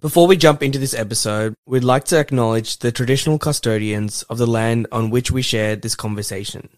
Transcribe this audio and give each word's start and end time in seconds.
Before 0.00 0.26
we 0.26 0.38
jump 0.38 0.62
into 0.62 0.78
this 0.78 0.94
episode, 0.94 1.54
we'd 1.66 1.84
like 1.84 2.04
to 2.04 2.18
acknowledge 2.18 2.78
the 2.78 2.90
traditional 2.90 3.38
custodians 3.38 4.22
of 4.30 4.38
the 4.38 4.46
land 4.46 4.86
on 4.90 5.10
which 5.10 5.30
we 5.30 5.42
share 5.42 5.76
this 5.76 5.94
conversation. 5.94 6.70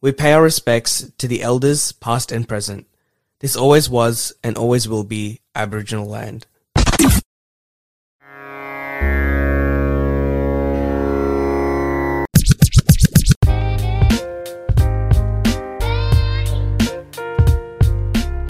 We 0.00 0.12
pay 0.12 0.32
our 0.32 0.44
respects 0.44 1.10
to 1.18 1.26
the 1.26 1.42
elders, 1.42 1.90
past 1.90 2.30
and 2.30 2.46
present. 2.46 2.86
This 3.40 3.56
always 3.56 3.90
was 3.90 4.32
and 4.44 4.56
always 4.56 4.86
will 4.86 5.02
be 5.02 5.40
Aboriginal 5.56 6.06
land. 6.06 6.46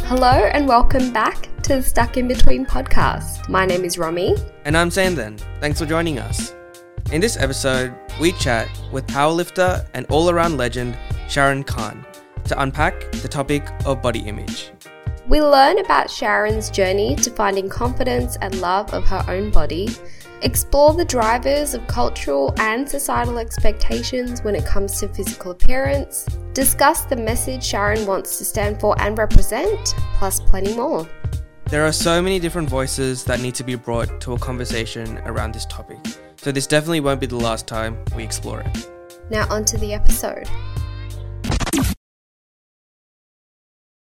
Hello 0.04 0.50
and 0.52 0.68
welcome 0.68 1.14
back 1.14 1.48
to 1.62 1.76
the 1.76 1.82
Stuck 1.82 2.16
in 2.16 2.26
Between 2.26 2.66
podcast. 2.66 3.48
My 3.48 3.64
name 3.64 3.84
is 3.84 3.96
Romy. 3.96 4.34
And 4.64 4.76
I'm 4.76 4.90
Sandan. 4.90 5.40
Thanks 5.60 5.78
for 5.78 5.86
joining 5.86 6.18
us. 6.18 6.52
In 7.12 7.20
this 7.20 7.36
episode, 7.36 7.94
we 8.20 8.32
chat 8.32 8.68
with 8.90 9.06
powerlifter 9.06 9.86
and 9.94 10.04
all 10.06 10.28
around 10.28 10.56
legend 10.56 10.98
Sharon 11.28 11.62
Khan 11.62 12.04
to 12.46 12.60
unpack 12.60 13.12
the 13.12 13.28
topic 13.28 13.64
of 13.86 14.02
body 14.02 14.18
image. 14.20 14.72
We 15.28 15.40
learn 15.40 15.78
about 15.78 16.10
Sharon's 16.10 16.68
journey 16.68 17.14
to 17.16 17.30
finding 17.30 17.68
confidence 17.68 18.36
and 18.40 18.60
love 18.60 18.92
of 18.92 19.04
her 19.04 19.24
own 19.28 19.52
body, 19.52 19.88
explore 20.42 20.94
the 20.94 21.04
drivers 21.04 21.74
of 21.74 21.86
cultural 21.86 22.52
and 22.58 22.88
societal 22.88 23.38
expectations 23.38 24.42
when 24.42 24.56
it 24.56 24.66
comes 24.66 24.98
to 24.98 25.06
physical 25.06 25.52
appearance, 25.52 26.26
discuss 26.54 27.04
the 27.04 27.14
message 27.14 27.62
Sharon 27.62 28.04
wants 28.04 28.36
to 28.38 28.44
stand 28.44 28.80
for 28.80 29.00
and 29.00 29.16
represent, 29.16 29.94
plus 30.18 30.40
plenty 30.40 30.74
more. 30.74 31.08
There 31.72 31.86
are 31.86 31.92
so 31.92 32.20
many 32.20 32.38
different 32.38 32.68
voices 32.68 33.24
that 33.24 33.40
need 33.40 33.54
to 33.54 33.64
be 33.64 33.76
brought 33.76 34.20
to 34.20 34.34
a 34.34 34.38
conversation 34.38 35.16
around 35.20 35.54
this 35.54 35.64
topic, 35.64 35.96
so 36.36 36.52
this 36.52 36.66
definitely 36.66 37.00
won't 37.00 37.18
be 37.18 37.24
the 37.24 37.36
last 37.36 37.66
time 37.66 37.96
we 38.14 38.22
explore 38.22 38.60
it. 38.60 38.90
Now, 39.30 39.48
on 39.48 39.64
to 39.64 39.78
the 39.78 39.94
episode. 39.94 40.46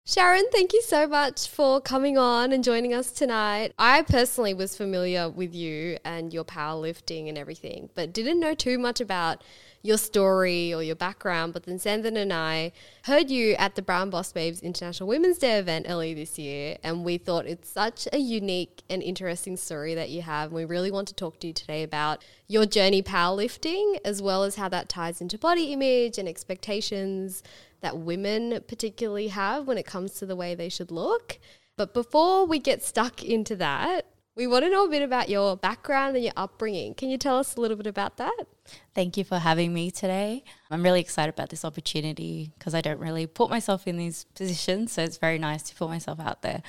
Sharon, 0.05 0.45
thank 0.53 0.71
you 0.71 0.81
so 0.81 1.07
much 1.07 1.49
for 1.49 1.81
coming 1.81 2.17
on 2.17 2.53
and 2.53 2.63
joining 2.63 2.93
us 2.93 3.11
tonight. 3.11 3.73
I 3.77 4.03
personally 4.03 4.53
was 4.53 4.77
familiar 4.77 5.29
with 5.29 5.53
you 5.53 5.97
and 6.05 6.33
your 6.33 6.45
powerlifting 6.45 7.27
and 7.27 7.37
everything, 7.37 7.89
but 7.95 8.13
didn't 8.13 8.39
know 8.39 8.53
too 8.53 8.79
much 8.79 9.01
about 9.01 9.43
your 9.87 9.97
story 9.97 10.73
or 10.73 10.83
your 10.83 10.95
background. 10.95 11.53
But 11.53 11.63
then 11.63 11.79
Sandan 11.79 12.17
and 12.17 12.33
I 12.33 12.73
heard 13.03 13.29
you 13.31 13.53
at 13.53 13.75
the 13.75 13.81
Brown 13.81 14.09
Boss 14.09 14.33
Babes 14.33 14.61
International 14.61 15.07
Women's 15.07 15.37
Day 15.37 15.57
event 15.57 15.85
earlier 15.87 16.13
this 16.13 16.37
year, 16.37 16.77
and 16.83 17.05
we 17.05 17.17
thought 17.17 17.45
it's 17.45 17.69
such 17.69 18.07
a 18.11 18.17
unique 18.17 18.83
and 18.89 19.01
interesting 19.01 19.55
story 19.55 19.95
that 19.95 20.09
you 20.09 20.21
have. 20.23 20.49
And 20.49 20.55
we 20.55 20.65
really 20.65 20.91
want 20.91 21.07
to 21.07 21.13
talk 21.13 21.39
to 21.39 21.47
you 21.47 21.53
today 21.53 21.83
about 21.83 22.23
your 22.47 22.65
journey 22.65 23.01
powerlifting, 23.01 23.97
as 24.03 24.21
well 24.21 24.43
as 24.43 24.57
how 24.57 24.67
that 24.69 24.89
ties 24.89 25.21
into 25.21 25.37
body 25.37 25.71
image 25.71 26.17
and 26.17 26.27
expectations 26.27 27.41
that 27.79 27.97
women 27.97 28.59
particularly 28.67 29.29
have 29.29 29.67
when 29.67 29.77
it 29.77 29.85
comes 29.85 30.13
to 30.15 30.25
the 30.25 30.35
way 30.35 30.53
they 30.53 30.69
should 30.69 30.91
look. 30.91 31.39
But 31.77 31.93
before 31.93 32.45
we 32.45 32.59
get 32.59 32.83
stuck 32.83 33.23
into 33.23 33.55
that, 33.57 34.05
we 34.37 34.45
want 34.45 34.63
to 34.63 34.69
know 34.69 34.85
a 34.85 34.89
bit 34.89 35.01
about 35.01 35.29
your 35.29 35.57
background 35.57 36.15
and 36.15 36.23
your 36.23 36.33
upbringing. 36.37 36.93
Can 36.93 37.09
you 37.09 37.17
tell 37.17 37.39
us 37.39 37.55
a 37.55 37.61
little 37.61 37.75
bit 37.75 37.87
about 37.87 38.17
that? 38.17 38.45
Thank 38.93 39.17
you 39.17 39.23
for 39.23 39.39
having 39.39 39.73
me 39.73 39.89
today. 39.89 40.43
I'm 40.69 40.83
really 40.83 41.01
excited 41.01 41.33
about 41.33 41.49
this 41.49 41.65
opportunity 41.65 42.51
because 42.57 42.75
I 42.75 42.81
don't 42.81 42.99
really 42.99 43.25
put 43.25 43.49
myself 43.49 43.87
in 43.87 43.97
these 43.97 44.25
positions, 44.35 44.91
so 44.91 45.01
it's 45.01 45.17
very 45.17 45.39
nice 45.39 45.63
to 45.63 45.75
put 45.75 45.89
myself 45.89 46.19
out 46.19 46.43
there. 46.43 46.61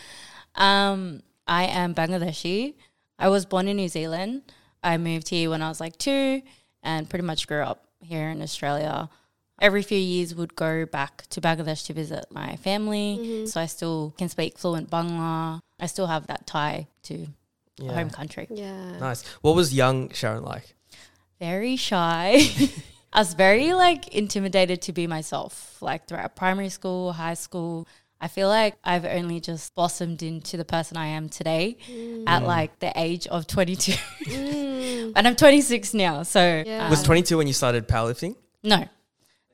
Um, 0.54 1.22
I 1.46 1.64
am 1.64 1.94
Bangladeshi. 1.94 2.74
I 3.18 3.28
was 3.28 3.44
born 3.44 3.68
in 3.68 3.76
New 3.76 3.88
Zealand. 3.88 4.50
I 4.82 4.96
moved 4.96 5.28
here 5.28 5.50
when 5.50 5.60
I 5.60 5.68
was 5.68 5.78
like 5.78 5.98
two 5.98 6.40
and 6.82 7.10
pretty 7.10 7.24
much 7.24 7.46
grew 7.46 7.62
up 7.62 7.84
here 8.00 8.30
in 8.30 8.40
Australia 8.40 9.10
every 9.60 9.82
few 9.82 9.98
years 9.98 10.34
would 10.34 10.54
go 10.54 10.86
back 10.86 11.26
to 11.30 11.40
Bangladesh 11.40 11.86
to 11.86 11.92
visit 11.92 12.26
my 12.30 12.56
family. 12.56 13.18
Mm-hmm. 13.20 13.46
So 13.46 13.60
I 13.60 13.66
still 13.66 14.14
can 14.16 14.28
speak 14.28 14.58
fluent 14.58 14.90
Bangla. 14.90 15.60
I 15.80 15.86
still 15.86 16.06
have 16.06 16.26
that 16.28 16.46
tie 16.46 16.86
to 17.04 17.26
yeah. 17.78 17.92
home 17.92 18.10
country. 18.10 18.46
Yeah. 18.50 18.98
Nice. 18.98 19.26
What 19.42 19.54
was 19.54 19.72
young 19.74 20.10
Sharon 20.10 20.44
like? 20.44 20.74
Very 21.40 21.76
shy. 21.76 22.42
I 23.12 23.20
was 23.20 23.34
very 23.34 23.72
like 23.72 24.08
intimidated 24.08 24.82
to 24.82 24.92
be 24.92 25.06
myself. 25.06 25.80
Like 25.80 26.06
throughout 26.06 26.36
primary 26.36 26.68
school, 26.68 27.12
high 27.12 27.34
school, 27.34 27.88
I 28.20 28.28
feel 28.28 28.48
like 28.48 28.74
I've 28.82 29.04
only 29.04 29.40
just 29.40 29.74
blossomed 29.74 30.22
into 30.22 30.56
the 30.56 30.64
person 30.64 30.96
I 30.96 31.06
am 31.08 31.28
today 31.28 31.78
mm. 31.90 32.24
at 32.26 32.42
like 32.42 32.78
the 32.80 32.92
age 32.96 33.26
of 33.28 33.46
22. 33.46 33.92
Mm. 33.92 35.12
and 35.16 35.28
I'm 35.28 35.36
26 35.36 35.94
now. 35.94 36.22
So 36.24 36.62
yeah. 36.66 36.90
was 36.90 37.02
22 37.02 37.38
when 37.38 37.46
you 37.46 37.52
started 37.52 37.86
powerlifting? 37.86 38.34
No. 38.62 38.86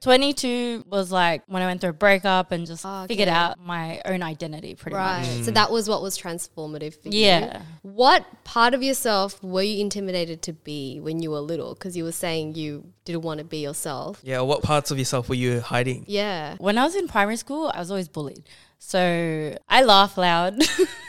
22 0.05 0.85
was 0.91 1.11
like 1.11 1.43
when 1.47 1.63
I 1.63 1.67
went 1.67 1.81
through 1.81 1.91
a 1.91 1.95
breakup 1.95 2.53
and 2.53 2.67
just 2.67 2.85
okay. 2.85 3.07
figured 3.07 3.29
out 3.29 3.59
my 3.59 4.03
own 4.05 4.23
identity 4.23 4.75
pretty 4.75 4.97
right. 4.97 5.21
much. 5.21 5.29
Mm. 5.29 5.45
So 5.47 5.51
that 5.53 5.71
was 5.71 5.89
what 5.89 6.03
was 6.03 6.19
transformative 6.19 7.03
for 7.03 7.09
yeah. 7.09 7.39
you. 7.39 7.47
Yeah. 7.47 7.63
What 7.81 8.27
part 8.45 8.75
of 8.75 8.83
yourself 8.83 9.43
were 9.43 9.63
you 9.63 9.81
intimidated 9.81 10.43
to 10.43 10.53
be 10.53 11.01
when 11.01 11.23
you 11.23 11.31
were 11.31 11.41
little? 11.41 11.73
Because 11.73 11.97
you 11.97 12.05
were 12.05 12.13
saying 12.13 12.55
you 12.55 12.85
didn't 13.07 13.23
want 13.23 13.39
to 13.39 13.45
be 13.45 13.63
yourself. 13.63 14.21
Yeah. 14.23 14.43
What 14.43 14.63
parts 14.63 14.91
of 14.91 14.99
yourself 14.99 15.31
were 15.31 15.37
you 15.37 15.63
hiding? 15.63 16.05
Yeah. 16.07 16.57
When 16.59 16.77
I 16.77 16.85
was 16.85 16.95
in 16.95 17.09
primary 17.09 17.37
school, 17.39 17.73
I 17.75 17.79
was 17.79 17.91
always 17.91 18.09
bullied. 18.09 18.45
So 18.79 19.57
I 19.71 19.85
laugh 19.85 20.19
loud. 20.19 20.63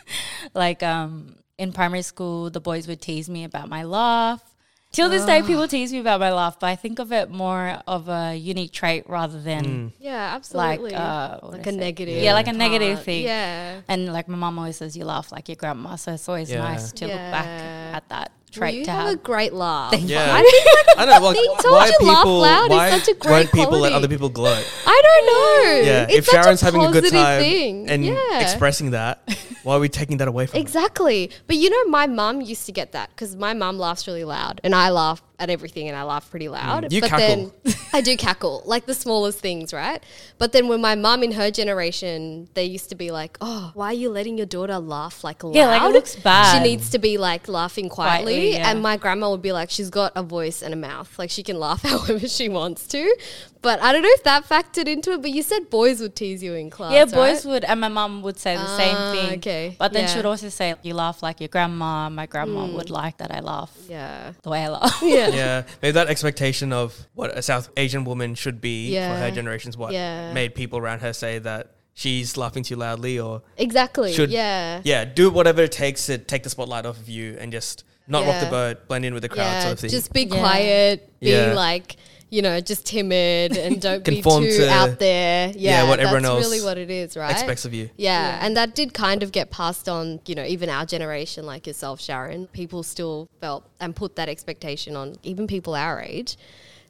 like 0.53 0.83
um, 0.83 1.35
in 1.57 1.73
primary 1.73 2.01
school, 2.01 2.49
the 2.49 2.61
boys 2.61 2.87
would 2.87 3.01
tease 3.01 3.29
me 3.29 3.43
about 3.43 3.67
my 3.67 3.83
laugh. 3.83 4.54
Till 4.95 5.09
this 5.09 5.25
day, 5.25 5.41
people 5.41 5.67
tease 5.67 5.91
me 5.91 5.99
about 5.99 6.21
my 6.21 6.31
laugh, 6.31 6.57
but 6.57 6.67
I 6.67 6.77
think 6.77 6.99
of 6.99 7.11
it 7.11 7.29
more 7.29 7.81
of 7.85 8.07
a 8.07 8.33
unique 8.33 8.71
trait 8.71 9.03
rather 9.09 9.41
than 9.41 9.65
mm. 9.65 9.91
yeah, 9.99 10.33
absolutely, 10.35 10.91
like 10.91 10.99
uh, 10.99 11.39
like 11.43 11.67
a 11.67 11.73
negative, 11.73 12.23
yeah, 12.23 12.33
like 12.33 12.47
a 12.47 12.53
negative 12.53 13.03
thing. 13.03 13.25
Yeah, 13.25 13.81
and 13.89 14.13
like 14.13 14.29
my 14.29 14.37
mom 14.37 14.57
always 14.57 14.77
says, 14.77 14.95
you 14.95 15.03
laugh 15.03 15.33
like 15.33 15.49
your 15.49 15.57
grandma, 15.57 15.97
so 15.97 16.13
it's 16.13 16.29
always 16.29 16.49
yeah. 16.49 16.59
nice 16.59 16.93
to 16.93 17.07
yeah. 17.07 17.13
look 17.13 17.31
back 17.31 17.47
at 17.95 18.09
that 18.09 18.31
trait 18.55 18.71
well, 18.71 18.79
you 18.79 18.85
to 18.85 18.91
have, 18.91 19.05
have. 19.07 19.13
a 19.13 19.17
great 19.17 19.53
laugh. 19.53 19.91
Thank 19.91 20.09
yeah. 20.09 20.33
I 20.33 20.41
think 20.41 20.65
like 20.65 20.97
I 20.97 21.19
know, 21.19 21.25
like, 21.25 21.35
being 21.35 21.55
told 21.61 21.73
why 21.73 21.85
you 21.87 21.97
people, 21.99 22.13
laugh 22.13 22.25
loud 22.25 22.69
why 22.69 22.87
is 22.87 23.03
such 23.03 23.15
a 23.15 23.19
great 23.19 23.31
won't 23.31 23.51
people 23.51 23.65
quality. 23.67 23.83
let 23.83 23.93
other 23.93 24.07
people 24.07 24.29
gloat? 24.29 24.65
I 24.85 25.01
don't 25.03 25.25
know. 25.25 25.91
Yeah, 25.91 26.07
it's 26.09 26.15
if 26.15 26.25
Sharon's 26.25 26.61
a 26.61 26.65
having 26.65 26.83
a 26.83 26.91
good 26.91 27.09
time 27.11 27.41
thing. 27.41 27.89
and 27.89 28.05
yeah. 28.05 28.39
expressing 28.39 28.91
that, 28.91 29.27
why 29.63 29.75
are 29.75 29.79
we 29.79 29.89
taking 29.89 30.17
that 30.17 30.27
away 30.27 30.45
from 30.45 30.59
Exactly. 30.59 31.31
But 31.47 31.57
you 31.57 31.69
know, 31.69 31.85
my 31.85 32.07
mum 32.07 32.41
used 32.41 32.65
to 32.67 32.71
get 32.71 32.91
that 32.93 33.09
because 33.09 33.35
my 33.35 33.53
mum 33.53 33.77
laughs 33.77 34.07
really 34.07 34.23
loud 34.23 34.61
and 34.63 34.75
I 34.75 34.89
laugh 34.89 35.21
at 35.39 35.49
everything 35.49 35.87
and 35.87 35.97
I 35.97 36.03
laugh 36.03 36.29
pretty 36.29 36.47
loud. 36.47 36.85
Mm. 36.85 36.91
You 36.91 37.01
but 37.01 37.09
cackle. 37.09 37.51
then 37.65 37.75
I 37.93 38.01
do 38.01 38.15
cackle, 38.15 38.63
like 38.65 38.85
the 38.85 38.93
smallest 38.93 39.39
things, 39.39 39.73
right? 39.73 40.03
But 40.37 40.51
then 40.51 40.67
when 40.67 40.81
my 40.81 40.95
mum 40.95 41.23
in 41.23 41.31
her 41.33 41.51
generation, 41.51 42.47
they 42.53 42.65
used 42.65 42.89
to 42.89 42.95
be 42.95 43.11
like, 43.11 43.37
"Oh, 43.41 43.71
why 43.73 43.87
are 43.87 43.93
you 43.93 44.09
letting 44.09 44.37
your 44.37 44.45
daughter 44.45 44.79
laugh 44.79 45.23
like 45.23 45.43
loud? 45.43 45.55
Yeah, 45.55 45.67
like 45.67 45.81
it 45.81 45.93
looks 45.93 46.15
bad. 46.15 46.57
She 46.57 46.63
needs 46.63 46.89
to 46.91 46.99
be 46.99 47.17
like 47.17 47.47
laughing 47.47 47.89
quietly." 47.89 48.33
Quietly, 48.33 48.44
yeah. 48.53 48.69
And 48.69 48.81
my 48.81 48.97
grandma 48.97 49.29
would 49.31 49.41
be 49.41 49.51
like, 49.51 49.69
"She's 49.69 49.89
got 49.89 50.11
a 50.15 50.23
voice 50.23 50.61
and 50.61 50.73
a 50.73 50.77
mouth. 50.77 51.17
Like 51.19 51.29
she 51.29 51.43
can 51.43 51.59
laugh 51.59 51.81
however 51.91 52.27
she 52.27 52.49
wants 52.49 52.87
to." 52.87 53.15
But 53.61 53.81
I 53.81 53.91
don't 53.93 54.03
know 54.03 54.09
if 54.11 54.23
that 54.23 54.45
factored 54.47 54.87
into 54.87 55.11
it. 55.13 55.21
But 55.23 55.31
you 55.31 55.41
said 55.41 55.69
boys 55.71 55.99
would 55.99 56.15
tease 56.15 56.43
you 56.43 56.53
in 56.53 56.69
class. 56.69 56.93
Yeah, 56.93 57.05
boys 57.05 57.45
right? 57.45 57.45
would, 57.51 57.63
and 57.65 57.81
my 57.81 57.87
mum 57.87 58.21
would 58.21 58.37
say 58.37 58.55
the 58.55 58.61
Ah, 58.63 58.77
same 58.77 58.95
thing. 59.15 59.37
okay. 59.39 59.75
But 59.79 59.91
then 59.93 60.03
Yeah. 60.03 60.07
she 60.09 60.17
would 60.17 60.25
also 60.27 60.49
say, 60.49 60.75
"You 60.83 60.93
laugh 60.93 61.23
like 61.23 61.39
your 61.41 61.49
grandma." 61.49 62.09
My 62.09 62.25
grandma 62.27 62.65
would 62.67 62.89
like 62.89 63.17
that 63.17 63.31
I 63.33 63.39
laugh 63.39 63.71
Yeah. 63.89 64.33
the 64.43 64.49
way 64.49 64.63
I 64.63 64.69
laugh. 64.69 64.99
Yeah. 65.01 65.27
yeah, 65.29 65.63
maybe 65.81 65.91
that 65.93 66.07
expectation 66.07 66.71
of 66.73 67.07
what 67.13 67.35
a 67.37 67.41
South 67.41 67.69
Asian 67.77 68.03
woman 68.05 68.35
should 68.35 68.61
be 68.61 68.93
for 68.95 69.01
her 69.23 69.31
generation's 69.31 69.75
what 69.77 69.93
Yeah. 69.93 70.31
made 70.33 70.53
people 70.55 70.77
around 70.79 70.99
her 70.99 71.13
say 71.13 71.39
that 71.39 71.71
she's 71.97 72.35
laughing 72.37 72.61
too 72.61 72.75
loudly 72.75 73.17
or 73.19 73.41
Exactly. 73.57 74.11
Should- 74.13 74.29
yeah. 74.29 74.81
yeah, 74.83 75.05
do 75.05 75.29
whatever 75.29 75.61
it 75.63 75.71
takes 75.71 76.05
to 76.07 76.17
take 76.17 76.43
the 76.43 76.49
spotlight 76.49 76.85
off 76.85 76.97
of 76.97 77.07
you 77.09 77.37
and 77.39 77.51
just 77.51 77.83
not 78.07 78.25
rock 78.25 78.39
the 78.43 78.49
boat, 78.49 78.87
blend 78.87 79.05
in 79.05 79.13
with 79.13 79.23
the 79.23 79.29
crowd 79.29 79.43
yeah, 79.45 79.59
sort 79.61 79.73
of 79.73 79.79
thing. 79.79 79.89
just 79.89 80.13
be 80.13 80.25
quiet, 80.25 80.39
Yeah. 80.39 80.95
quiet, 80.97 81.19
be 81.19 81.29
Yeah. 81.29 81.53
like, 81.53 81.95
you 82.29 82.41
know, 82.41 82.59
just 82.59 82.85
timid 82.85 83.55
and 83.55 83.79
don't 83.87 84.03
be 84.03 84.21
too 84.21 84.41
to- 84.41 84.69
out 84.69 84.99
there. 84.99 85.51
Yeah, 85.55 85.87
what 85.87 85.99
everyone 85.99 86.23
that's 86.23 86.31
else 86.33 86.45
really 86.45 86.61
what 86.63 86.77
it 86.77 86.89
is, 86.89 87.15
right? 87.15 87.31
expects 87.31 87.65
of 87.65 87.73
you. 87.73 87.89
yeah. 87.97 88.39
and 88.41 88.57
that 88.57 88.75
did 88.75 88.93
kind 88.93 89.23
of 89.23 89.31
get 89.31 89.51
passed 89.51 89.87
on, 89.87 90.19
you 90.25 90.35
know, 90.35 90.43
even 90.45 90.69
our 90.69 90.85
generation, 90.85 91.45
like 91.45 91.65
yourself, 91.67 92.01
Sharon. 92.01 92.47
People 92.47 92.83
still 92.83 93.29
felt 93.41 93.69
and 93.79 93.95
put 93.95 94.15
that 94.17 94.27
expectation 94.29 94.95
on 94.95 95.15
even 95.23 95.47
people 95.47 95.75
our 95.75 96.01
age. 96.01 96.35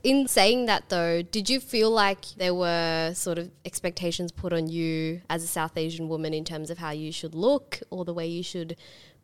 In 0.03 0.27
saying 0.27 0.67
that, 0.67 0.89
though, 0.89 1.23
did 1.23 1.50
you 1.50 1.59
feel 1.59 1.89
like 1.89 2.25
there 2.38 2.53
were 2.53 3.12
sort 3.15 3.39
of 3.39 3.50
expectations 3.65 4.31
put 4.31 4.53
on 4.53 4.67
you 4.67 5.21
as 5.31 5.44
a 5.44 5.47
South 5.47 5.75
Asian 5.77 6.07
woman 6.07 6.31
in 6.31 6.45
terms 6.45 6.69
of 6.69 6.77
how 6.77 6.91
you 6.91 7.12
should 7.12 7.33
look 7.33 7.79
or 7.89 8.06
the 8.06 8.13
way 8.13 8.27
you 8.27 8.44
should 8.44 8.75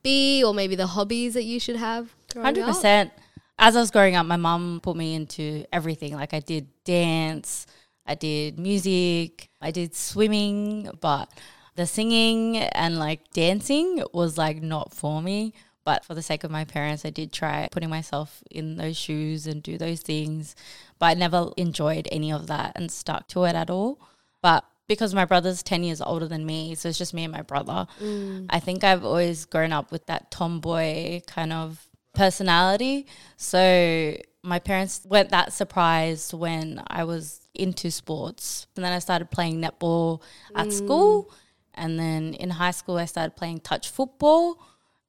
be, 0.03 0.44
or 0.44 0.53
maybe 0.53 0.75
the 0.75 0.88
hobbies 0.88 1.33
that 1.33 1.44
you 1.44 1.59
should 1.59 1.75
have? 1.75 2.13
Hundred 2.36 2.65
percent. 2.65 3.12
As 3.57 3.75
I 3.75 3.80
was 3.80 3.92
growing 3.92 4.15
up, 4.15 4.25
my 4.25 4.38
mum 4.38 4.80
put 4.81 4.95
me 4.95 5.13
into 5.13 5.65
everything. 5.71 6.15
Like 6.15 6.33
I 6.33 6.39
did 6.39 6.68
dance, 6.83 7.68
I 8.06 8.15
did 8.15 8.57
music, 8.57 9.50
I 9.62 9.71
did 9.71 9.95
swimming, 9.95 10.89
but 11.00 11.30
the 11.75 11.86
singing 11.86 12.57
and 12.57 12.98
like 12.98 13.31
dancing 13.33 14.03
was 14.13 14.38
like 14.38 14.62
not 14.62 14.94
for 14.94 15.21
me. 15.21 15.53
But 15.83 16.06
for 16.06 16.13
the 16.13 16.21
sake 16.21 16.44
of 16.44 16.51
my 16.51 16.63
parents, 16.65 17.06
I 17.06 17.09
did 17.09 17.31
try 17.31 17.68
putting 17.71 17.89
myself 17.89 18.44
in 18.51 18.75
those 18.77 18.98
shoes 18.98 19.48
and 19.48 19.63
do 19.63 19.77
those 19.77 20.01
things. 20.01 20.56
But 21.00 21.06
I 21.07 21.13
never 21.15 21.51
enjoyed 21.57 22.07
any 22.12 22.31
of 22.31 22.48
that 22.48 22.74
and 22.75 22.92
stuck 22.92 23.27
to 23.30 23.45
it 23.45 23.56
at 23.56 23.69
all. 23.71 24.00
But 24.44 24.63
because 24.91 25.15
my 25.15 25.23
brother's 25.23 25.63
10 25.63 25.83
years 25.83 26.01
older 26.01 26.27
than 26.27 26.45
me, 26.45 26.75
so 26.75 26.89
it's 26.89 26.97
just 26.97 27.13
me 27.13 27.23
and 27.23 27.31
my 27.31 27.43
brother, 27.43 27.88
mm. 28.01 28.45
I 28.49 28.59
think 28.59 28.83
I've 28.83 29.05
always 29.05 29.45
grown 29.45 29.71
up 29.71 29.89
with 29.89 30.05
that 30.07 30.31
tomboy 30.31 31.21
kind 31.27 31.53
of 31.53 31.88
personality. 32.13 33.07
So 33.38 34.17
my 34.43 34.59
parents 34.59 35.05
weren't 35.07 35.29
that 35.29 35.53
surprised 35.53 36.33
when 36.33 36.83
I 36.88 37.05
was 37.05 37.47
into 37.53 37.89
sports. 37.89 38.67
And 38.75 38.83
then 38.83 38.91
I 38.91 38.99
started 38.99 39.31
playing 39.31 39.61
netball 39.61 40.21
at 40.55 40.67
mm. 40.67 40.73
school. 40.73 41.33
And 41.73 41.97
then 41.97 42.33
in 42.33 42.49
high 42.49 42.71
school, 42.71 42.97
I 42.97 43.05
started 43.05 43.38
playing 43.38 43.61
touch 43.61 43.89
football 43.89 44.61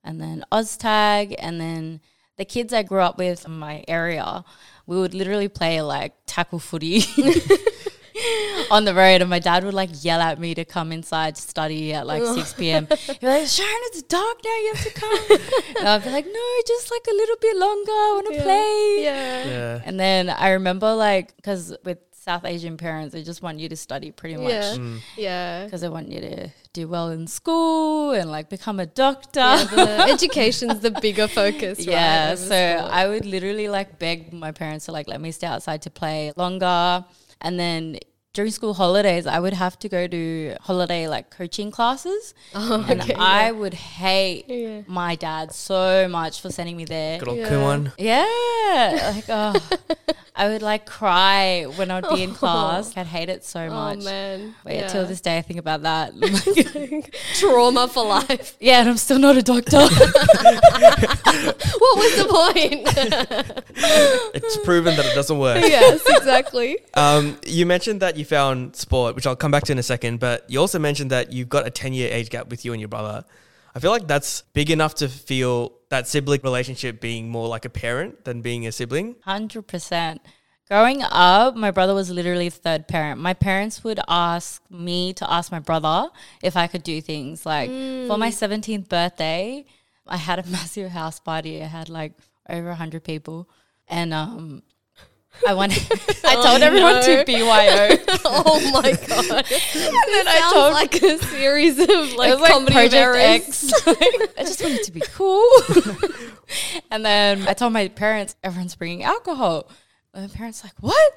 and 0.05 0.21
then 0.21 0.45
Oztag. 0.53 1.35
And 1.41 1.61
then 1.61 2.01
the 2.37 2.45
kids 2.45 2.73
I 2.73 2.85
grew 2.85 3.01
up 3.01 3.19
with 3.19 3.45
in 3.47 3.59
my 3.59 3.85
area, 3.89 4.45
we 4.87 4.97
would 4.97 5.13
literally 5.13 5.49
play 5.49 5.83
like 5.83 6.15
tackle 6.27 6.61
footy. 6.61 7.03
on 8.71 8.85
the 8.85 8.95
road 8.95 9.21
and 9.21 9.31
my 9.31 9.39
dad 9.39 9.65
would 9.65 9.75
like 9.75 9.91
yell 10.05 10.21
at 10.21 10.39
me 10.39 10.55
to 10.55 10.65
come 10.65 10.93
inside 10.93 11.37
to 11.37 11.43
study 11.43 11.93
at 11.93 12.07
like 12.07 12.23
6 12.23 12.55
p.m. 12.55 12.87
He'd 13.07 13.21
be 13.21 13.27
like, 13.27 13.47
Sharon, 13.47 13.81
it's 13.87 14.03
dark 14.03 14.39
now, 14.45 14.51
you 14.51 14.73
have 14.75 14.85
to 14.85 14.93
come. 14.93 15.39
and 15.79 15.89
I'd 15.89 16.05
be 16.05 16.11
like, 16.11 16.27
no, 16.27 16.63
just 16.67 16.91
like 16.91 17.07
a 17.11 17.15
little 17.15 17.37
bit 17.41 17.57
longer. 17.57 17.93
I 17.93 18.13
want 18.15 18.35
to 18.35 18.43
play. 18.43 19.05
Yeah. 19.05 19.47
Yeah. 19.47 19.83
And 19.85 19.99
then 19.99 20.31
I 20.31 20.51
remember 20.51 20.95
like, 20.95 21.37
because 21.37 21.75
with 21.85 21.99
South 22.13 22.45
Asian 22.45 22.77
parents, 22.77 23.13
they 23.13 23.25
just 23.25 23.43
want 23.43 23.59
you 23.59 23.69
to 23.69 23.75
study 23.77 24.13
pretty 24.13 24.37
much. 24.37 24.53
Yeah. 24.53 24.75
Mm. 24.77 25.01
Yeah. 25.17 25.65
Because 25.65 25.81
they 25.81 25.89
want 25.89 26.09
you 26.09 26.21
to 26.21 26.51
do 26.73 26.87
well 26.87 27.09
in 27.11 27.27
school 27.27 28.13
and 28.13 28.31
like 28.31 28.49
become 28.49 28.79
a 28.79 28.87
doctor. 28.87 29.41
Yeah, 29.41 29.65
the 29.65 30.01
education's 30.13 30.79
the 30.81 30.93
bigger 30.93 31.27
focus, 31.27 31.79
right? 31.81 31.89
Yeah, 31.89 32.29
over 32.33 32.37
so 32.37 32.77
sport. 32.77 32.93
I 32.93 33.09
would 33.09 33.27
literally 33.27 33.69
like 33.69 33.99
beg 33.99 34.33
my 34.33 34.53
parents 34.53 34.85
to 34.85 34.93
like 34.93 35.09
let 35.09 35.21
me 35.21 35.33
stay 35.33 35.49
outside 35.49 35.83
to 35.83 35.91
play 35.91 36.33
longer. 36.37 37.05
And 37.41 37.59
then 37.59 37.99
during 38.35 38.51
school 38.51 38.75
holidays, 38.75 39.27
I 39.27 39.39
would 39.41 39.53
have 39.53 39.79
to 39.81 39.89
go 39.89 40.07
to 40.07 40.57
holiday 40.63 41.07
like 41.07 41.31
coaching 41.31 41.71
classes. 41.71 42.33
Oh, 42.55 42.85
And 42.89 43.01
okay, 43.03 43.15
I 43.15 43.47
yeah. 43.47 43.51
would 43.51 43.75
hate 43.75 44.47
Yeah. 44.49 44.81
my 44.87 45.17
dad 45.17 45.53
so 45.53 46.09
much 46.09 46.41
for 46.41 46.51
sending 46.51 46.77
me 46.77 46.85
there. 46.87 47.19
Good 47.19 47.29
old 47.29 47.39
Yeah. 47.39 47.49
Kumon. 47.51 47.93
Yeah, 47.99 49.13
like 49.15 49.25
oh, 49.29 49.69
I 50.35 50.49
would 50.49 50.63
like 50.63 50.87
cry 50.87 51.65
when 51.77 51.91
I'd 51.91 52.09
be 52.09 52.23
in 52.23 52.33
class. 52.41 52.97
I'd 52.97 53.07
hate 53.07 53.29
it 53.29 53.45
so 53.45 53.61
Oh 53.67 53.71
much. 53.71 54.03
man. 54.03 54.55
But 54.65 54.73
yeah, 54.73 54.81
yeah. 54.81 54.89
till 54.89 55.05
this 55.07 55.21
day, 55.21 55.37
I 55.37 55.43
think 55.43 55.61
about 55.61 55.83
that. 55.83 56.15
trauma 57.39 57.87
for 57.87 58.03
life. 58.07 58.57
yeah, 58.59 58.81
and 58.81 58.89
I'm 58.89 58.97
still 58.97 59.19
not 59.19 59.37
a 59.37 59.43
doctor. 59.43 59.77
What 59.79 59.91
was 61.99 62.17
the 62.17 62.25
point? 62.31 62.89
It's 64.35 64.57
proven 64.65 64.97
that 64.97 65.05
it 65.07 65.15
doesn't 65.15 65.39
work. 65.39 65.61
yes, 65.63 66.03
exactly. 66.09 66.79
Um, 66.95 67.39
you 67.47 67.67
mentioned 67.67 68.01
that 68.01 68.17
you 68.17 68.25
found 68.25 68.75
sport, 68.77 69.15
which 69.15 69.27
I'll 69.27 69.37
come 69.37 69.51
back 69.51 69.65
to 69.65 69.73
in 69.73 69.79
a 69.79 69.83
second, 69.83 70.19
but 70.21 70.49
you 70.49 70.59
also 70.61 70.79
mentioned 70.79 71.11
that 71.11 71.31
you've 71.33 71.49
got 71.51 71.67
a 71.67 71.71
10 71.71 71.93
year 71.93 72.11
age 72.13 72.31
gap 72.31 72.49
with 72.49 72.65
you 72.65 72.73
and 72.73 72.81
your 72.81 72.89
brother. 72.89 73.25
I 73.75 73.81
feel 73.81 73.91
like 73.91 74.07
that's 74.07 74.43
big 74.53 74.71
enough 74.71 74.95
to 74.97 75.09
feel 75.09 75.73
that 75.89 76.07
sibling 76.07 76.41
relationship 76.43 77.01
being 77.01 77.31
more 77.31 77.49
like 77.49 77.65
a 77.65 77.71
parent 77.71 78.25
than 78.25 78.43
being 78.43 78.67
a 78.67 78.73
sibling. 78.73 79.17
Hundred 79.25 79.67
percent. 79.67 80.21
Growing 80.69 81.03
up, 81.03 81.55
my 81.55 81.71
brother 81.71 81.95
was 81.95 82.09
literally 82.11 82.49
third 82.49 82.89
parent. 82.89 83.21
My 83.21 83.35
parents 83.35 83.85
would 83.85 84.01
ask 84.09 84.63
me 84.71 85.13
to 85.15 85.31
ask 85.31 85.53
my 85.53 85.59
brother 85.59 86.09
if 86.43 86.57
I 86.57 86.67
could 86.67 86.83
do 86.83 87.01
things. 87.01 87.45
Like 87.45 87.71
for 87.71 88.17
my 88.17 88.31
seventeenth 88.31 88.89
birthday, 88.89 89.65
I 90.07 90.17
had 90.17 90.39
a 90.39 90.47
massive 90.57 90.91
house 90.91 91.21
party. 91.21 91.63
I 91.63 91.67
had 91.67 91.89
like 91.89 92.13
over 92.49 92.75
hundred 92.75 93.05
people, 93.05 93.49
and 93.89 94.13
um, 94.15 94.63
I 95.47 95.55
wanted. 95.55 95.83
I 96.25 96.37
oh, 96.37 96.43
told 96.43 96.63
everyone 96.63 96.95
no. 96.95 97.03
to 97.03 97.25
BYO. 97.25 97.99
Oh 98.25 98.71
my 98.73 98.93
god. 98.93 99.31
and 99.31 100.09
then 100.13 100.29
I 100.29 100.51
told 100.53 100.73
like 100.73 101.03
a 101.03 101.19
series 101.19 101.79
of 101.79 102.15
like, 102.15 102.39
like 102.39 102.53
comedy 102.53 102.73
Project 102.73 102.95
of 102.95 103.01
errors. 103.01 103.23
X. 103.23 103.73
I 103.87 104.43
just 104.43 104.63
wanted 104.63 104.85
to 104.85 104.93
be 104.93 105.03
cool. 105.13 105.45
and 106.91 107.05
then 107.05 107.47
I 107.49 107.53
told 107.53 107.73
my 107.73 107.89
parents, 107.89 108.37
everyone's 108.43 108.75
bringing 108.75 109.03
alcohol. 109.03 109.69
And 110.15 110.29
my 110.31 110.35
parents 110.35 110.63
like, 110.63 110.75
what? 110.81 111.13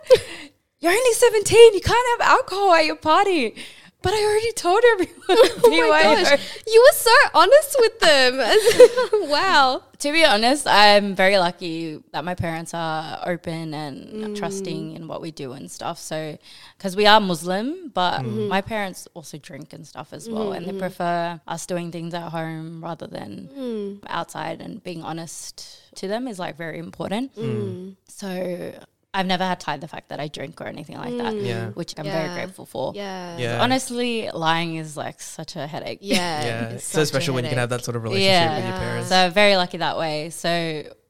You're 0.79 0.91
only 0.91 1.13
17. 1.13 1.73
You 1.73 1.81
can't 1.81 2.19
have 2.19 2.29
alcohol 2.29 2.73
at 2.73 2.85
your 2.85 2.95
party. 2.95 3.55
But 4.05 4.13
I 4.13 4.23
already 4.23 4.51
told 4.51 4.83
everyone. 4.93 5.13
Oh 5.27 5.89
my 5.89 6.03
gosh. 6.03 6.61
You 6.67 6.79
were 6.79 6.95
so 6.95 7.11
honest 7.33 7.75
with 7.79 7.99
them. 7.99 9.29
wow. 9.31 9.81
To 9.97 10.11
be 10.11 10.23
honest, 10.23 10.67
I'm 10.67 11.15
very 11.15 11.39
lucky 11.39 12.03
that 12.11 12.23
my 12.23 12.35
parents 12.35 12.75
are 12.75 13.19
open 13.25 13.73
and 13.73 14.37
trusting 14.37 14.91
mm. 14.91 14.95
in 14.95 15.07
what 15.07 15.21
we 15.21 15.31
do 15.31 15.53
and 15.53 15.71
stuff. 15.71 15.97
So, 15.97 16.37
because 16.77 16.95
we 16.95 17.07
are 17.07 17.19
Muslim, 17.19 17.89
but 17.95 18.21
mm-hmm. 18.21 18.47
my 18.47 18.61
parents 18.61 19.07
also 19.15 19.39
drink 19.39 19.73
and 19.73 19.87
stuff 19.87 20.13
as 20.13 20.29
well, 20.29 20.53
and 20.53 20.67
they 20.67 20.69
mm-hmm. 20.69 20.79
prefer 20.79 21.41
us 21.47 21.65
doing 21.65 21.91
things 21.91 22.13
at 22.13 22.29
home 22.29 22.83
rather 22.83 23.07
than 23.07 23.49
mm. 23.57 23.99
outside. 24.05 24.61
And 24.61 24.83
being 24.83 25.01
honest 25.01 25.95
to 25.95 26.07
them 26.07 26.27
is 26.27 26.37
like 26.37 26.57
very 26.57 26.77
important. 26.77 27.35
Mm. 27.35 27.95
So, 28.07 28.73
I've 29.17 29.25
never 29.25 29.45
had 29.45 29.59
to 29.61 29.65
hide 29.65 29.81
the 29.81 29.87
fact 29.87 30.09
that 30.09 30.19
I 30.19 30.27
drink 30.27 30.59
or 30.61 30.67
anything 30.67 30.97
like 30.97 31.15
that, 31.17 31.33
Yeah. 31.35 31.69
which 31.69 31.93
I'm 31.97 32.05
Yeah. 32.05 32.17
very 32.19 32.33
grateful 32.37 32.65
for. 32.65 32.91
Yeah. 32.95 33.37
Yeah. 33.37 33.61
Honestly, 33.63 34.29
lying 34.31 34.75
is 34.75 34.97
like 34.97 35.19
such 35.21 35.55
a 35.55 35.65
headache. 35.67 35.99
Yeah. 36.01 36.15
yeah. 36.49 36.61
it's 36.65 36.83
It's 36.83 36.85
so 36.85 37.03
special 37.05 37.33
when 37.35 37.43
you 37.45 37.49
can 37.49 37.59
have 37.59 37.69
that 37.69 37.83
sort 37.83 37.95
of 37.97 38.03
relationship 38.03 38.31
Yeah. 38.31 38.55
with 38.55 38.65
your 38.65 38.73
Yeah. 38.73 38.79
parents. 38.87 39.09
So 39.09 39.29
very 39.29 39.55
lucky 39.57 39.77
that 39.77 39.97
way. 39.97 40.29
So 40.29 40.49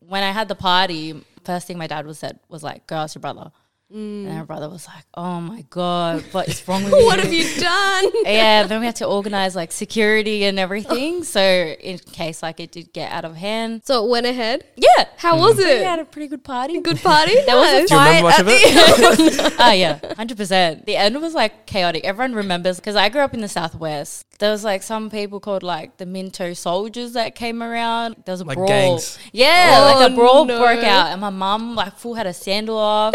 when 0.08 0.24
I 0.24 0.32
had 0.32 0.48
the 0.48 0.56
party, 0.56 1.06
first 1.44 1.68
thing 1.68 1.78
my 1.78 1.88
dad 1.88 2.06
was 2.06 2.20
said 2.20 2.40
was 2.50 2.62
like, 2.64 2.86
"Go 2.88 2.96
ask 2.98 3.16
your 3.16 3.22
brother." 3.22 3.52
And 3.94 4.26
my 4.26 4.32
mm. 4.42 4.48
brother 4.48 4.68
was 4.68 4.88
like, 4.88 5.06
"Oh 5.14 5.40
my 5.40 5.64
god, 5.70 6.24
what 6.32 6.48
is 6.48 6.68
wrong 6.68 6.84
with 6.86 6.94
you?" 6.94 7.06
What 7.06 7.20
have 7.20 7.32
you 7.32 7.44
done? 7.62 8.06
yeah, 8.26 8.64
then 8.64 8.80
we 8.80 8.88
had 8.88 8.96
to 8.98 9.06
organize 9.06 9.56
like 9.56 9.72
security 9.72 10.44
and 10.46 10.58
everything, 10.58 11.24
so 11.36 11.40
in 11.40 12.00
case 12.00 12.42
like 12.42 12.60
it 12.60 12.72
did 12.72 12.92
get 12.94 13.12
out 13.12 13.26
of 13.26 13.36
hand. 13.36 13.84
So 13.86 14.04
it 14.04 14.10
went 14.10 14.26
ahead. 14.26 14.64
Yeah, 14.76 15.06
How 15.18 15.36
mm. 15.36 15.40
was 15.42 15.60
it? 15.60 15.78
we 15.80 15.84
had 15.84 16.00
a 16.00 16.06
pretty 16.06 16.28
good 16.28 16.44
party. 16.44 16.82
Good 16.82 16.98
party. 17.00 17.36
There 17.46 17.56
was 17.56 17.70
a 17.70 17.76
Nice. 17.82 17.90
Do 17.90 17.96
you 17.96 18.00
remember 18.02 18.28
much 18.30 18.40
of 18.40 18.48
at 18.48 18.54
it? 18.56 19.34
the 19.38 19.56
oh 19.60 19.72
yeah, 19.72 20.14
hundred 20.16 20.38
percent. 20.38 20.86
The 20.88 20.96
end 20.96 21.22
was 21.22 21.36
like 21.36 21.68
chaotic. 21.68 22.04
Everyone 22.06 22.34
remembers 22.34 22.78
because 22.78 22.96
I 22.96 23.10
grew 23.10 23.22
up 23.22 23.36
in 23.36 23.42
the 23.42 23.48
southwest. 23.48 24.26
There 24.40 24.52
was 24.52 24.64
like 24.66 24.82
some 24.84 25.10
people 25.12 25.40
called 25.40 25.62
like 25.64 25.98
the 25.98 26.06
Minto 26.08 26.54
soldiers 26.54 27.14
that 27.14 27.36
came 27.36 27.62
around. 27.64 28.16
There 28.26 28.34
was 28.34 28.42
a 28.42 28.46
Like 28.46 28.58
brawl. 28.58 28.68
gangs. 28.68 29.18
Yeah, 29.32 29.92
Oh, 29.94 30.00
like 30.00 30.10
a 30.10 30.14
oh, 30.14 30.16
brawl 30.16 30.46
no. 30.46 30.58
broke 30.60 30.84
out, 30.84 31.08
and 31.12 31.22
my 31.22 31.30
mum 31.30 31.76
like 31.76 31.96
full 31.98 32.16
had 32.16 32.26
a 32.28 32.34
sandal 32.34 32.78
off. 32.78 33.14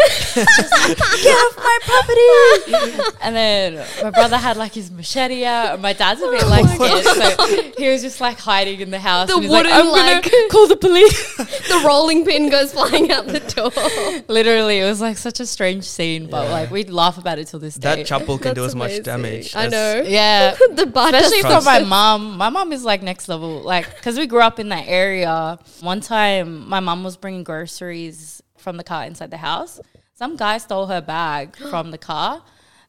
She 0.61 0.93
was 0.93 0.99
like, 0.99 1.21
Get 1.21 1.33
off 1.33 1.57
my 1.57 1.79
property! 1.83 3.13
and 3.21 3.35
then 3.35 3.85
my 4.03 4.09
brother 4.11 4.37
had 4.37 4.57
like 4.57 4.73
his 4.73 4.91
machete 4.91 5.45
out. 5.45 5.73
And 5.73 5.81
my 5.81 5.93
dad's 5.93 6.21
a 6.21 6.29
bit 6.29 6.47
like 6.47 6.65
oh 6.79 7.01
scared, 7.01 7.37
so 7.37 7.71
he 7.77 7.89
was 7.89 8.01
just 8.01 8.19
like 8.21 8.37
hiding 8.39 8.79
in 8.79 8.91
the 8.91 8.99
house. 8.99 9.27
The 9.27 9.35
and 9.35 9.43
he's 9.43 9.51
like, 9.51 9.65
wooden, 9.65 9.77
I'm 9.79 9.85
gonna 9.85 10.13
like- 10.21 10.31
call 10.49 10.67
the 10.67 10.75
police. 10.77 11.35
the 11.37 11.83
rolling 11.85 12.25
pin 12.25 12.49
goes 12.49 12.73
flying 12.73 13.11
out 13.11 13.27
the 13.27 13.39
door. 13.39 14.23
Literally, 14.27 14.79
it 14.79 14.85
was 14.85 15.01
like 15.01 15.17
such 15.17 15.39
a 15.39 15.45
strange 15.45 15.83
scene, 15.83 16.27
but 16.27 16.45
Yeah. 16.45 16.51
like 16.51 16.71
we 16.71 16.83
laugh 16.85 17.17
about 17.17 17.39
it 17.39 17.47
till 17.47 17.59
this 17.59 17.75
day. 17.75 17.95
That 18.03 18.07
chappal 18.07 18.41
can 18.41 18.53
do 18.55 18.61
That's 18.61 18.71
as 18.73 18.75
much 18.75 19.03
damage. 19.03 19.55
I 19.55 19.67
know. 19.67 20.03
yeah, 20.05 20.55
the 20.73 20.85
bar 20.85 21.07
especially 21.13 21.41
does 21.41 21.63
for 21.63 21.69
my 21.69 21.79
mom. 21.83 22.37
My 22.37 22.49
mom 22.49 22.71
is 22.73 22.83
like 22.83 23.01
next 23.03 23.27
level. 23.29 23.61
Like, 23.61 23.93
because 23.95 24.17
we 24.17 24.27
grew 24.27 24.41
up 24.41 24.59
in 24.59 24.69
that 24.69 24.85
area. 24.87 25.59
One 25.81 26.01
time, 26.01 26.67
my 26.67 26.79
mom 26.79 27.03
was 27.03 27.17
bringing 27.17 27.43
groceries 27.43 28.41
from 28.57 28.77
the 28.77 28.83
car 28.83 29.03
inside 29.05 29.31
the 29.31 29.37
house. 29.37 29.79
Some 30.17 30.35
guy 30.35 30.57
stole 30.57 30.87
her 30.87 31.01
bag 31.01 31.55
from 31.69 31.91
the 31.91 31.97
car. 31.97 32.43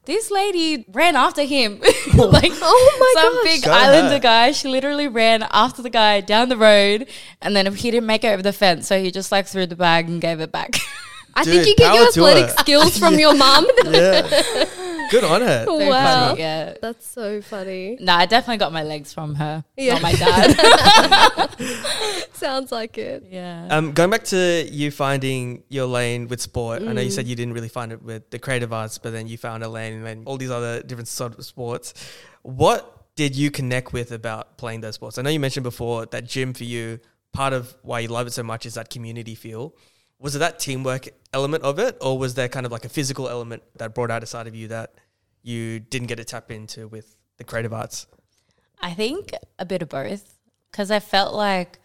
This 0.04 0.30
lady 0.32 0.84
ran 0.92 1.14
after 1.14 1.42
him, 1.42 1.78
like 2.14 2.52
Oh 2.60 2.96
my 3.14 3.22
some 3.22 3.34
gosh. 3.34 3.44
big 3.44 3.62
Go 3.62 3.70
islander 3.72 4.08
ahead. 4.08 4.22
guy. 4.22 4.52
She 4.52 4.66
literally 4.68 5.06
ran 5.06 5.44
after 5.50 5.80
the 5.80 5.90
guy 5.90 6.20
down 6.20 6.48
the 6.48 6.56
road, 6.56 7.08
and 7.40 7.54
then 7.54 7.72
he 7.74 7.90
didn't 7.92 8.06
make 8.06 8.24
it 8.24 8.28
over 8.28 8.42
the 8.42 8.52
fence, 8.52 8.88
so 8.88 9.00
he 9.00 9.10
just 9.12 9.30
like 9.30 9.46
threw 9.46 9.64
the 9.66 9.76
bag 9.76 10.08
and 10.08 10.20
gave 10.20 10.40
it 10.40 10.50
back. 10.50 10.76
I 11.34 11.44
Dude, 11.44 11.54
think 11.54 11.66
you 11.68 11.76
get 11.76 11.94
your 11.94 12.08
athletic 12.08 12.50
her. 12.50 12.56
skills 12.58 12.98
from 12.98 13.18
your 13.18 13.34
mum. 13.34 13.66
Yeah. 13.84 14.66
Good 15.12 15.24
on 15.24 15.42
her. 15.42 15.66
Very 15.66 15.88
wow. 15.90 16.28
funny, 16.28 16.40
yeah. 16.40 16.74
That's 16.80 17.06
so 17.06 17.42
funny. 17.42 17.98
No, 18.00 18.14
I 18.14 18.24
definitely 18.24 18.56
got 18.56 18.72
my 18.72 18.82
legs 18.82 19.12
from 19.12 19.34
her, 19.34 19.62
Yeah. 19.76 19.92
not 19.98 20.02
my 20.02 20.12
dad. 20.14 20.56
Sounds 22.32 22.72
like 22.72 22.96
it. 22.96 23.26
yeah. 23.30 23.68
Um, 23.70 23.92
going 23.92 24.08
back 24.08 24.24
to 24.24 24.66
you 24.70 24.90
finding 24.90 25.64
your 25.68 25.84
lane 25.84 26.28
with 26.28 26.40
sport, 26.40 26.80
I 26.82 26.94
know 26.94 27.02
you 27.02 27.10
said 27.10 27.26
you 27.26 27.36
didn't 27.36 27.52
really 27.52 27.68
find 27.68 27.92
it 27.92 28.02
with 28.02 28.30
the 28.30 28.38
creative 28.38 28.72
arts, 28.72 28.96
but 28.96 29.12
then 29.12 29.28
you 29.28 29.36
found 29.36 29.62
a 29.62 29.68
lane 29.68 29.92
and 29.92 30.06
then 30.06 30.22
all 30.24 30.38
these 30.38 30.50
other 30.50 30.82
different 30.82 31.08
sort 31.08 31.38
of 31.38 31.44
sports. 31.44 31.92
What 32.40 33.14
did 33.14 33.36
you 33.36 33.50
connect 33.50 33.92
with 33.92 34.12
about 34.12 34.56
playing 34.56 34.80
those 34.80 34.94
sports? 34.94 35.18
I 35.18 35.22
know 35.22 35.30
you 35.30 35.40
mentioned 35.40 35.64
before 35.64 36.06
that 36.06 36.24
gym 36.26 36.54
for 36.54 36.64
you, 36.64 37.00
part 37.34 37.52
of 37.52 37.74
why 37.82 38.00
you 38.00 38.08
love 38.08 38.26
it 38.26 38.32
so 38.32 38.42
much 38.42 38.64
is 38.64 38.74
that 38.74 38.88
community 38.88 39.34
feel. 39.34 39.74
Was 40.22 40.36
it 40.36 40.38
that 40.38 40.60
teamwork 40.60 41.08
element 41.32 41.64
of 41.64 41.78
it, 41.80 41.96
or 42.00 42.16
was 42.16 42.34
there 42.34 42.48
kind 42.48 42.64
of 42.64 42.70
like 42.70 42.84
a 42.84 42.88
physical 42.88 43.28
element 43.28 43.62
that 43.76 43.92
brought 43.92 44.10
out 44.10 44.22
a 44.22 44.26
side 44.26 44.46
of 44.46 44.54
you 44.54 44.68
that 44.68 44.94
you 45.42 45.80
didn't 45.80 46.06
get 46.06 46.16
to 46.16 46.24
tap 46.24 46.50
into 46.52 46.86
with 46.86 47.16
the 47.38 47.44
creative 47.44 47.72
arts? 47.72 48.06
I 48.80 48.92
think 48.94 49.32
a 49.58 49.64
bit 49.64 49.82
of 49.82 49.88
both 49.88 50.38
because 50.70 50.92
I 50.92 51.00
felt 51.00 51.34
like 51.34 51.80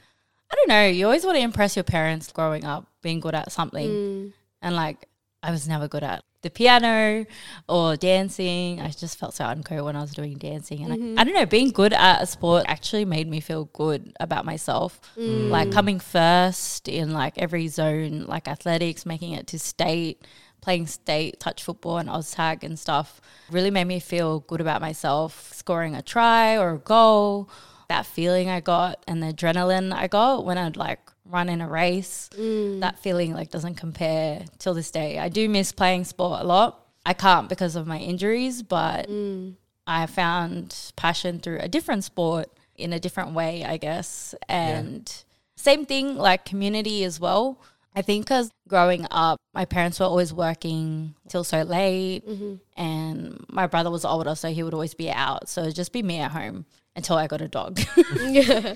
I 0.51 0.55
don't 0.55 0.69
know. 0.69 0.87
You 0.87 1.05
always 1.05 1.25
want 1.25 1.37
to 1.37 1.41
impress 1.41 1.75
your 1.75 1.83
parents 1.83 2.31
growing 2.31 2.63
up, 2.63 2.87
being 3.01 3.19
good 3.19 3.35
at 3.35 3.51
something. 3.51 3.89
Mm. 3.89 4.33
And 4.61 4.75
like, 4.75 5.07
I 5.43 5.51
was 5.51 5.67
never 5.67 5.87
good 5.87 6.03
at 6.03 6.23
the 6.41 6.49
piano 6.49 7.25
or 7.69 7.95
dancing. 7.95 8.79
I 8.81 8.89
just 8.89 9.17
felt 9.19 9.33
so 9.33 9.45
uncool 9.45 9.85
when 9.85 9.95
I 9.95 10.01
was 10.01 10.11
doing 10.11 10.37
dancing. 10.37 10.83
And 10.83 10.93
Mm-hmm. 10.93 11.17
I, 11.19 11.21
I 11.21 11.23
don't 11.25 11.33
know, 11.35 11.45
being 11.45 11.71
good 11.71 11.93
at 11.93 12.21
a 12.21 12.25
sport 12.25 12.65
actually 12.67 13.05
made 13.05 13.27
me 13.27 13.39
feel 13.39 13.65
good 13.65 14.13
about 14.19 14.45
myself. 14.45 14.99
Mm. 15.17 15.49
Like 15.49 15.71
coming 15.71 15.99
first 15.99 16.87
in 16.87 17.11
like 17.11 17.37
every 17.37 17.67
zone, 17.67 18.25
like 18.27 18.47
athletics, 18.47 19.05
making 19.05 19.33
it 19.33 19.47
to 19.47 19.59
state, 19.59 20.25
playing 20.61 20.87
state 20.87 21.39
touch 21.39 21.63
football 21.63 21.97
and 21.97 22.09
OzTag 22.09 22.63
and 22.63 22.77
stuff 22.77 23.21
really 23.51 23.71
made 23.71 23.85
me 23.85 23.99
feel 23.99 24.39
good 24.41 24.61
about 24.61 24.81
myself. 24.81 25.53
Scoring 25.53 25.95
a 25.95 26.01
try 26.01 26.57
or 26.57 26.73
a 26.73 26.79
goal, 26.79 27.49
that 27.89 28.05
feeling 28.05 28.49
I 28.49 28.59
got 28.59 29.03
and 29.07 29.21
the 29.23 29.27
adrenaline 29.33 29.93
I 29.93 30.07
got 30.07 30.45
when 30.45 30.57
I'd 30.57 30.75
like 30.77 30.99
run 31.29 31.49
in 31.49 31.61
a 31.61 31.67
race, 31.67 32.29
mm. 32.33 32.79
that 32.81 32.99
feeling 32.99 33.33
like 33.33 33.51
doesn't 33.51 33.75
compare 33.75 34.45
till 34.59 34.73
this 34.73 34.91
day. 34.91 35.19
I 35.19 35.29
do 35.29 35.49
miss 35.49 35.71
playing 35.71 36.05
sport 36.05 36.41
a 36.41 36.43
lot. 36.43 36.83
I 37.05 37.13
can't 37.13 37.47
because 37.47 37.75
of 37.75 37.87
my 37.87 37.99
injuries, 37.99 38.63
but 38.63 39.09
mm. 39.09 39.55
I 39.85 40.05
found 40.07 40.75
passion 40.95 41.39
through 41.39 41.59
a 41.61 41.67
different 41.67 42.03
sport 42.03 42.49
in 42.75 42.93
a 42.93 42.99
different 42.99 43.31
way, 43.31 43.63
I 43.63 43.77
guess. 43.77 44.35
And 44.49 45.11
same 45.55 45.85
thing, 45.85 46.17
like 46.17 46.45
community 46.45 47.03
as 47.03 47.19
well. 47.19 47.59
I 47.95 48.03
think 48.03 48.25
because 48.25 48.51
growing 48.67 49.07
up, 49.09 49.39
my 49.55 49.65
parents 49.65 49.99
were 49.99 50.05
always 50.05 50.31
working 50.31 51.15
till 51.29 51.43
so 51.43 51.63
late, 51.63 52.27
mm-hmm. 52.27 52.55
and 52.79 53.43
my 53.49 53.65
brother 53.65 53.89
was 53.89 54.05
older, 54.05 54.35
so 54.35 54.49
he 54.49 54.61
would 54.61 54.75
always 54.75 54.93
be 54.93 55.09
out. 55.09 55.49
So 55.49 55.61
it'd 55.61 55.75
just 55.75 55.91
be 55.91 56.03
me 56.03 56.19
at 56.19 56.31
home 56.31 56.65
until 56.97 57.15
I 57.15 57.27
got 57.27 57.41
a 57.41 57.47
dog. 57.47 57.79
Yeah. 58.27 58.73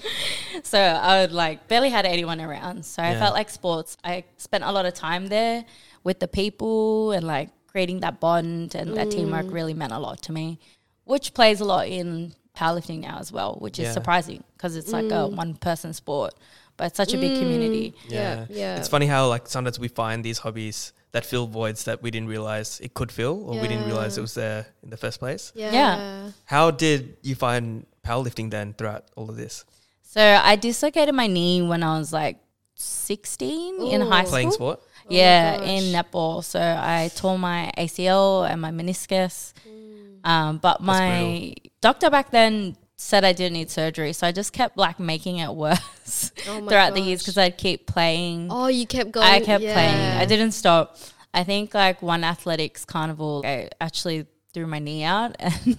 So 0.63 0.79
I 0.79 1.21
would 1.21 1.31
like 1.43 1.67
barely 1.67 1.89
had 1.89 2.05
anyone 2.05 2.39
around. 2.39 2.85
So 2.85 3.01
I 3.03 3.11
Yeah. 3.11 3.19
felt 3.19 3.33
like 3.33 3.49
sports. 3.49 3.97
I 4.03 4.23
spent 4.37 4.63
a 4.63 4.71
lot 4.71 4.85
of 4.85 4.93
time 4.93 5.27
there 5.27 5.65
with 6.03 6.19
the 6.19 6.27
people 6.27 7.11
and 7.11 7.25
like 7.25 7.49
creating 7.67 7.99
that 8.01 8.19
bond 8.19 8.75
and 8.75 8.95
that 8.97 9.11
teamwork 9.11 9.47
Mm. 9.47 9.53
really 9.53 9.73
meant 9.73 9.93
a 9.93 9.99
lot 9.99 10.21
to 10.23 10.31
me, 10.31 10.59
which 11.05 11.33
plays 11.33 11.59
a 11.61 11.65
lot 11.65 11.87
in 11.87 12.33
powerlifting 12.55 12.99
now 12.99 13.17
as 13.19 13.31
well, 13.31 13.51
which 13.59 13.79
is 13.79 13.85
Yeah. 13.85 13.93
surprising 13.93 14.43
because 14.55 14.75
it's 14.75 14.91
like 14.91 15.05
Mm. 15.05 15.21
a 15.23 15.27
one 15.43 15.53
person 15.55 15.93
sport, 15.93 16.33
but 16.77 16.83
it's 16.87 16.97
such 16.97 17.13
a 17.13 17.17
big 17.17 17.33
community. 17.39 17.95
Yeah, 18.07 18.45
yeah. 18.49 18.77
It's 18.77 18.87
funny 18.95 19.07
how 19.07 19.27
like 19.29 19.47
sometimes 19.47 19.79
we 19.79 19.87
find 19.87 20.23
these 20.23 20.39
hobbies 20.39 20.93
that 21.13 21.25
fill 21.25 21.47
voids 21.47 21.83
that 21.85 22.01
we 22.03 22.09
didn't 22.11 22.29
realize 22.29 22.79
it 22.81 22.93
could 22.93 23.11
fill 23.11 23.35
or 23.47 23.53
we 23.59 23.67
didn't 23.67 23.85
realize 23.85 24.17
it 24.17 24.21
was 24.21 24.33
there 24.35 24.67
in 24.83 24.89
the 24.89 24.97
first 24.97 25.19
place. 25.19 25.51
Yeah. 25.55 25.71
Yeah. 25.79 26.31
How 26.45 26.71
did 26.71 27.17
you 27.21 27.35
find 27.35 27.85
powerlifting 28.05 28.51
then 28.51 28.73
throughout 28.73 29.05
all 29.15 29.29
of 29.29 29.37
this? 29.37 29.65
So 30.01 30.21
I 30.21 30.55
dislocated 30.55 31.15
my 31.15 31.27
knee 31.27 31.61
when 31.61 31.83
I 31.83 31.97
was 31.97 32.11
like 32.11 32.37
16 32.75 33.81
in 33.81 34.01
high 34.01 34.21
Ooh. 34.21 34.25
school. 34.25 34.31
Playing 34.31 34.51
sport? 34.51 34.81
yeah, 35.09 35.57
gosh. 35.57 35.67
in 35.67 35.83
netball. 35.93 36.43
So 36.43 36.59
I 36.59 37.09
tore 37.15 37.37
my 37.37 37.71
ACL 37.77 38.49
and 38.49 38.61
my 38.61 38.71
meniscus. 38.71 39.53
Mm. 39.67 40.27
Um, 40.27 40.57
but 40.57 40.81
my 40.81 41.53
doctor 41.81 42.09
back 42.09 42.31
then 42.31 42.75
said 42.95 43.23
I 43.23 43.33
didn't 43.33 43.53
need 43.53 43.71
surgery, 43.71 44.13
so 44.13 44.27
I 44.27 44.31
just 44.31 44.53
kept 44.53 44.77
like 44.77 44.99
making 44.99 45.37
it 45.37 45.49
worse 45.55 46.31
Oh 46.47 46.61
my 46.61 46.67
throughout 46.67 46.93
the 46.93 47.01
years 47.01 47.21
because 47.21 47.37
I'd 47.37 47.57
keep 47.57 47.87
playing. 47.87 48.49
Oh, 48.51 48.67
you 48.67 48.85
kept 48.85 49.11
going. 49.11 49.25
I 49.25 49.39
kept 49.39 49.63
yeah. 49.63 49.73
playing. 49.73 50.21
I 50.21 50.25
didn't 50.25 50.51
stop. 50.51 50.97
I 51.33 51.43
think 51.43 51.73
like 51.73 52.01
one 52.01 52.23
athletics 52.23 52.85
carnival, 52.85 53.41
I 53.45 53.69
actually 53.79 54.27
threw 54.53 54.67
my 54.67 54.79
knee 54.79 55.03
out, 55.03 55.35
and 55.39 55.77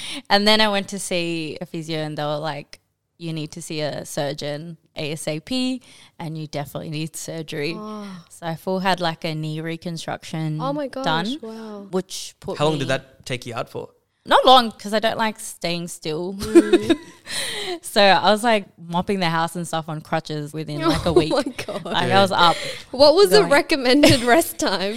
and 0.30 0.46
then 0.48 0.60
I 0.60 0.68
went 0.68 0.88
to 0.88 0.98
see 0.98 1.58
a 1.60 1.66
physio, 1.66 1.98
and 1.98 2.16
they 2.18 2.22
were 2.24 2.38
like, 2.38 2.80
"You 3.18 3.32
need 3.32 3.50
to 3.52 3.62
see 3.62 3.80
a 3.80 4.04
surgeon 4.04 4.76
ASAP, 4.96 5.80
and 6.18 6.36
you 6.38 6.46
definitely 6.46 6.90
need 6.90 7.16
surgery." 7.16 7.74
So 7.74 8.42
I 8.42 8.56
full 8.56 8.80
had 8.80 9.00
like 9.00 9.24
a 9.24 9.34
knee 9.34 9.60
reconstruction. 9.60 10.60
Oh 10.60 10.72
my 10.72 10.88
gosh. 10.88 11.04
done, 11.04 11.38
Wow. 11.42 11.86
which 11.90 12.34
put 12.40 12.58
How 12.58 12.66
long 12.68 12.78
did 12.78 12.88
that 12.88 13.24
take 13.26 13.46
you 13.46 13.54
out 13.54 13.68
for? 13.68 13.90
Not 14.26 14.46
long 14.46 14.70
because 14.70 14.94
I 14.94 15.00
don't 15.00 15.18
like 15.18 15.38
staying 15.38 15.88
still. 15.88 16.32
Mm. 16.32 16.96
so 17.82 18.00
I 18.02 18.30
was 18.30 18.42
like 18.42 18.64
mopping 18.78 19.20
the 19.20 19.28
house 19.28 19.54
and 19.54 19.68
stuff 19.68 19.86
on 19.88 20.00
crutches 20.00 20.54
within 20.54 20.80
like 20.80 21.04
a 21.04 21.12
week. 21.22 21.32
Oh 21.34 21.42
my 21.44 21.52
god. 21.66 21.84
Like 21.84 22.10
I 22.10 22.20
was 22.22 22.32
up. 22.32 22.56
What 22.90 23.14
was 23.14 23.28
the 23.30 23.44
recommended 23.44 24.22
rest 24.22 24.58
time? 24.58 24.96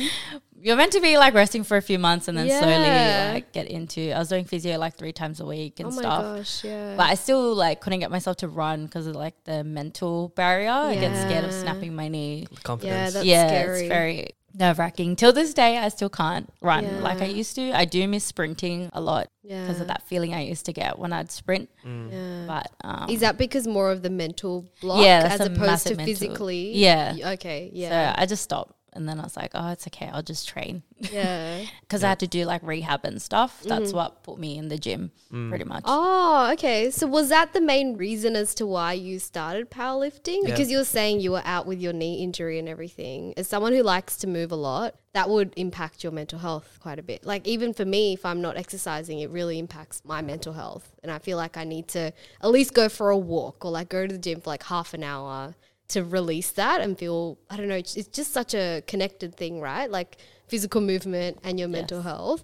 You're 0.67 0.75
meant 0.75 0.91
to 0.91 0.99
be 0.99 1.17
like 1.17 1.33
resting 1.33 1.63
for 1.63 1.77
a 1.77 1.81
few 1.81 1.97
months 1.97 2.27
and 2.27 2.37
then 2.37 2.45
Yeah. 2.47 2.59
slowly 2.59 3.33
like 3.35 3.53
get 3.53 3.67
into. 3.67 4.11
I 4.11 4.19
was 4.19 4.27
doing 4.27 4.43
physio 4.43 4.77
like 4.77 4.95
three 4.97 5.13
times 5.13 5.39
a 5.39 5.45
week 5.45 5.79
and 5.79 5.87
oh 5.87 5.91
my 5.91 6.01
stuff. 6.01 6.21
gosh, 6.23 6.63
yeah. 6.65 6.95
But 6.97 7.09
I 7.09 7.15
still 7.15 7.55
like 7.55 7.79
couldn't 7.79 7.99
get 8.01 8.11
myself 8.11 8.35
to 8.37 8.49
run 8.49 8.85
because 8.85 9.07
of 9.07 9.15
like 9.15 9.41
the 9.45 9.63
mental 9.63 10.27
barrier. 10.35 10.69
I 10.69 10.95
get 10.95 11.15
scared 11.25 11.45
of 11.45 11.53
snapping 11.53 11.95
my 11.95 12.09
knee. 12.09 12.47
The 12.53 12.61
confidence. 12.61 13.13
that's 13.13 13.25
yeah, 13.25 13.47
scary. 13.47 13.79
it's 13.79 13.87
very 13.87 14.29
nerve 14.59 14.77
wracking. 14.77 15.15
Till 15.15 15.31
this 15.31 15.53
day, 15.53 15.77
I 15.77 15.87
still 15.87 16.09
can't 16.09 16.51
run 16.61 17.01
like 17.01 17.21
I 17.21 17.27
used 17.27 17.55
to. 17.55 17.71
I 17.71 17.85
do 17.85 18.05
miss 18.05 18.25
sprinting 18.25 18.89
a 18.91 18.99
lot 18.99 19.29
yeah. 19.43 19.61
because 19.65 19.79
of 19.79 19.87
that 19.87 20.01
feeling 20.03 20.33
I 20.33 20.41
used 20.43 20.65
to 20.65 20.73
get 20.73 20.99
when 20.99 21.13
I'd 21.13 21.31
sprint. 21.31 21.69
Yeah. 21.85 22.43
But 22.45 22.71
um, 22.83 23.09
Is 23.09 23.21
that 23.21 23.37
because 23.37 23.67
more 23.67 23.89
of 23.89 24.01
the 24.01 24.09
mental 24.09 24.65
block 24.81 25.05
Yeah, 25.05 25.29
as 25.31 25.39
opposed 25.39 25.87
to 25.87 25.95
mental- 25.95 26.05
physically? 26.05 26.75
Yeah. 26.75 27.15
Okay. 27.35 27.69
Yeah. 27.71 28.15
So 28.15 28.21
I 28.21 28.25
just 28.25 28.43
stopped. 28.43 28.73
And 28.97 29.07
then 29.07 29.19
I 29.19 29.23
was 29.23 29.37
like, 29.37 29.51
oh, 29.53 29.69
it's 29.69 29.85
okay. 29.87 30.09
I'll 30.11 30.23
just 30.23 30.49
train. 30.49 30.81
yeah. 30.97 31.63
Because 31.81 32.03
I 32.03 32.09
had 32.09 32.19
to 32.21 32.27
do 32.27 32.45
like 32.45 32.63
rehab 32.63 33.05
and 33.05 33.21
stuff. 33.21 33.61
That's 33.63 33.89
mm-hmm. 33.89 33.97
what 33.97 34.23
put 34.23 34.39
me 34.39 34.57
in 34.57 34.69
the 34.69 34.77
gym 34.77 35.11
mm. 35.31 35.49
pretty 35.49 35.65
much. 35.65 35.83
Oh, 35.85 36.49
okay. 36.53 36.89
So 36.89 37.05
was 37.05 37.29
that 37.29 37.53
the 37.53 37.61
main 37.61 37.95
reason 37.95 38.35
as 38.35 38.55
to 38.55 38.65
why 38.65 38.93
you 38.93 39.19
started 39.19 39.69
powerlifting? 39.69 40.39
Yeah. 40.41 40.49
Because 40.49 40.71
you 40.71 40.79
were 40.79 40.83
saying 40.83 41.19
you 41.19 41.31
were 41.31 41.43
out 41.45 41.67
with 41.67 41.79
your 41.79 41.93
knee 41.93 42.23
injury 42.23 42.57
and 42.57 42.67
everything. 42.67 43.35
As 43.37 43.47
someone 43.47 43.73
who 43.73 43.83
likes 43.83 44.17
to 44.17 44.27
move 44.27 44.51
a 44.51 44.55
lot, 44.55 44.95
that 45.13 45.29
would 45.29 45.53
impact 45.55 46.03
your 46.03 46.11
mental 46.11 46.39
health 46.39 46.79
quite 46.81 46.97
a 46.97 47.03
bit. 47.03 47.23
Like 47.23 47.47
even 47.47 47.73
for 47.73 47.85
me, 47.85 48.13
if 48.13 48.25
I'm 48.25 48.41
not 48.41 48.57
exercising, 48.57 49.19
it 49.19 49.29
really 49.29 49.59
impacts 49.59 50.01
my 50.03 50.23
mental 50.23 50.53
health. 50.53 50.95
And 51.03 51.11
I 51.11 51.19
feel 51.19 51.37
like 51.37 51.55
I 51.55 51.63
need 51.63 51.87
to 51.89 52.11
at 52.41 52.49
least 52.49 52.73
go 52.73 52.89
for 52.89 53.11
a 53.11 53.17
walk 53.17 53.63
or 53.63 53.71
like 53.71 53.89
go 53.89 54.07
to 54.07 54.13
the 54.13 54.19
gym 54.19 54.41
for 54.41 54.49
like 54.49 54.63
half 54.63 54.95
an 54.95 55.03
hour 55.03 55.55
to 55.89 56.03
release 56.03 56.51
that 56.51 56.81
and 56.81 56.97
feel 56.97 57.37
I 57.49 57.57
don't 57.57 57.67
know, 57.67 57.75
it's 57.75 57.95
it's 57.95 58.09
just 58.09 58.33
such 58.33 58.53
a 58.53 58.81
connected 58.87 59.35
thing, 59.35 59.61
right? 59.61 59.89
Like 59.89 60.17
physical 60.47 60.81
movement 60.81 61.39
and 61.43 61.59
your 61.59 61.67
mental 61.69 61.99
Yes. 61.99 62.05
health. 62.05 62.43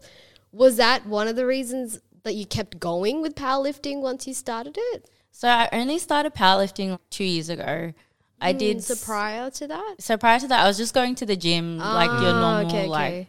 Was 0.52 0.78
that 0.78 1.06
one 1.06 1.28
of 1.28 1.36
the 1.36 1.46
reasons 1.46 2.00
that 2.24 2.36
you 2.36 2.46
kept 2.46 2.80
going 2.80 3.22
with 3.22 3.36
powerlifting 3.36 4.02
once 4.02 4.28
you 4.28 4.34
started 4.34 4.78
it? 4.78 5.10
So 5.32 5.48
I 5.50 5.68
only 5.72 5.98
started 6.00 6.34
powerlifting 6.34 6.98
two 7.10 7.24
years 7.24 7.50
ago. 7.50 7.94
I 8.40 8.54
did. 8.54 8.78
Mm, 8.78 8.82
So 8.82 8.96
prior 8.96 9.50
to 9.50 9.68
that? 9.68 9.96
so 10.00 10.18
prior 10.18 10.40
to 10.40 10.48
that, 10.48 10.64
I 10.64 10.68
was 10.68 10.78
just 10.78 10.94
going 10.94 11.16
to 11.16 11.26
the 11.26 11.36
gym, 11.36 11.80
like 11.80 12.12
your 12.12 12.34
Ah, 12.34 12.40
normal 12.40 12.68
okay, 12.70 12.88
like 12.88 13.28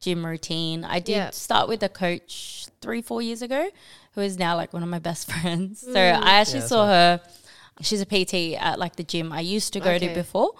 gym 0.00 0.24
routine. 0.26 0.84
I 0.84 0.98
did 1.00 1.16
Yeah. 1.16 1.30
start 1.30 1.68
with 1.68 1.82
a 1.82 1.88
coach 1.88 2.66
three, 2.80 3.00
four 3.02 3.22
years 3.22 3.42
ago, 3.42 3.70
who 4.14 4.20
is 4.20 4.38
now 4.38 4.54
like 4.56 4.72
one 4.72 4.82
of 4.82 4.88
my 4.88 4.98
best 4.98 5.30
friends. 5.32 5.80
So 5.80 6.00
Mm. 6.00 6.22
I 6.22 6.30
actually 6.40 6.60
Yeah, 6.60 6.66
saw 6.66 6.86
her. 6.86 7.20
She's 7.82 8.00
a 8.00 8.06
PT 8.06 8.54
at 8.60 8.78
like 8.78 8.96
the 8.96 9.04
gym 9.04 9.32
I 9.32 9.40
used 9.40 9.72
to 9.74 9.80
go 9.80 9.90
Okay. 9.90 10.08
to 10.08 10.14
before. 10.14 10.52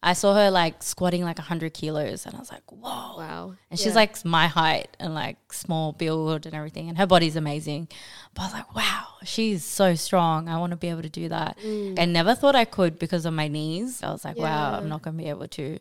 I 0.00 0.12
saw 0.12 0.32
her 0.34 0.48
like 0.50 0.80
squatting 0.82 1.24
like 1.24 1.38
hundred 1.40 1.74
kilos, 1.74 2.24
and 2.24 2.36
I 2.36 2.38
was 2.38 2.52
like, 2.52 2.62
whoa. 2.70 3.16
Wow. 3.18 3.54
And 3.70 3.80
Yeah. 3.80 3.84
she's 3.84 3.96
like 3.96 4.24
my 4.24 4.46
height 4.46 4.96
and 5.00 5.12
like 5.12 5.52
small 5.52 5.90
build 5.92 6.46
and 6.46 6.54
everything. 6.54 6.88
And 6.88 6.96
her 6.98 7.06
body's 7.06 7.34
amazing. 7.34 7.88
But 8.32 8.42
I 8.42 8.44
was 8.44 8.52
like, 8.54 8.74
wow, 8.76 9.06
she's 9.24 9.64
so 9.64 9.96
strong. 9.96 10.48
I 10.48 10.56
want 10.58 10.70
to 10.70 10.76
be 10.76 10.88
able 10.88 11.02
to 11.02 11.08
do 11.08 11.28
that. 11.30 11.58
Mm. 11.64 11.98
I 11.98 12.04
never 12.04 12.36
thought 12.36 12.54
I 12.54 12.64
could 12.64 12.98
because 12.98 13.26
of 13.26 13.34
my 13.34 13.48
knees. 13.48 14.00
I 14.04 14.12
was 14.12 14.24
like, 14.24 14.36
wow, 14.38 14.76
I'm 14.76 14.88
not 14.88 15.02
going 15.02 15.16
to 15.16 15.22
be 15.24 15.28
able 15.30 15.48
to 15.48 15.78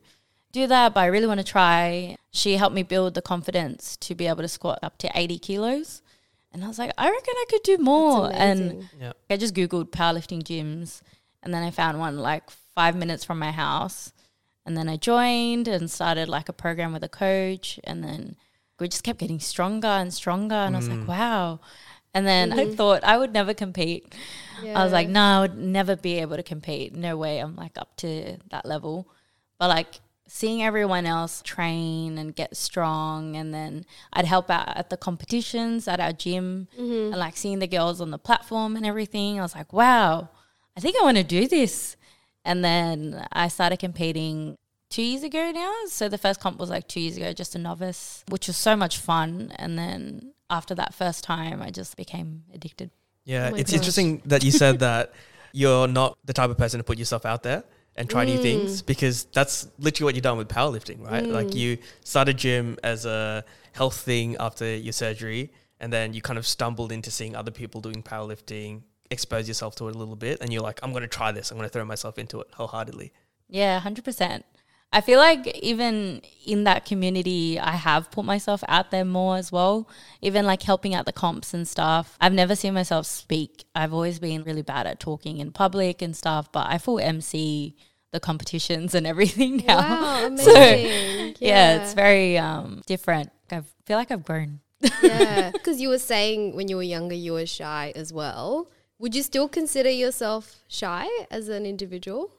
do 0.52 0.66
that. 0.66 0.96
But 0.96 1.02
I 1.02 1.06
really 1.08 1.28
want 1.28 1.40
to 1.40 1.44
try. 1.46 2.16
She 2.32 2.58
helped 2.58 2.74
me 2.76 2.82
build 2.82 3.14
the 3.14 3.22
confidence 3.22 3.98
to 3.98 4.16
be 4.16 4.26
able 4.26 4.42
to 4.42 4.48
squat 4.48 4.80
up 4.82 4.98
to 5.00 5.12
80 5.14 5.38
kilos. 5.38 6.02
And 6.52 6.64
I 6.64 6.68
was 6.68 6.80
like, 6.80 6.92
I 6.98 7.10
reckon 7.10 7.34
I 7.36 7.46
could 7.50 7.64
do 7.64 7.78
more. 7.78 8.32
And 8.34 8.60
amazing. 8.60 8.90
Yeah. 9.00 9.14
I 9.30 9.38
just 9.38 9.54
Googled 9.54 9.92
powerlifting 9.92 10.44
gyms 10.44 11.02
and 11.44 11.54
then 11.54 11.64
I 11.64 11.72
found 11.72 12.00
one 12.00 12.18
like 12.18 12.50
five 12.76 12.96
minutes 12.96 13.24
from 13.24 13.40
my 13.40 13.52
house. 13.52 14.12
And 14.66 14.76
then 14.76 14.90
I 14.90 14.98
joined 14.98 15.68
and 15.68 15.90
started 15.90 16.28
like 16.28 16.50
a 16.50 16.54
program 16.54 16.92
with 16.92 17.04
a 17.04 17.10
coach. 17.10 17.80
And 17.86 18.04
then 18.04 18.36
we 18.80 18.90
just 18.90 19.04
kept 19.04 19.20
getting 19.20 19.40
stronger 19.40 19.88
and 19.88 20.14
stronger. 20.14 20.56
And 20.56 20.76
I 20.76 20.80
was 20.80 20.90
like, 20.90 21.00
mm. 21.00 21.08
wow. 21.08 21.60
And 22.14 22.28
then 22.28 22.52
I 22.52 22.66
mm-hmm. 22.66 22.74
thought 22.74 23.04
I 23.04 23.18
would 23.18 23.32
never 23.32 23.54
compete. 23.54 24.14
I 24.62 24.84
was 24.84 24.92
like, 24.92 25.08
no, 25.08 25.22
I 25.22 25.40
would 25.42 25.58
never 25.58 25.96
be 25.96 26.20
able 26.20 26.36
to 26.36 26.44
compete. 26.44 26.94
No 26.94 27.16
way. 27.16 27.40
I'm 27.40 27.56
like 27.56 27.78
up 27.78 27.96
to 27.98 28.38
that 28.50 28.66
level. 28.66 29.08
But 29.60 29.70
like 29.70 30.02
seeing 30.28 30.62
everyone 30.62 31.06
else 31.06 31.42
train 31.44 32.18
and 32.18 32.36
get 32.36 32.56
strong, 32.56 33.36
and 33.36 33.54
then 33.54 33.86
I'd 34.14 34.26
help 34.26 34.50
out 34.50 34.76
at 34.78 34.90
the 34.90 34.98
competitions 34.98 35.88
at 35.88 36.00
our 36.00 36.14
gym, 36.14 36.68
mm-hmm. 36.78 37.14
and 37.14 37.18
like 37.18 37.38
seeing 37.38 37.60
the 37.60 37.68
girls 37.68 38.02
on 38.02 38.12
the 38.12 38.18
platform 38.18 38.76
and 38.76 38.86
everything, 38.86 39.40
I 39.40 39.44
was 39.44 39.56
like, 39.56 39.74
wow, 39.74 40.30
I 40.76 40.80
think 40.80 40.96
I 41.00 41.04
want 41.04 41.18
to 41.18 41.24
do 41.24 41.48
this. 41.48 41.96
And 42.46 42.64
then 42.64 43.28
I 43.32 43.48
started 43.48 43.80
competing 43.80 44.58
two 44.90 45.02
years 45.02 45.24
ago 45.24 45.52
now. 45.52 45.74
So 45.88 46.08
the 46.08 46.18
first 46.18 46.40
comp 46.40 46.60
was 46.60 46.70
like 46.70 46.88
two 46.88 47.02
years 47.02 47.18
ago, 47.18 47.34
just 47.34 47.56
a 47.56 47.58
novice, 47.58 48.24
which 48.30 48.48
was 48.48 48.56
so 48.56 48.76
much 48.76 48.98
fun. 48.98 49.52
And 49.58 49.78
then 49.78 50.34
after 50.50 50.74
that 50.76 50.94
first 50.94 51.24
time, 51.24 51.62
I 51.62 51.72
just 51.72 51.98
became 51.98 52.44
addicted. 52.54 52.92
Yeah, 53.26 53.52
Oh 53.52 53.56
it's 53.56 53.72
gosh. 53.72 53.80
interesting 53.80 54.22
that 54.26 54.44
you 54.44 54.52
said 54.52 54.80
that 54.80 55.14
you're 55.52 55.88
not 55.88 56.18
the 56.24 56.34
type 56.34 56.50
of 56.50 56.58
person 56.58 56.78
to 56.80 56.84
put 56.84 56.98
yourself 56.98 57.26
out 57.26 57.44
there 57.44 57.64
and 57.98 58.10
try 58.10 58.24
new 58.26 58.38
Mm. 58.38 58.42
things 58.42 58.82
because 58.82 59.26
that's 59.34 59.68
literally 59.80 60.06
what 60.06 60.16
you've 60.16 60.24
done 60.24 60.38
with 60.38 60.48
powerlifting, 60.48 61.04
right? 61.04 61.28
Like 61.28 61.56
you 61.56 61.78
started 62.04 62.38
gym 62.38 62.78
as 62.84 63.06
a 63.06 63.44
health 63.74 63.98
thing 63.98 64.38
after 64.40 64.76
your 64.76 64.94
surgery, 64.94 65.52
and 65.80 65.92
then 65.92 66.14
you 66.14 66.22
kind 66.22 66.40
of 66.40 66.46
stumbled 66.48 66.92
into 66.92 67.12
seeing 67.12 67.36
other 67.36 67.52
people 67.52 67.82
doing 67.82 68.02
powerlifting, 68.04 68.84
expose 69.10 69.48
yourself 69.48 69.76
to 69.76 69.88
it 69.88 69.96
a 69.96 69.98
little 69.98 70.16
bit, 70.16 70.40
and 70.42 70.54
you're 70.54 70.62
like, 70.62 70.80
I'm 70.84 70.92
going 70.92 71.02
to 71.02 71.08
try 71.08 71.32
this. 71.32 71.52
I'm 71.52 71.58
going 71.58 71.68
to 71.70 71.74
throw 71.74 71.86
myself 71.86 72.18
into 72.20 72.40
it 72.42 72.48
wholeheartedly. 72.54 73.12
Yeah, 73.50 73.80
100%. 73.80 74.44
I 74.92 75.02
feel 75.02 75.20
like 75.20 75.48
even 75.58 76.22
in 76.46 76.64
that 76.64 76.86
community, 76.86 77.60
I 77.60 77.72
have 77.72 78.10
put 78.10 78.24
myself 78.24 78.64
out 78.70 78.90
there 78.90 79.04
more 79.04 79.36
as 79.36 79.52
well. 79.52 79.90
Even 80.22 80.46
like 80.46 80.64
helping 80.64 80.96
out 80.96 81.06
the 81.06 81.12
comps 81.12 81.54
and 81.54 81.68
stuff. 81.68 82.18
I've 82.22 82.34
never 82.34 82.56
seen 82.56 82.74
myself 82.74 83.06
speak. 83.06 83.66
I've 83.76 83.94
always 83.94 84.18
been 84.20 84.44
really 84.44 84.62
bad 84.62 84.88
at 84.88 85.00
talking 85.02 85.40
in 85.40 85.52
public 85.52 86.02
and 86.02 86.16
stuff, 86.16 86.52
but 86.54 86.68
I 86.70 86.78
full 86.78 87.00
MC 87.00 87.76
the 88.12 88.20
competitions 88.20 88.96
and 88.96 89.06
everything 89.08 89.58
now. 89.68 89.78
Wow, 89.78 90.36
So, 90.38 90.52
amazing. 90.52 91.36
yeah. 91.40 91.82
it's 91.82 91.94
very 91.94 92.38
um, 92.38 92.82
different. 92.86 93.32
I 93.52 93.62
feel 93.86 93.98
like 93.98 94.12
I've 94.12 94.26
grown. 94.26 94.60
yeah. 95.04 95.52
Because 95.54 95.82
you 95.82 95.90
were 95.90 96.00
saying 96.00 96.56
when 96.56 96.68
you 96.68 96.76
were 96.78 96.84
younger, 96.84 97.16
you 97.16 97.34
were 97.34 97.46
shy 97.46 97.92
as 97.96 98.14
well. 98.14 98.70
Would 99.00 99.14
you 99.16 99.24
still 99.24 99.48
consider 99.48 99.90
yourself 99.90 100.56
shy 100.68 101.08
as 101.30 101.50
an 101.50 101.66
individual? 101.66 102.32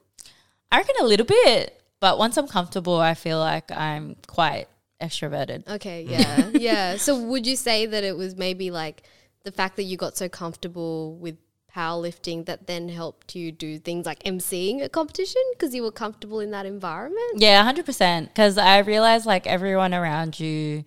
I 0.71 0.77
reckon 0.77 0.95
a 0.99 1.05
little 1.05 1.25
bit, 1.25 1.81
but 1.99 2.17
once 2.17 2.37
I'm 2.37 2.47
comfortable, 2.47 2.97
I 2.99 3.13
feel 3.13 3.39
like 3.39 3.71
I'm 3.71 4.15
quite 4.27 4.67
extroverted. 5.01 5.67
Okay, 5.67 6.03
yeah, 6.03 6.49
yeah. 6.53 6.97
So 6.97 7.17
would 7.19 7.47
you 7.47 7.55
say 7.55 7.85
that 7.85 8.03
it 8.03 8.15
was 8.17 8.35
maybe 8.35 8.71
like 8.71 9.03
the 9.43 9.51
fact 9.51 9.77
that 9.77 9.83
you 9.83 9.97
got 9.97 10.17
so 10.17 10.27
comfortable 10.29 11.15
with 11.15 11.37
powerlifting 11.75 12.45
that 12.45 12.67
then 12.67 12.89
helped 12.89 13.35
you 13.35 13.51
do 13.51 13.77
things 13.77 14.05
like 14.05 14.23
emceeing 14.23 14.83
a 14.83 14.89
competition 14.89 15.41
because 15.53 15.73
you 15.73 15.83
were 15.83 15.91
comfortable 15.91 16.39
in 16.39 16.51
that 16.51 16.65
environment? 16.65 17.33
Yeah, 17.35 17.63
hundred 17.63 17.85
percent. 17.85 18.29
Because 18.29 18.57
I 18.57 18.79
realized 18.79 19.25
like 19.25 19.47
everyone 19.47 19.93
around 19.93 20.39
you 20.39 20.83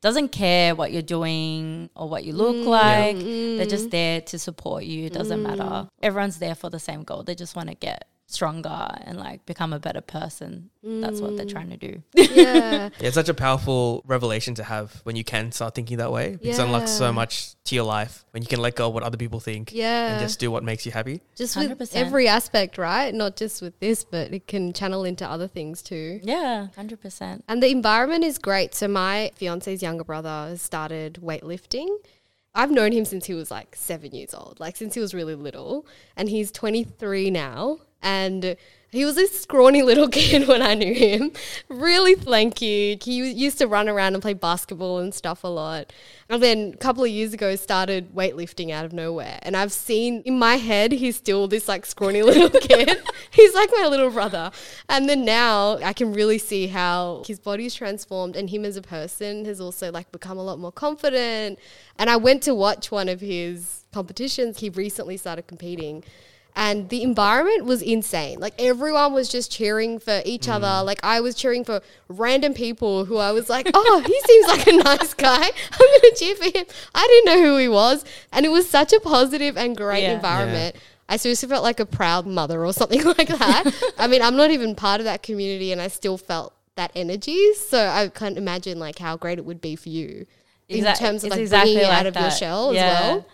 doesn't 0.00 0.28
care 0.28 0.74
what 0.74 0.92
you're 0.92 1.02
doing 1.02 1.90
or 1.96 2.08
what 2.08 2.24
you 2.24 2.32
look 2.32 2.56
mm. 2.56 2.66
like. 2.66 3.18
They're 3.18 3.66
just 3.66 3.88
mm. 3.88 3.90
there 3.90 4.20
to 4.22 4.38
support 4.38 4.84
you. 4.84 5.06
It 5.06 5.12
doesn't 5.12 5.42
matter. 5.42 5.62
Mm. 5.62 5.88
Everyone's 6.02 6.38
there 6.38 6.54
for 6.54 6.70
the 6.70 6.78
same 6.78 7.02
goal. 7.02 7.24
They 7.24 7.34
just 7.34 7.56
want 7.56 7.68
to 7.68 7.74
get 7.74 8.06
stronger 8.30 8.94
and 9.04 9.18
like 9.18 9.44
become 9.46 9.72
a 9.72 9.78
better 9.78 10.02
person. 10.02 10.68
That's 10.82 11.20
what 11.20 11.36
they're 11.36 11.46
trying 11.46 11.70
to 11.70 11.76
do. 11.76 12.02
Yeah, 12.14 12.24
mm. 12.24 12.92
Yeah, 13.00 13.06
it's 13.06 13.14
such 13.14 13.28
a 13.28 13.34
powerful 13.34 14.02
revelation 14.06 14.54
to 14.56 14.64
have 14.64 15.00
when 15.04 15.16
you 15.16 15.24
can 15.24 15.50
start 15.50 15.74
thinking 15.74 15.96
that 15.96 16.12
way 16.12 16.36
because 16.40 16.58
it 16.58 16.62
unlocks 16.62 16.90
so 16.90 17.12
much 17.12 17.54
to 17.64 17.74
your 17.74 17.84
life 17.84 18.24
when 18.30 18.42
you 18.42 18.48
can 18.48 18.60
let 18.60 18.76
go 18.76 18.88
of 18.88 18.94
what 18.94 19.02
other 19.02 19.16
people 19.16 19.40
think 19.40 19.72
yeah. 19.72 20.12
and 20.12 20.20
just 20.20 20.38
do 20.38 20.50
what 20.50 20.62
makes 20.62 20.84
you 20.84 20.92
happy. 20.92 21.20
just 21.36 21.56
with 21.56 21.70
100%. 21.70 21.94
every 21.94 22.28
aspect, 22.28 22.78
right? 22.78 23.14
Not 23.14 23.36
just 23.36 23.62
with 23.62 23.78
this, 23.80 24.04
but 24.04 24.32
it 24.32 24.46
can 24.46 24.72
channel 24.74 25.04
into 25.04 25.28
other 25.28 25.48
things 25.48 25.82
too. 25.82 26.20
Yeah, 26.22 26.68
hundred 26.76 27.00
percent. 27.00 27.44
And 27.48 27.62
the 27.62 27.70
environment 27.70 28.24
is 28.24 28.38
great. 28.38 28.74
So 28.74 28.88
my 28.88 29.30
fiance's 29.36 29.82
younger 29.82 30.04
brother 30.04 30.54
started 30.56 31.14
weightlifting. 31.22 31.88
I've 32.54 32.70
known 32.70 32.92
him 32.92 33.04
since 33.04 33.26
he 33.26 33.34
was 33.34 33.50
like 33.50 33.76
seven 33.76 34.12
years 34.12 34.34
old, 34.34 34.58
like 34.58 34.76
since 34.76 34.94
he 34.94 35.00
was 35.00 35.14
really 35.14 35.34
little. 35.34 35.86
And 36.16 36.28
he's 36.28 36.50
23 36.50 37.30
now. 37.30 37.78
And 38.02 38.56
he 38.90 39.04
was 39.04 39.16
this 39.16 39.38
scrawny 39.38 39.82
little 39.82 40.08
kid 40.08 40.48
when 40.48 40.62
I 40.62 40.74
knew 40.74 40.94
him, 40.94 41.32
really 41.68 42.14
lanky. 42.14 42.98
He 43.02 43.30
used 43.30 43.58
to 43.58 43.66
run 43.66 43.88
around 43.88 44.14
and 44.14 44.22
play 44.22 44.32
basketball 44.32 44.98
and 44.98 45.14
stuff 45.14 45.44
a 45.44 45.48
lot. 45.48 45.92
And 46.30 46.42
then 46.42 46.72
a 46.74 46.76
couple 46.78 47.04
of 47.04 47.10
years 47.10 47.34
ago, 47.34 47.54
started 47.56 48.14
weightlifting 48.14 48.70
out 48.70 48.86
of 48.86 48.92
nowhere. 48.94 49.38
And 49.42 49.56
I've 49.56 49.72
seen 49.72 50.22
in 50.24 50.38
my 50.38 50.56
head, 50.56 50.92
he's 50.92 51.16
still 51.16 51.48
this 51.48 51.68
like 51.68 51.84
scrawny 51.84 52.22
little 52.24 52.48
kid. 52.48 52.96
he's 53.30 53.54
like 53.54 53.70
my 53.76 53.86
little 53.88 54.10
brother. 54.10 54.50
And 54.88 55.08
then 55.08 55.24
now 55.24 55.76
I 55.78 55.92
can 55.92 56.14
really 56.14 56.38
see 56.38 56.68
how 56.68 57.22
his 57.26 57.38
body's 57.38 57.74
transformed 57.74 58.36
and 58.36 58.48
him 58.48 58.64
as 58.64 58.76
a 58.76 58.82
person 58.82 59.44
has 59.44 59.60
also 59.60 59.92
like 59.92 60.10
become 60.12 60.38
a 60.38 60.42
lot 60.42 60.58
more 60.58 60.72
confident. 60.72 61.58
And 61.98 62.08
I 62.08 62.16
went 62.16 62.42
to 62.44 62.54
watch 62.54 62.90
one 62.90 63.10
of 63.10 63.20
his 63.20 63.84
competitions. 63.92 64.60
He 64.60 64.70
recently 64.70 65.18
started 65.18 65.46
competing 65.46 66.04
and 66.56 66.88
the 66.88 67.02
environment 67.02 67.64
was 67.64 67.82
insane. 67.82 68.40
Like 68.40 68.54
everyone 68.58 69.12
was 69.12 69.28
just 69.28 69.50
cheering 69.52 69.98
for 69.98 70.22
each 70.24 70.48
other. 70.48 70.82
Like 70.84 71.00
I 71.02 71.20
was 71.20 71.34
cheering 71.34 71.64
for 71.64 71.80
random 72.08 72.52
people 72.54 73.04
who 73.04 73.16
I 73.18 73.32
was 73.32 73.48
like, 73.48 73.70
"Oh, 73.74 74.02
he 74.04 74.20
seems 74.26 74.46
like 74.48 74.66
a 74.66 74.72
nice 74.98 75.14
guy. 75.14 75.42
I'm 75.44 75.78
going 75.78 76.00
to 76.02 76.14
cheer 76.16 76.34
for 76.36 76.44
him." 76.44 76.64
I 76.94 77.06
didn't 77.06 77.24
know 77.40 77.46
who 77.48 77.56
he 77.58 77.68
was, 77.68 78.04
and 78.32 78.44
it 78.44 78.50
was 78.50 78.68
such 78.68 78.92
a 78.92 79.00
positive 79.00 79.56
and 79.56 79.76
great 79.76 80.02
Yeah. 80.02 80.14
environment. 80.14 80.76
I 81.08 81.16
seriously 81.16 81.48
felt 81.48 81.62
like 81.62 81.80
a 81.80 81.86
proud 81.86 82.26
mother 82.26 82.64
or 82.66 82.72
something 82.72 83.02
like 83.18 83.28
that. 83.28 83.72
I 83.98 84.06
mean, 84.08 84.20
I'm 84.20 84.36
not 84.36 84.50
even 84.50 84.74
part 84.74 85.00
of 85.00 85.04
that 85.04 85.22
community, 85.22 85.72
and 85.72 85.80
I 85.80 85.88
still 85.88 86.18
felt 86.18 86.52
that 86.74 86.90
energy. 86.94 87.54
So 87.54 87.86
I 87.86 88.08
can't 88.08 88.36
imagine 88.36 88.78
like 88.78 88.98
how 88.98 89.16
great 89.16 89.38
it 89.38 89.44
would 89.44 89.60
be 89.60 89.74
for 89.76 89.88
you 89.88 90.26
in 90.68 90.84
terms 90.96 91.24
of 91.24 91.30
like 91.30 91.48
bringing 91.48 91.78
it 91.78 91.84
out 91.84 92.04
of 92.06 92.14
your 92.14 92.30
shell 92.30 92.74
Yeah. 92.74 92.82
as 92.82 93.00
well. 93.00 93.26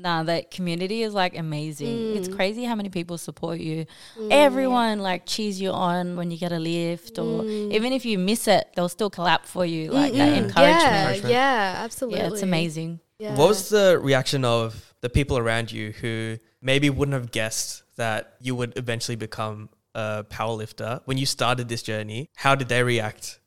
Nah, 0.00 0.22
that 0.24 0.50
community 0.50 1.02
is 1.02 1.12
like 1.12 1.36
amazing. 1.36 1.96
Mm. 1.96 2.16
It's 2.16 2.28
crazy 2.28 2.64
how 2.64 2.74
many 2.76 2.88
people 2.88 3.18
support 3.18 3.58
you. 3.58 3.86
Everyone 4.30 5.00
like 5.00 5.26
cheers 5.26 5.60
you 5.60 5.70
on 5.70 6.16
when 6.16 6.30
you 6.30 6.38
get 6.38 6.52
a 6.52 6.58
lift, 6.58 7.18
or 7.18 7.42
Mm. 7.42 7.72
even 7.72 7.92
if 7.92 8.04
you 8.04 8.16
miss 8.18 8.46
it, 8.46 8.68
they'll 8.76 8.88
still 8.88 9.10
clap 9.10 9.44
for 9.46 9.64
you. 9.66 9.90
Like 9.90 10.12
that 10.12 10.28
encouragement. 10.38 10.54
Yeah, 10.56 11.00
Encouragement. 11.00 11.32
yeah, 11.32 11.74
absolutely. 11.84 12.20
Yeah, 12.20 12.28
it's 12.28 12.42
amazing. 12.42 13.00
Yeah. 13.18 13.34
What 13.34 13.48
was 13.48 13.68
the 13.70 13.98
reaction 14.00 14.44
of 14.44 14.94
the 15.00 15.08
people 15.08 15.36
around 15.38 15.72
you 15.72 15.92
who 16.00 16.38
maybe 16.62 16.90
wouldn't 16.90 17.14
have 17.14 17.30
guessed 17.32 17.82
that 17.96 18.34
you 18.40 18.54
would 18.54 18.76
eventually 18.78 19.16
become 19.16 19.68
a 19.94 20.24
powerlifter 20.30 21.00
when 21.06 21.18
you 21.18 21.26
started 21.26 21.68
this 21.68 21.82
journey? 21.82 22.30
How 22.36 22.54
did 22.54 22.68
they 22.68 22.82
react? 22.84 23.40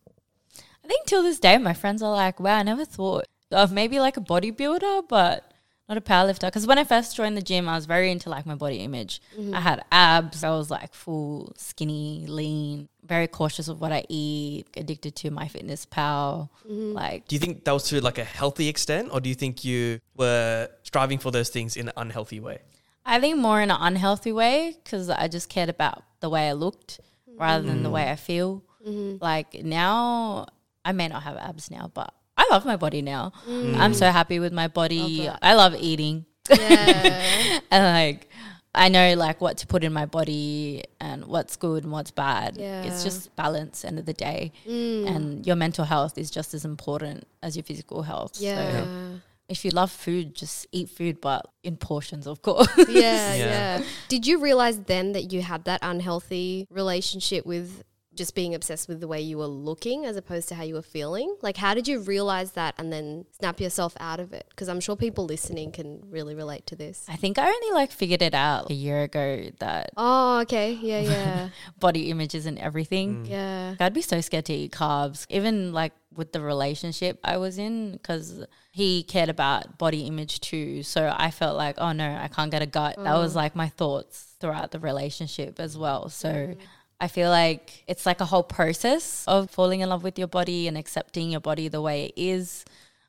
I 0.83 0.87
think 0.87 1.05
till 1.05 1.23
this 1.23 1.39
day, 1.39 1.57
my 1.57 1.73
friends 1.73 2.01
are 2.03 2.11
like, 2.11 2.39
"Wow, 2.41 2.57
I 2.57 2.63
never 2.63 2.83
thought 2.83 3.25
of 3.51 3.71
maybe 3.71 3.99
like 4.01 4.17
a 4.17 4.21
bodybuilder, 4.21 5.07
but 5.07 5.50
not 5.91 5.97
a 5.97 6.01
powerlifter." 6.01 6.47
Because 6.47 6.65
when 6.65 6.77
I 6.77 6.83
first 6.83 7.15
joined 7.15 7.35
the 7.35 7.41
gym, 7.41 7.67
I 7.67 7.75
was 7.75 7.85
very 7.85 8.09
into 8.11 8.29
like 8.29 8.45
my 8.45 8.55
body 8.55 8.77
image. 8.77 9.21
Mm-hmm. 9.37 9.53
I 9.53 9.61
had 9.61 9.83
abs. 9.91 10.43
I 10.43 10.51
was 10.51 10.71
like 10.71 10.93
full 10.93 11.53
skinny, 11.57 12.25
lean, 12.27 12.87
very 13.03 13.27
cautious 13.27 13.67
of 13.67 13.81
what 13.81 13.91
I 13.91 14.03
eat, 14.09 14.65
addicted 14.75 15.15
to 15.17 15.31
MyFitnessPal. 15.31 16.49
Mm-hmm. 16.69 16.93
Like 16.93 17.27
Do 17.27 17.35
you 17.35 17.39
think 17.39 17.63
that 17.65 17.71
was 17.71 17.83
to 17.89 18.01
like 18.01 18.17
a 18.17 18.23
healthy 18.23 18.67
extent, 18.67 19.09
or 19.11 19.19
do 19.19 19.29
you 19.29 19.35
think 19.35 19.63
you 19.63 19.99
were 20.15 20.69
striving 20.83 21.19
for 21.19 21.31
those 21.31 21.49
things 21.49 21.75
in 21.75 21.87
an 21.89 21.93
unhealthy 21.97 22.39
way? 22.39 22.59
I 23.05 23.19
think 23.19 23.37
more 23.37 23.61
in 23.61 23.71
an 23.71 23.77
unhealthy 23.79 24.31
way 24.31 24.77
because 24.83 25.09
I 25.09 25.27
just 25.27 25.49
cared 25.49 25.69
about 25.69 26.03
the 26.19 26.29
way 26.29 26.49
I 26.49 26.53
looked 26.53 26.99
rather 27.35 27.63
than 27.63 27.83
the 27.83 27.89
mm. 27.89 27.93
way 27.93 28.11
I 28.11 28.15
feel. 28.15 28.63
Mm-hmm. 28.87 29.23
Like 29.23 29.63
now, 29.63 30.47
I 30.85 30.91
may 30.91 31.07
not 31.07 31.23
have 31.23 31.37
abs 31.37 31.71
now, 31.71 31.91
but 31.93 32.13
I 32.41 32.47
love 32.49 32.65
my 32.65 32.75
body 32.75 33.01
now. 33.01 33.33
Mm. 33.47 33.77
I'm 33.77 33.93
so 33.93 34.09
happy 34.09 34.39
with 34.39 34.51
my 34.51 34.67
body. 34.67 35.29
I 35.41 35.53
love 35.53 35.75
eating. 35.75 36.25
Yeah. 36.49 37.59
and 37.71 37.83
like 37.95 38.29
I 38.73 38.89
know 38.89 39.13
like 39.15 39.41
what 39.41 39.57
to 39.57 39.67
put 39.67 39.83
in 39.83 39.93
my 39.93 40.05
body 40.05 40.83
and 40.99 41.25
what's 41.25 41.55
good 41.55 41.83
and 41.83 41.91
what's 41.91 42.11
bad. 42.11 42.57
Yeah. 42.57 42.83
It's 42.83 43.03
just 43.03 43.35
balance 43.35 43.85
end 43.85 43.99
of 43.99 44.05
the 44.05 44.13
day. 44.13 44.53
Mm. 44.67 45.07
And 45.15 45.45
your 45.47 45.55
mental 45.55 45.85
health 45.85 46.17
is 46.17 46.31
just 46.31 46.53
as 46.53 46.65
important 46.65 47.27
as 47.43 47.55
your 47.55 47.63
physical 47.63 48.01
health. 48.01 48.33
Yeah. 48.39 48.71
So 48.71 49.19
if 49.49 49.65
you 49.65 49.71
love 49.71 49.91
food, 49.91 50.33
just 50.33 50.65
eat 50.71 50.89
food 50.89 51.21
but 51.21 51.45
in 51.63 51.77
portions 51.77 52.25
of 52.25 52.41
course. 52.41 52.69
yeah, 52.77 52.85
Yeah. 52.89 53.35
yeah. 53.35 53.83
Did 54.07 54.25
you 54.25 54.39
realize 54.41 54.79
then 54.79 55.11
that 55.11 55.31
you 55.31 55.41
had 55.41 55.65
that 55.65 55.79
unhealthy 55.83 56.67
relationship 56.71 57.45
with 57.45 57.83
just 58.13 58.35
being 58.35 58.53
obsessed 58.53 58.89
with 58.89 58.99
the 58.99 59.07
way 59.07 59.21
you 59.21 59.37
were 59.37 59.47
looking 59.47 60.05
as 60.05 60.17
opposed 60.17 60.49
to 60.49 60.55
how 60.55 60.63
you 60.63 60.73
were 60.73 60.81
feeling? 60.81 61.35
Like, 61.41 61.57
how 61.57 61.73
did 61.73 61.87
you 61.87 61.99
realize 61.99 62.51
that 62.51 62.75
and 62.77 62.91
then 62.91 63.25
snap 63.37 63.59
yourself 63.61 63.95
out 63.99 64.19
of 64.19 64.33
it? 64.33 64.45
Because 64.49 64.67
I'm 64.67 64.79
sure 64.81 64.95
people 64.95 65.25
listening 65.25 65.71
can 65.71 66.03
really 66.09 66.35
relate 66.35 66.65
to 66.67 66.75
this. 66.75 67.05
I 67.07 67.15
think 67.15 67.37
I 67.39 67.47
only 67.47 67.71
like 67.73 67.91
figured 67.91 68.21
it 68.21 68.33
out 68.33 68.69
a 68.69 68.73
year 68.73 69.03
ago 69.03 69.49
that 69.59 69.91
Oh, 69.95 70.39
okay. 70.41 70.73
Yeah, 70.73 70.99
yeah. 71.01 71.49
body 71.79 72.09
image 72.09 72.35
isn't 72.35 72.57
everything. 72.57 73.25
Mm. 73.25 73.29
yeah. 73.29 73.75
I'd 73.79 73.93
be 73.93 74.01
so 74.01 74.19
scared 74.19 74.45
to 74.45 74.53
eat 74.53 74.73
carbs, 74.73 75.25
even 75.29 75.71
like 75.71 75.93
with 76.13 76.33
the 76.33 76.41
relationship 76.41 77.19
I 77.23 77.37
was 77.37 77.57
in, 77.57 77.93
because 77.93 78.45
he 78.71 79.03
cared 79.03 79.29
about 79.29 79.77
body 79.77 80.01
image 80.01 80.41
too. 80.41 80.83
So 80.83 81.13
I 81.15 81.31
felt 81.31 81.55
like, 81.55 81.75
oh 81.77 81.93
no, 81.93 82.17
I 82.21 82.27
can't 82.27 82.51
get 82.51 82.61
a 82.61 82.65
gut. 82.65 82.97
That 82.97 83.15
was 83.15 83.33
mm. 83.33 83.37
like 83.37 83.55
my 83.55 83.69
thoughts 83.69 84.35
throughout 84.41 84.71
the 84.71 84.79
relationship 84.79 85.59
as 85.59 85.77
well. 85.77 86.09
So 86.09 86.55
I 87.01 87.07
feel 87.07 87.31
like 87.31 87.83
it's 87.87 88.05
like 88.05 88.21
a 88.21 88.25
whole 88.25 88.43
process 88.43 89.25
of 89.27 89.49
falling 89.49 89.81
in 89.81 89.89
love 89.89 90.03
with 90.03 90.19
your 90.19 90.27
body 90.27 90.67
and 90.67 90.77
accepting 90.77 91.31
your 91.31 91.41
body 91.41 91.67
the 91.67 91.81
way 91.81 92.05
it 92.05 92.13
is. 92.15 92.63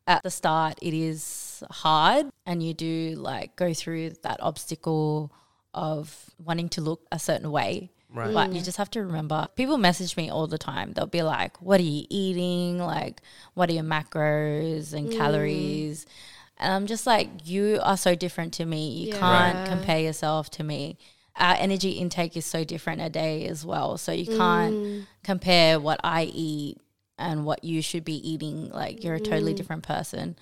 At 0.05 0.25
the 0.25 0.31
start, 0.31 0.79
it 0.83 0.95
is 0.95 1.63
hard, 1.71 2.27
and 2.45 2.61
you 2.61 2.75
do 2.75 3.15
like 3.17 3.55
go 3.55 3.73
through 3.73 4.15
that 4.25 4.43
obstacle 4.43 5.31
of 5.75 6.31
wanting 6.43 6.69
to 6.71 6.81
look 6.81 7.07
a 7.13 7.19
certain 7.21 7.53
way. 7.53 7.93
Right. 8.11 8.35
But 8.35 8.53
you 8.53 8.61
just 8.61 8.79
have 8.79 8.91
to 8.91 9.03
remember 9.05 9.47
people 9.55 9.79
message 9.79 10.17
me 10.17 10.29
all 10.29 10.47
the 10.47 10.59
time. 10.59 10.93
They'll 10.93 11.07
be 11.07 11.23
like, 11.23 11.63
What 11.63 11.79
are 11.79 11.85
you 11.85 12.05
eating? 12.11 12.79
Like, 12.79 13.21
what 13.55 13.71
are 13.71 13.75
your 13.75 13.85
macros 13.85 14.93
and 14.93 15.09
mm. 15.09 15.17
calories? 15.17 16.05
And 16.59 16.73
I'm 16.73 16.87
just 16.87 17.07
like, 17.07 17.29
You 17.45 17.79
are 17.83 17.97
so 17.97 18.15
different 18.15 18.55
to 18.55 18.65
me. 18.65 18.91
You 18.91 19.09
Yeah. 19.09 19.19
can't 19.19 19.59
Right. 19.59 19.69
compare 19.69 20.01
yourself 20.01 20.51
to 20.53 20.65
me. 20.65 20.99
Our 21.37 21.55
energy 21.59 21.93
intake 21.93 22.37
is 22.37 22.45
so 22.45 22.65
different 22.65 23.01
a 23.01 23.09
day 23.09 23.47
as 23.47 23.65
well. 23.65 23.97
So 23.97 24.13
you 24.13 24.27
mm. 24.27 24.37
can't 24.37 25.07
compare 25.25 25.81
what 25.81 26.01
I 26.05 26.25
eat 26.25 26.79
and 27.19 27.45
what 27.45 27.65
you 27.65 27.83
should 27.83 28.05
be 28.05 28.17
eating. 28.29 28.71
Like 28.71 29.03
you're 29.03 29.15
a 29.15 29.21
totally 29.21 29.55
mm. 29.55 29.57
different 29.57 29.83
person. 29.83 30.37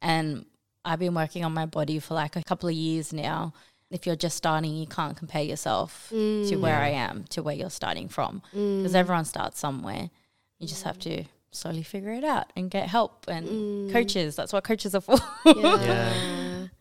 And 0.00 0.46
I've 0.84 0.98
been 0.98 1.14
working 1.14 1.44
on 1.44 1.52
my 1.52 1.66
body 1.66 1.98
for 1.98 2.14
like 2.14 2.36
a 2.36 2.44
couple 2.44 2.68
of 2.68 2.74
years 2.74 3.12
now. 3.12 3.54
If 3.90 4.06
you're 4.06 4.16
just 4.16 4.36
starting, 4.36 4.76
you 4.76 4.86
can't 4.86 5.16
compare 5.16 5.42
yourself 5.42 6.08
to 6.10 6.16
mm. 6.16 6.60
where 6.60 6.80
I 6.80 6.88
am, 6.88 7.24
to 7.30 7.42
where 7.42 7.54
you're 7.54 7.70
starting 7.70 8.08
from. 8.08 8.42
Because 8.50 8.94
everyone 8.94 9.24
starts 9.24 9.58
somewhere. 9.58 10.10
You 10.58 10.66
just 10.66 10.82
have 10.84 10.98
to 11.00 11.24
slowly 11.52 11.82
figure 11.82 12.10
it 12.10 12.24
out 12.24 12.52
and 12.56 12.70
get 12.70 12.88
help 12.88 13.26
and 13.28 13.90
coaches. 13.92 14.36
That's 14.36 14.52
what 14.52 14.64
coaches 14.64 14.94
are 14.94 15.00
for. 15.00 15.18
Yeah. 15.56 16.12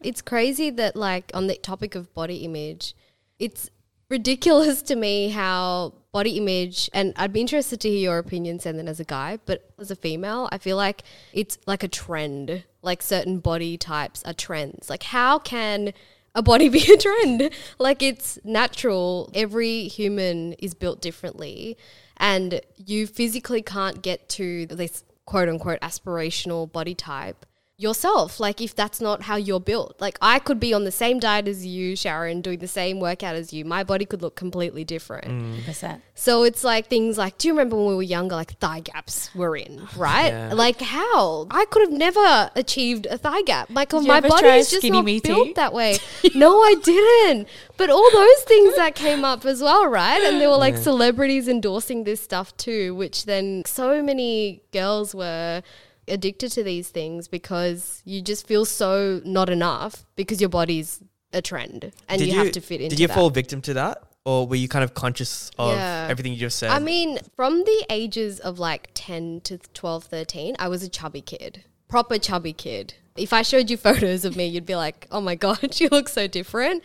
It's 0.01 0.21
crazy 0.21 0.69
that, 0.71 0.95
like, 0.95 1.31
on 1.33 1.47
the 1.47 1.55
topic 1.55 1.95
of 1.95 2.13
body 2.13 2.37
image, 2.37 2.93
it's 3.39 3.69
ridiculous 4.09 4.81
to 4.83 4.95
me 4.95 5.29
how 5.29 5.93
body 6.11 6.37
image, 6.37 6.89
and 6.93 7.13
I'd 7.17 7.33
be 7.33 7.41
interested 7.41 7.81
to 7.81 7.89
hear 7.89 7.99
your 7.99 8.17
opinions 8.19 8.65
and 8.65 8.79
then 8.79 8.87
as 8.87 8.99
a 8.99 9.03
guy, 9.03 9.39
but 9.45 9.69
as 9.77 9.91
a 9.91 9.95
female, 9.95 10.47
I 10.51 10.57
feel 10.57 10.77
like 10.77 11.03
it's 11.33 11.57
like 11.65 11.83
a 11.83 11.87
trend. 11.87 12.63
Like, 12.81 13.01
certain 13.01 13.39
body 13.39 13.77
types 13.77 14.23
are 14.23 14.33
trends. 14.33 14.89
Like, 14.89 15.03
how 15.03 15.39
can 15.39 15.91
a 16.33 16.41
body 16.41 16.69
be 16.77 16.89
a 16.91 16.97
trend? 16.97 17.49
Like, 17.79 18.01
it's 18.01 18.39
natural. 18.43 19.29
Every 19.33 19.87
human 19.87 20.53
is 20.53 20.73
built 20.73 21.01
differently, 21.01 21.77
and 22.17 22.61
you 22.77 23.07
physically 23.07 23.61
can't 23.61 24.01
get 24.01 24.29
to 24.29 24.67
this 24.67 25.03
quote 25.25 25.49
unquote 25.49 25.81
aspirational 25.81 26.71
body 26.71 26.95
type 26.95 27.45
yourself. 27.77 28.39
Like, 28.39 28.61
if 28.61 28.75
that's 28.75 29.01
not 29.01 29.23
how 29.23 29.35
you're 29.35 29.59
built, 29.59 29.99
like, 29.99 30.17
I 30.21 30.39
could 30.39 30.59
be 30.59 30.73
on 30.73 30.83
the 30.83 30.91
same 30.91 31.19
diet 31.19 31.47
as 31.47 31.65
you, 31.65 31.95
Sharon, 31.95 32.41
doing 32.41 32.59
the 32.59 32.67
same 32.67 32.99
workout 32.99 33.35
as 33.35 33.53
you. 33.53 33.65
My 33.65 33.83
body 33.83 34.05
could 34.05 34.21
look 34.21 34.35
completely 34.35 34.83
different. 34.83 35.65
Percent. 35.65 36.01
So 36.13 36.43
it's 36.43 36.63
like 36.63 36.87
things 36.87 37.17
like, 37.17 37.37
do 37.37 37.49
you 37.49 37.53
remember 37.53 37.75
when 37.75 37.87
we 37.87 37.95
were 37.95 38.03
younger, 38.03 38.35
like 38.35 38.57
thigh 38.59 38.79
gaps 38.79 39.33
were 39.35 39.57
in, 39.57 39.87
right? 39.97 40.29
Yeah. 40.29 40.53
Like 40.53 40.79
how? 40.79 41.47
I 41.51 41.65
could 41.65 41.89
have 41.89 41.97
never 41.97 42.51
achieved 42.55 43.05
a 43.07 43.17
thigh 43.17 43.41
gap. 43.41 43.69
Like 43.69 43.91
my 43.91 44.21
body 44.21 44.47
is 44.47 44.69
just 44.69 44.81
skinny 44.81 44.97
not 44.97 45.05
me 45.05 45.19
built 45.19 45.55
that 45.55 45.73
way. 45.73 45.97
no, 46.35 46.61
I 46.61 46.75
didn't. 46.75 47.49
But 47.75 47.89
all 47.89 48.09
those 48.11 48.43
things 48.43 48.77
that 48.77 48.95
came 48.95 49.25
up 49.25 49.45
as 49.45 49.61
well, 49.61 49.87
right? 49.87 50.21
And 50.21 50.39
there 50.39 50.49
were 50.49 50.57
like 50.57 50.77
celebrities 50.77 51.49
endorsing 51.49 52.05
this 52.05 52.21
stuff 52.21 52.55
too, 52.55 52.95
which 52.95 53.25
then 53.25 53.63
so 53.65 54.01
many 54.01 54.61
girls 54.71 55.13
were 55.13 55.61
addicted 56.07 56.51
to 56.51 56.63
these 56.63 56.89
things 56.89 57.27
because 57.27 58.01
you 58.05 58.21
just 58.21 58.47
feel 58.47 58.65
so 58.65 59.21
not 59.25 59.49
enough 59.49 60.05
because 60.15 60.39
your 60.39 60.49
body's 60.49 61.01
a 61.33 61.41
trend 61.41 61.91
and 62.07 62.21
you, 62.21 62.33
have 62.33 62.51
to 62.53 62.61
fit 62.61 62.81
in. 62.81 62.89
Did 62.89 62.99
you 62.99 63.07
that. 63.07 63.13
fall 63.13 63.29
victim 63.29 63.61
to 63.63 63.73
that? 63.75 64.03
Or 64.25 64.47
were 64.47 64.55
you 64.55 64.67
kind 64.67 64.83
of 64.83 64.93
conscious 64.95 65.51
of 65.59 65.77
Yeah. 65.77 66.07
everything 66.09 66.33
you 66.33 66.39
just 66.39 66.57
said? 66.57 66.71
I 66.71 66.79
mean, 66.79 67.19
from 67.35 67.59
the 67.59 67.85
ages 67.89 68.39
of 68.39 68.57
like 68.57 68.89
10 68.95 69.41
to 69.41 69.59
12, 69.59 70.05
13, 70.05 70.55
I 70.57 70.67
was 70.67 70.81
a 70.81 70.89
chubby 70.89 71.21
kid, 71.21 71.63
proper 71.87 72.17
chubby 72.17 72.53
kid. 72.53 72.95
If 73.15 73.33
I 73.33 73.43
showed 73.43 73.69
you 73.69 73.77
photos 73.89 74.25
of 74.25 74.35
me, 74.35 74.47
you'd 74.47 74.65
be 74.65 74.75
like, 74.75 75.07
oh 75.11 75.21
my 75.21 75.35
God, 75.35 75.73
she 75.75 75.87
looks 75.89 76.13
so 76.13 76.27
different. 76.27 76.83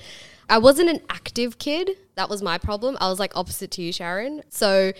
I 0.50 0.58
wasn't 0.58 0.90
an 0.90 1.00
active 1.08 1.58
kid. 1.58 1.92
That 2.16 2.28
was 2.28 2.42
my 2.42 2.58
problem. 2.58 2.98
I 3.00 3.08
was 3.08 3.18
like 3.20 3.34
opposite 3.36 3.70
to 3.72 3.82
you, 3.82 3.92
Sharon. 3.92 4.42
So 4.50 4.92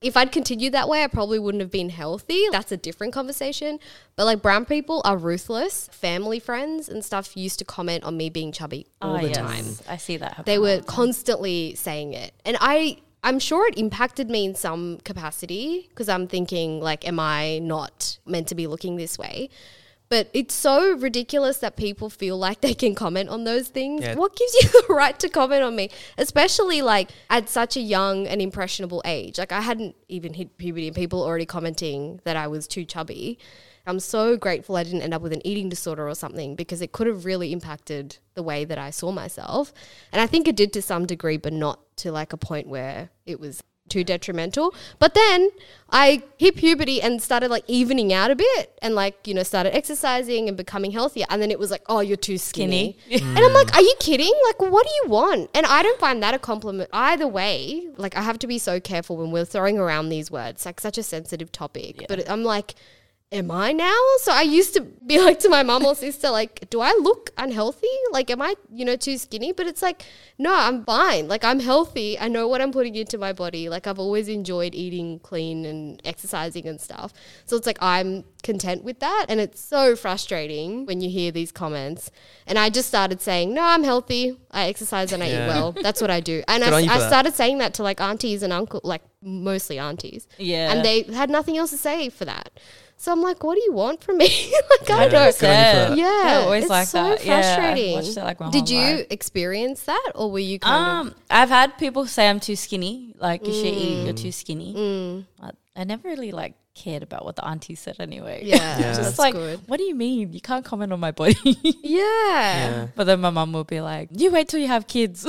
if 0.00 0.16
I'd 0.16 0.30
continued 0.30 0.74
that 0.74 0.88
way, 0.88 1.02
I 1.02 1.08
probably 1.08 1.38
wouldn't 1.38 1.60
have 1.60 1.70
been 1.72 1.90
healthy. 1.90 2.44
That's 2.52 2.70
a 2.70 2.76
different 2.76 3.12
conversation. 3.12 3.78
But 4.16 4.26
like 4.26 4.40
brown 4.42 4.64
people 4.64 5.02
are 5.04 5.16
ruthless. 5.16 5.88
Family 5.92 6.38
friends 6.38 6.88
and 6.88 7.04
stuff 7.04 7.36
used 7.36 7.58
to 7.58 7.64
comment 7.64 8.04
on 8.04 8.16
me 8.16 8.30
being 8.30 8.52
chubby 8.52 8.86
ah, 9.02 9.08
all 9.08 9.16
Oh, 9.16 9.20
the 9.20 9.28
yes. 9.28 9.36
time 9.36 9.64
I 9.88 9.96
see 9.96 10.16
that. 10.18 10.42
they 10.46 10.58
were 10.58 10.80
constantly 10.82 11.74
saying 11.74 12.12
it 12.14 12.32
and 12.44 12.56
i 12.60 12.98
i'm 13.24 13.38
sure 13.38 13.66
it 13.66 13.76
impacted 13.78 14.30
me 14.30 14.44
in 14.44 14.54
some 14.54 14.98
capacity 15.04 15.86
because 15.88 16.08
i'm 16.08 16.26
thinking 16.28 16.80
like 16.80 17.06
am 17.06 17.18
i 17.18 17.58
not 17.60 18.18
meant 18.26 18.46
to 18.48 18.54
be 18.54 18.66
looking 18.66 18.96
this 18.96 19.18
way 19.18 19.48
but 20.08 20.30
it's 20.32 20.54
so 20.54 20.96
ridiculous 20.96 21.58
that 21.58 21.76
people 21.76 22.08
feel 22.08 22.38
like 22.38 22.60
they 22.60 22.74
can 22.74 22.94
comment 22.94 23.28
on 23.28 23.44
those 23.44 23.68
things. 23.68 24.02
Yeah. 24.02 24.14
What 24.14 24.34
gives 24.36 24.54
you 24.62 24.68
the 24.68 24.94
right 24.94 25.18
to 25.20 25.28
comment 25.28 25.62
on 25.62 25.76
me? 25.76 25.90
Especially 26.16 26.82
like 26.82 27.10
at 27.30 27.48
such 27.48 27.76
a 27.76 27.80
young 27.80 28.26
and 28.26 28.40
impressionable 28.40 29.02
age. 29.04 29.38
Like 29.38 29.52
I 29.52 29.60
hadn't 29.60 29.96
even 30.08 30.34
hit 30.34 30.56
puberty 30.56 30.88
and 30.88 30.96
people 30.96 31.22
already 31.22 31.46
commenting 31.46 32.20
that 32.24 32.36
I 32.36 32.46
was 32.46 32.66
too 32.66 32.84
chubby. 32.84 33.38
I'm 33.86 34.00
so 34.00 34.36
grateful 34.36 34.76
I 34.76 34.82
didn't 34.82 35.00
end 35.00 35.14
up 35.14 35.22
with 35.22 35.32
an 35.32 35.46
eating 35.46 35.70
disorder 35.70 36.06
or 36.06 36.14
something 36.14 36.54
because 36.56 36.82
it 36.82 36.92
could 36.92 37.06
have 37.06 37.24
really 37.24 37.52
impacted 37.52 38.18
the 38.34 38.42
way 38.42 38.66
that 38.66 38.76
I 38.76 38.90
saw 38.90 39.12
myself. 39.12 39.72
And 40.12 40.20
I 40.20 40.26
think 40.26 40.46
it 40.46 40.56
did 40.56 40.74
to 40.74 40.82
some 40.82 41.06
degree, 41.06 41.38
but 41.38 41.54
not 41.54 41.80
to 41.98 42.12
like 42.12 42.34
a 42.34 42.36
point 42.36 42.68
where 42.68 43.08
it 43.24 43.40
was 43.40 43.62
too 43.88 44.04
detrimental. 44.04 44.74
But 44.98 45.14
then 45.14 45.50
I 45.90 46.22
hit 46.36 46.56
puberty 46.56 47.00
and 47.00 47.22
started 47.22 47.50
like 47.50 47.64
evening 47.66 48.12
out 48.12 48.30
a 48.30 48.36
bit 48.36 48.78
and 48.82 48.94
like, 48.94 49.26
you 49.26 49.34
know, 49.34 49.42
started 49.42 49.74
exercising 49.74 50.48
and 50.48 50.56
becoming 50.56 50.90
healthier. 50.90 51.24
And 51.30 51.40
then 51.40 51.50
it 51.50 51.58
was 51.58 51.70
like, 51.70 51.82
oh, 51.86 52.00
you're 52.00 52.16
too 52.16 52.38
skinny. 52.38 52.98
Skinny. 53.06 53.22
And 53.28 53.38
mm. 53.38 53.46
I'm 53.46 53.52
like, 53.54 53.74
are 53.74 53.82
you 53.82 53.94
kidding? 54.00 54.32
Like, 54.46 54.60
what 54.60 54.86
do 54.86 54.92
you 55.02 55.10
want? 55.10 55.50
And 55.54 55.66
I 55.66 55.82
don't 55.82 55.98
find 55.98 56.22
that 56.22 56.34
a 56.34 56.38
compliment 56.38 56.90
either 56.92 57.26
way. 57.26 57.88
Like, 57.96 58.16
I 58.16 58.22
have 58.22 58.38
to 58.40 58.46
be 58.46 58.58
so 58.58 58.80
careful 58.80 59.16
when 59.16 59.30
we're 59.30 59.44
throwing 59.44 59.78
around 59.78 60.08
these 60.08 60.30
words, 60.30 60.66
like 60.66 60.80
such 60.80 60.98
a 60.98 61.02
sensitive 61.02 61.52
topic. 61.52 62.04
But 62.08 62.28
I'm 62.30 62.44
like, 62.44 62.74
am 63.30 63.50
I 63.50 63.72
now? 63.72 63.94
So 64.22 64.32
I 64.32 64.42
used 64.42 64.72
to 64.74 64.80
be 64.80 65.20
like 65.22 65.38
to 65.40 65.48
my 65.48 65.62
mum 65.62 65.84
or 65.84 65.94
sister, 65.94 66.30
like, 66.30 66.68
do 66.70 66.80
I 66.80 66.96
look 67.00 67.30
unhealthy? 67.36 67.86
Like, 68.10 68.30
am 68.30 68.40
I, 68.40 68.54
you 68.72 68.84
know, 68.84 68.96
too 68.96 69.18
skinny? 69.18 69.52
But 69.52 69.66
it's 69.66 69.82
like, 69.82 70.02
no, 70.38 70.54
I'm 70.54 70.84
fine. 70.84 71.28
Like, 71.28 71.44
I'm 71.44 71.60
healthy. 71.60 72.18
I 72.18 72.28
know 72.28 72.48
what 72.48 72.60
I'm 72.62 72.72
putting 72.72 72.94
into 72.94 73.18
my 73.18 73.32
body. 73.32 73.68
Like, 73.68 73.86
I've 73.86 73.98
always 73.98 74.28
enjoyed 74.28 74.74
eating 74.74 75.18
clean 75.18 75.66
and 75.66 76.00
exercising 76.04 76.66
and 76.66 76.80
stuff. 76.80 77.12
So 77.44 77.56
it's 77.56 77.66
like, 77.66 77.78
I'm 77.82 78.24
content 78.42 78.82
with 78.82 79.00
that. 79.00 79.26
And 79.28 79.40
it's 79.40 79.60
so 79.60 79.94
frustrating 79.94 80.86
when 80.86 81.00
you 81.02 81.10
hear 81.10 81.30
these 81.30 81.52
comments. 81.52 82.10
And 82.46 82.58
I 82.58 82.70
just 82.70 82.88
started 82.88 83.20
saying, 83.20 83.52
no, 83.52 83.62
I'm 83.62 83.84
healthy. 83.84 84.38
I 84.50 84.68
exercise 84.68 85.12
and 85.12 85.22
I 85.22 85.26
Yeah. 85.28 85.44
eat 85.44 85.48
well. 85.48 85.72
That's 85.82 86.00
what 86.00 86.10
I 86.10 86.20
do. 86.20 86.42
And 86.48 86.62
Good 86.62 86.72
I, 86.72 86.78
I 86.78 86.98
that. 86.98 87.08
started 87.08 87.34
saying 87.34 87.58
that 87.58 87.74
to 87.74 87.82
like 87.82 88.00
aunties 88.00 88.42
and 88.42 88.52
uncle, 88.54 88.80
like 88.84 89.02
mostly 89.22 89.78
aunties. 89.78 90.26
Yeah. 90.38 90.72
And 90.72 90.82
they 90.84 91.02
had 91.02 91.28
nothing 91.28 91.58
else 91.58 91.70
to 91.72 91.76
say 91.78 92.08
for 92.08 92.24
that. 92.24 92.58
So 93.00 93.12
I'm 93.12 93.22
like, 93.22 93.44
what 93.44 93.54
do 93.54 93.62
you 93.64 93.72
want 93.72 94.02
from 94.02 94.18
me? 94.18 94.26
like, 94.80 94.90
I 94.90 95.08
don't. 95.08 95.10
good 95.10 95.14
on 95.14 95.26
you 95.26 95.32
for 95.32 95.44
Yeah. 95.46 95.88
that. 95.88 95.96
Yeah, 95.96 96.40
always 96.44 96.64
it's 96.64 96.70
like 96.70 96.88
so 96.88 97.02
that. 97.10 97.24
Yeah, 97.24 97.54
frustrating. 97.56 97.94
watched 97.94 98.16
it 98.16 98.24
like 98.24 98.40
my 98.40 98.50
Did 98.50 98.68
you 98.68 98.80
life. 98.80 99.06
experience 99.10 99.82
that, 99.84 100.12
or 100.16 100.30
were 100.32 100.40
you 100.40 100.58
kind 100.58 101.08
Um, 101.08 101.14
I've 101.30 101.48
had 101.48 101.78
people 101.78 102.06
say 102.06 102.28
I'm 102.28 102.40
too 102.40 102.56
skinny. 102.56 103.14
Like 103.18 103.46
you 103.46 103.52
should 103.52 103.66
eat. 103.66 104.04
You're 104.04 104.14
Mm. 104.14 104.20
too 104.22 104.32
skinny. 104.32 105.24
But 105.40 105.54
I 105.76 105.84
never 105.84 106.08
really 106.08 106.32
like 106.32 106.54
cared 106.74 107.02
about 107.04 107.24
what 107.24 107.36
the 107.36 107.44
auntie 107.46 107.76
said 107.76 107.96
anyway. 108.00 108.42
Yeah, 108.44 108.56
Yeah. 108.80 108.88
It's 108.88 108.98
that's 108.98 109.08
just 109.10 109.18
like, 109.20 109.34
good. 109.34 109.60
what 109.68 109.76
do 109.78 109.84
you 109.84 109.94
mean? 109.94 110.32
You 110.32 110.40
can't 110.40 110.64
comment 110.64 110.92
on 110.92 110.98
my 110.98 111.12
body. 111.12 111.36
Yeah, 111.82 112.02
Yeah. 112.02 112.86
but 112.96 113.04
then 113.04 113.20
my 113.20 113.30
mum 113.30 113.52
will 113.52 113.62
be 113.64 113.80
like, 113.80 114.08
you 114.12 114.30
wait 114.32 114.48
till 114.48 114.58
you 114.60 114.66
have 114.68 114.86
kids. 114.88 115.24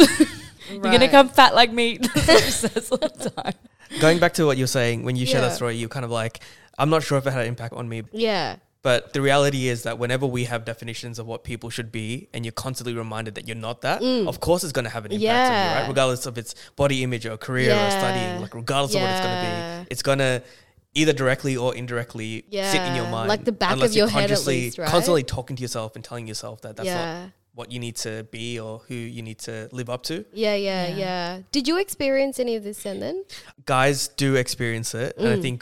You're 0.72 0.82
gonna 0.82 1.08
come 1.08 1.30
fat 1.30 1.54
like 1.54 1.72
me. 1.72 1.98
That's 1.98 2.28
what 2.28 2.44
she 2.44 2.52
says 2.52 2.90
all 2.92 2.98
the 2.98 3.30
time. 3.30 3.54
Going 4.00 4.20
back 4.20 4.34
to 4.36 4.46
what 4.46 4.58
you're 4.58 4.68
saying, 4.68 5.04
when 5.04 5.16
you 5.16 5.26
share 5.26 5.42
that 5.42 5.54
story, 5.54 5.76
you're 5.76 5.90
kind 5.90 6.06
of 6.06 6.12
like, 6.12 6.42
I'm 6.80 6.90
not 6.90 7.04
sure 7.04 7.18
if 7.18 7.28
it 7.28 7.32
had 7.32 7.42
an 7.44 7.48
impact 7.48 7.74
on 7.76 7.88
me. 7.90 8.04
yeah, 8.12 8.56
But 8.82 9.12
the 9.14 9.22
reality 9.22 9.68
is 9.68 9.84
that 9.84 10.00
whenever 10.00 10.26
we 10.26 10.46
have 10.46 10.64
definitions 10.64 11.20
of 11.20 11.26
what 11.28 11.44
people 11.44 11.70
should 11.70 11.92
be 11.92 12.30
and 12.34 12.46
you're 12.46 12.54
constantly 12.54 12.94
reminded 12.94 13.36
that 13.36 13.46
you're 13.48 13.58
not 13.70 13.82
that, 13.82 14.02
of 14.02 14.40
course 14.40 14.64
it's 14.64 14.72
going 14.72 14.86
to 14.86 14.92
have 14.98 15.06
an 15.06 15.12
impact 15.12 15.52
on 15.52 15.58
you, 15.58 15.70
Mm. 15.70 15.76
Right? 15.82 15.88
Regardless 15.90 16.26
of 16.26 16.38
its 16.38 16.56
body 16.78 17.04
image 17.04 17.26
or 17.26 17.36
career 17.38 17.72
or 17.76 17.92
studying, 17.92 18.42
like 18.42 18.54
regardless 18.56 18.96
of 18.96 19.02
what 19.02 19.12
it's 19.12 19.20
going 19.20 19.36
to 19.38 19.44
be, 19.46 19.88
it's 19.92 20.02
going 20.02 20.20
to 20.20 20.42
either 20.96 21.14
directly 21.14 21.56
or 21.56 21.76
indirectly 21.76 22.46
sit 22.52 22.82
in 22.82 22.96
your 22.96 23.08
mind. 23.10 23.28
Like 23.30 23.44
the 23.46 23.52
back 23.52 23.80
of 23.80 23.94
your 23.94 24.08
head 24.08 24.32
at 24.32 24.46
least, 24.48 24.78
right? 24.80 24.90
Constantly 24.90 25.24
talking 25.24 25.56
to 25.58 25.62
yourself 25.62 25.96
and 25.96 26.04
telling 26.04 26.26
yourself 26.28 26.62
that 26.62 26.78
that's 26.78 26.88
yeah, 26.88 27.24
not 27.24 27.32
what 27.60 27.72
you 27.74 27.80
need 27.86 27.96
to 28.08 28.14
be 28.32 28.46
or 28.66 28.74
who 28.88 28.96
you 29.16 29.22
need 29.30 29.40
to 29.50 29.56
live 29.80 29.90
up 29.96 30.02
to. 30.10 30.16
yeah, 30.46 30.56
yeah, 30.56 30.88
Yeah. 30.88 30.98
yeah. 31.06 31.30
Did 31.52 31.68
you 31.70 31.76
experience 31.86 32.36
any 32.46 32.56
of 32.60 32.64
this, 32.64 32.80
and 32.92 33.00
then? 33.06 33.18
guys 33.66 33.98
do 34.24 34.30
experience 34.46 34.90
it 35.04 35.12
and 35.18 35.28
Mm, 35.28 35.38
i 35.38 35.42
think 35.46 35.58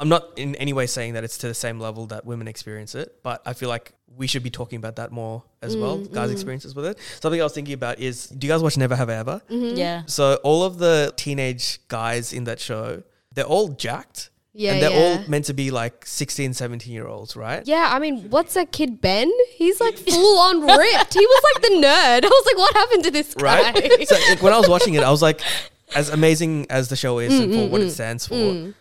i'm 0.00 0.08
not 0.16 0.22
in 0.44 0.48
any 0.64 0.72
way 0.78 0.86
saying 0.96 1.12
that 1.14 1.22
it's 1.26 1.38
to 1.42 1.46
the 1.52 1.58
same 1.66 1.78
level 1.86 2.02
that 2.12 2.22
women 2.30 2.46
experience 2.54 2.92
it 3.02 3.08
but 3.22 3.36
i 3.50 3.52
feel 3.60 3.68
like 3.76 3.86
we 4.20 4.26
should 4.30 4.42
be 4.42 4.50
talking 4.60 4.78
about 4.82 4.96
that 5.00 5.10
more 5.20 5.36
as 5.66 5.72
well 5.82 5.96
Mm, 5.98 6.12
guys 6.18 6.30
experiences 6.36 6.74
with 6.76 6.86
it 6.90 6.96
something 7.20 7.40
i 7.40 7.44
was 7.44 7.52
thinking 7.58 7.74
about 7.82 7.96
is 8.08 8.26
do 8.38 8.42
you 8.46 8.52
guys 8.52 8.62
watch 8.66 8.76
never 8.84 8.96
have 9.02 9.10
I 9.14 9.16
ever 9.24 9.36
Mm-hmm. 9.50 9.76
Yeah. 9.84 9.98
so 10.06 10.24
all 10.48 10.62
of 10.68 10.78
the 10.78 11.12
teenage 11.24 11.64
guys 11.98 12.32
in 12.38 12.42
that 12.50 12.58
show 12.68 13.02
they're 13.34 13.52
all 13.56 13.68
jacked 13.86 14.30
Yeah, 14.56 14.72
and 14.72 14.82
they're 14.82 14.90
yeah. 14.90 15.18
all 15.20 15.28
meant 15.28 15.44
to 15.46 15.54
be 15.54 15.70
like 15.70 16.06
16 16.06 16.54
17 16.54 16.92
year 16.92 17.06
olds 17.06 17.36
right 17.36 17.62
Yeah, 17.66 17.90
I 17.92 17.98
mean, 17.98 18.30
what's 18.30 18.54
that 18.54 18.72
kid 18.72 19.00
Ben? 19.00 19.30
He's 19.54 19.80
like 19.80 19.96
full 20.08 20.38
on 20.38 20.62
ripped. 20.62 21.14
He 21.14 21.20
was 21.26 21.42
like 21.54 21.62
the 21.62 21.68
nerd. 21.76 22.24
I 22.24 22.28
was 22.28 22.46
like, 22.46 22.58
what 22.58 22.74
happened 22.74 23.04
to 23.04 23.10
this 23.10 23.34
guy? 23.34 23.72
right? 23.72 24.08
so 24.08 24.16
like, 24.30 24.42
when 24.42 24.52
I 24.52 24.58
was 24.58 24.68
watching 24.68 24.94
it, 24.94 25.02
I 25.02 25.10
was 25.10 25.20
like, 25.22 25.40
as 25.94 26.08
amazing 26.08 26.66
as 26.70 26.88
the 26.88 26.96
show 26.96 27.18
is 27.18 27.38
and 27.38 27.52
for 27.52 27.68
what 27.68 27.80
Mm, 27.80 27.86
it 27.86 27.90
stands 27.90 28.26
for, 28.26 28.72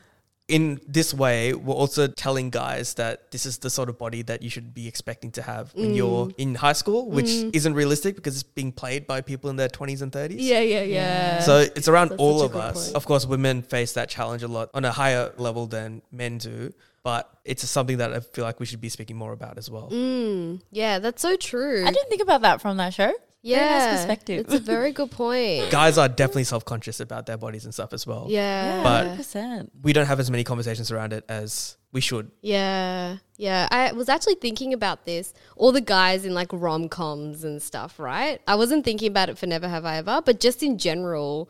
in 0.47 0.79
this 0.87 1.11
way, 1.13 1.53
we're 1.53 1.73
also 1.73 2.07
telling 2.07 2.51
guys 2.51 2.93
that 2.95 3.31
this 3.31 3.47
is 3.47 3.57
the 3.59 3.69
sort 3.69 3.89
of 3.89 3.97
body 3.97 4.21
that 4.21 4.43
you 4.43 4.49
should 4.49 4.73
be 4.75 4.87
expecting 4.87 5.31
to 5.31 5.41
have 5.41 5.73
when 5.73 5.91
Mm. 5.91 5.95
you're 5.95 6.29
in 6.37 6.53
high 6.55 6.73
school, 6.73 7.09
which 7.09 7.29
isn't 7.53 7.73
realistic 7.73 8.15
because 8.15 8.35
it's 8.35 8.43
being 8.43 8.71
played 8.71 9.07
by 9.07 9.21
people 9.21 9.49
in 9.49 9.55
their 9.55 9.69
20s 9.69 10.01
and 10.03 10.11
30s. 10.11 10.35
Yeah, 10.39 10.59
yeah, 10.59 10.83
yeah. 10.83 11.39
So 11.41 11.65
it's 11.75 11.87
around 11.87 12.09
That's 12.09 12.19
all 12.21 12.43
of 12.43 12.55
us. 12.55 12.85
point. 12.85 12.95
Of 12.95 13.05
course, 13.05 13.25
women 13.25 13.63
face 13.63 13.93
that 13.93 14.07
challenge 14.07 14.43
a 14.43 14.47
lot 14.47 14.69
on 14.75 14.85
a 14.85 14.91
higher 14.91 15.33
level 15.37 15.65
than 15.65 16.03
men 16.11 16.37
do, 16.37 16.73
but 17.01 17.27
it's 17.43 17.67
something 17.67 17.97
that 17.97 18.13
I 18.13 18.19
feel 18.19 18.43
like 18.45 18.59
we 18.59 18.67
should 18.67 18.81
be 18.81 18.89
speaking 18.89 19.15
more 19.15 19.31
about 19.33 19.57
as 19.57 19.71
well. 19.71 19.89
Mm, 19.91 20.61
yeah, 20.71 20.99
that's 20.99 21.23
so 21.23 21.35
true. 21.37 21.83
I 21.85 21.91
didn't 21.91 22.09
think 22.09 22.21
about 22.21 22.41
that 22.41 22.61
from 22.61 22.77
that 22.77 22.93
show. 22.93 23.11
Yeah, 23.45 23.57
Very 23.59 23.79
nice 23.79 23.97
perspective. 23.97 24.39
It's 24.45 24.53
a 24.55 24.59
very 24.59 24.91
good 24.91 25.11
point. 25.23 25.69
Guys 25.69 25.99
are 25.99 26.09
definitely 26.09 26.45
self 26.45 26.65
conscious 26.65 26.99
about 26.99 27.27
their 27.27 27.37
bodies 27.37 27.63
and 27.63 27.73
stuff 27.73 27.93
as 27.93 28.07
well. 28.07 28.25
Yeah, 28.27 28.81
But- 28.81 29.17
percent. 29.17 29.71
We 29.83 29.93
don't 29.93 30.07
have 30.07 30.19
as 30.19 30.31
many 30.31 30.43
conversations 30.43 30.91
around 30.91 31.13
it 31.13 31.25
as 31.29 31.77
we 31.91 32.01
should. 32.01 32.31
Yeah, 32.41 33.17
yeah. 33.37 33.67
I 33.69 33.91
was 33.91 34.09
actually 34.09 34.35
thinking 34.35 34.73
about 34.73 35.05
this. 35.05 35.31
All 35.57 35.71
the 35.71 35.79
guys 35.79 36.25
in 36.25 36.33
like 36.33 36.49
rom 36.51 36.89
coms 36.89 37.43
and 37.43 37.61
stuff, 37.61 37.99
right? 37.99 38.41
I 38.47 38.55
wasn't 38.55 38.83
thinking 38.83 39.09
about 39.09 39.29
it 39.29 39.37
for 39.37 39.45
Never 39.45 39.67
Have 39.67 39.85
I 39.85 39.97
Ever, 39.97 40.23
but 40.25 40.39
just 40.39 40.63
in 40.63 40.79
general, 40.79 41.47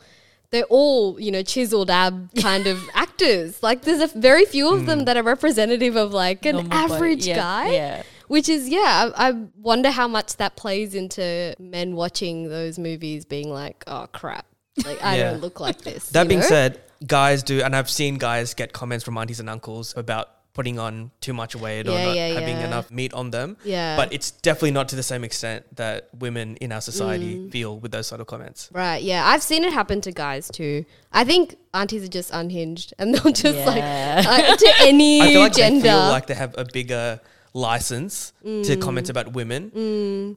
they're 0.51 0.65
all 0.65 1.17
you 1.17 1.31
know 1.31 1.43
chiseled 1.43 1.89
ab 1.89 2.29
kind 2.41 2.67
of 2.67 2.83
actors. 2.93 3.63
Like 3.63 3.83
there's 3.83 4.01
a 4.01 4.19
very 4.19 4.43
few 4.43 4.69
of 4.73 4.85
them 4.85 4.99
hmm. 4.99 5.05
that 5.05 5.15
are 5.15 5.23
representative 5.23 5.95
of 5.95 6.13
like 6.13 6.45
an 6.45 6.55
Normal 6.57 6.73
average 6.73 7.25
Yeah, 7.25 7.35
guy. 7.37 7.71
Yeah. 7.71 8.03
Which 8.27 8.49
is, 8.49 8.67
yeah, 8.69 9.11
I, 9.15 9.29
I 9.29 9.31
wonder 9.57 9.91
how 9.91 10.07
much 10.07 10.37
that 10.37 10.55
plays 10.55 10.95
into 10.95 11.55
men 11.59 11.95
watching 11.95 12.49
those 12.49 12.79
movies 12.79 13.25
being 13.25 13.49
like, 13.49 13.83
oh 13.87 14.07
crap, 14.11 14.45
like 14.85 15.03
I 15.03 15.17
Yeah. 15.17 15.31
don't 15.31 15.41
look 15.41 15.59
like 15.59 15.79
this. 15.81 16.09
That 16.09 16.27
being 16.27 16.39
know? 16.41 16.45
said, 16.47 16.81
guys 17.05 17.43
do, 17.43 17.61
and 17.61 17.75
I've 17.75 17.89
seen 17.89 18.17
guys 18.17 18.53
get 18.53 18.73
comments 18.73 19.03
from 19.05 19.17
aunties 19.17 19.39
and 19.39 19.49
uncles 19.49 19.93
about 19.97 20.29
putting 20.53 20.79
on 20.79 21.11
too 21.19 21.33
much 21.33 21.53
weight 21.53 21.85
or 21.85 21.91
not 21.91 22.15
yeah, 22.15 22.27
having 22.27 22.55
yeah. 22.55 22.65
enough 22.67 22.89
meat 22.89 23.13
on 23.13 23.29
them. 23.29 23.57
Yeah. 23.65 23.97
But 23.97 24.13
it's 24.13 24.31
definitely 24.31 24.71
not 24.71 24.87
to 24.87 24.95
the 24.95 25.03
same 25.03 25.25
extent 25.25 25.65
that 25.75 26.07
women 26.17 26.55
in 26.57 26.71
our 26.71 26.79
Mm. 26.79 26.83
society 26.83 27.49
feel 27.49 27.77
with 27.77 27.91
those 27.91 28.07
sort 28.07 28.21
of 28.21 28.27
comments. 28.27 28.69
Right, 28.71 29.03
yeah. 29.03 29.27
I've 29.27 29.43
seen 29.43 29.65
it 29.65 29.73
happen 29.73 29.99
to 29.99 30.13
guys 30.13 30.47
too. 30.49 30.85
I 31.11 31.25
think 31.25 31.57
aunties 31.73 32.05
are 32.05 32.07
just 32.07 32.31
unhinged 32.33 32.93
and 32.97 33.13
they'll 33.13 33.33
just 33.45 33.57
Yeah. 33.57 34.23
like 34.25 34.43
uh, 34.49 34.55
to 34.55 34.73
any 34.79 35.21
I 35.21 35.27
feel 35.27 35.41
like 35.41 35.53
gender. 35.53 35.81
they 35.81 35.89
feel 35.89 35.97
like 36.07 36.27
they 36.27 36.35
have 36.35 36.55
a 36.57 36.63
bigger 36.63 37.19
license 37.55 38.33
Mm. 38.45 38.63
to 38.65 38.75
comment 38.77 39.09
about 39.09 39.31
women. 39.33 39.71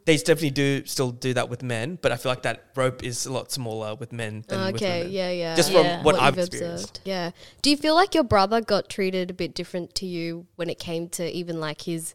They 0.07 0.17
definitely 0.17 0.51
do 0.51 0.87
still 0.87 1.11
do 1.11 1.35
that 1.35 1.51
with 1.51 1.63
men, 1.63 1.99
but 2.01 2.13
I 2.13 2.17
feel 2.17 2.31
like 2.33 2.43
that 2.43 2.65
rope 2.77 3.03
is 3.05 3.27
a 3.27 3.33
lot 3.33 3.51
smaller 3.53 3.95
with 3.97 4.13
men 4.13 4.45
than 4.49 4.73
with 4.73 4.77
okay, 4.83 5.01
women. 5.01 5.13
yeah, 5.13 5.31
yeah. 5.31 5.57
Just 5.57 5.73
from 5.73 5.85
Yeah. 5.85 5.97
what, 6.05 6.15
What 6.15 6.23
I've 6.23 6.37
you've 6.37 6.47
experienced. 6.47 7.01
Yeah. 7.05 7.33
Do 7.61 7.71
you 7.71 7.77
feel 7.77 7.95
like 7.97 8.15
your 8.15 8.25
brother 8.25 8.61
got 8.61 8.89
treated 8.89 9.31
a 9.31 9.35
bit 9.35 9.53
different 9.55 9.95
to 9.97 10.07
you 10.07 10.47
when 10.57 10.71
it 10.71 10.79
came 10.79 11.09
to 11.11 11.29
even 11.31 11.59
like 11.61 11.83
his 11.83 12.15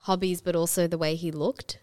hobbies, 0.00 0.40
but 0.42 0.56
also 0.56 0.86
the 0.88 0.98
way 0.98 1.14
he 1.14 1.30
looked? 1.30 1.78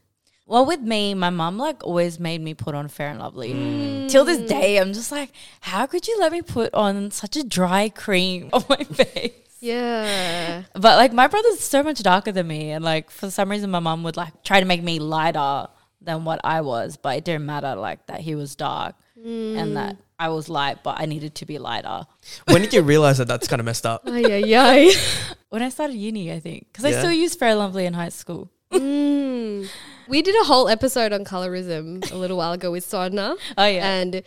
Well, 0.45 0.65
with 0.65 0.79
me, 0.81 1.13
my 1.13 1.29
mum 1.29 1.57
like 1.57 1.83
always 1.85 2.19
made 2.19 2.41
me 2.41 2.53
put 2.53 2.73
on 2.75 2.87
Fair 2.89 3.09
and 3.09 3.19
Lovely. 3.19 3.53
Mm. 3.53 4.09
Till 4.09 4.23
this 4.25 4.39
day, 4.49 4.77
I'm 4.79 4.93
just 4.93 5.11
like, 5.11 5.31
how 5.61 5.85
could 5.87 6.07
you 6.07 6.17
let 6.19 6.31
me 6.31 6.41
put 6.41 6.73
on 6.73 7.11
such 7.11 7.35
a 7.37 7.43
dry 7.43 7.89
cream 7.89 8.49
on 8.53 8.63
my 8.69 8.77
face? 9.01 9.31
Yeah. 9.59 10.63
But 10.73 10.97
like 10.97 11.13
my 11.13 11.27
brother's 11.27 11.59
so 11.59 11.83
much 11.83 12.01
darker 12.03 12.31
than 12.31 12.47
me, 12.47 12.71
and 12.71 12.83
like 12.83 13.09
for 13.09 13.29
some 13.31 13.49
reason, 13.49 13.71
my 13.71 13.79
mom 13.79 14.03
would 14.03 14.17
like 14.17 14.43
try 14.43 14.59
to 14.59 14.65
make 14.65 14.83
me 14.83 14.99
lighter 14.99 15.67
than 16.01 16.25
what 16.25 16.39
I 16.43 16.61
was, 16.61 16.97
but 16.97 17.17
it 17.17 17.25
didn't 17.25 17.45
matter 17.45 17.75
like 17.75 18.05
that 18.07 18.21
he 18.21 18.35
was 18.35 18.55
dark 18.55 18.95
and 19.23 19.75
that 19.75 19.97
I 20.19 20.29
was 20.29 20.47
light, 20.47 20.83
but 20.83 20.99
I 20.99 21.05
needed 21.05 21.35
to 21.35 21.45
be 21.45 21.57
lighter. 21.57 22.05
when 22.45 22.61
did 22.61 22.73
you 22.73 22.81
realize 22.81 23.17
that 23.17 23.27
that's 23.27 23.47
kind 23.47 23.59
of 23.59 23.65
messed 23.65 23.85
up? 23.85 24.03
Ay, 24.05 24.37
yeah, 24.45 24.63
ay. 24.63 24.91
When 25.49 25.61
I 25.63 25.69
started 25.69 25.95
uni, 25.95 26.31
I 26.31 26.39
think, 26.39 26.67
because 26.71 26.83
I 26.83 26.91
still 26.91 27.11
used 27.11 27.39
Fair 27.39 27.55
Lovely 27.55 27.85
in 27.85 27.93
high 27.93 28.09
school. 28.09 28.51
Mm. 28.71 29.69
We 30.09 30.21
did 30.21 30.35
a 30.41 30.45
whole 30.45 30.67
episode 30.67 31.13
on 31.13 31.23
colorism 31.23 32.09
a 32.11 32.15
little 32.15 32.37
while 32.37 32.51
ago 32.51 32.69
with 32.69 32.85
Sodna. 32.85 33.37
Oh 33.57 33.65
yeah, 33.65 33.87
And 33.87 34.23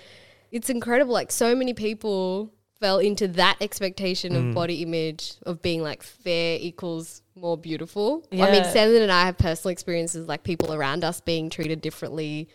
it's 0.50 0.70
incredible. 0.70 1.12
Like 1.12 1.30
so 1.30 1.54
many 1.54 1.74
people 1.74 2.52
fell 2.80 2.98
into 2.98 3.28
that 3.28 3.56
expectation 3.60 4.32
Mm. 4.32 4.48
of 4.48 4.54
body 4.54 4.82
image 4.82 5.34
of 5.44 5.60
being 5.62 5.82
like 5.82 6.02
fair 6.02 6.58
equals 6.60 7.22
more 7.34 7.56
beautiful. 7.56 8.26
I 8.32 8.36
mean, 8.36 8.44
Yeah. 8.54 8.72
Sandlin 8.72 9.02
and 9.02 9.12
I 9.12 9.26
have 9.26 9.36
personal 9.38 9.70
experiences 9.72 10.26
like 10.26 10.42
people 10.44 10.72
around 10.72 11.04
us 11.04 11.20
being 11.20 11.50
treated 11.50 11.80
differently, 11.82 12.48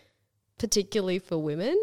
particularly 0.58 1.18
for 1.18 1.38
women. 1.38 1.76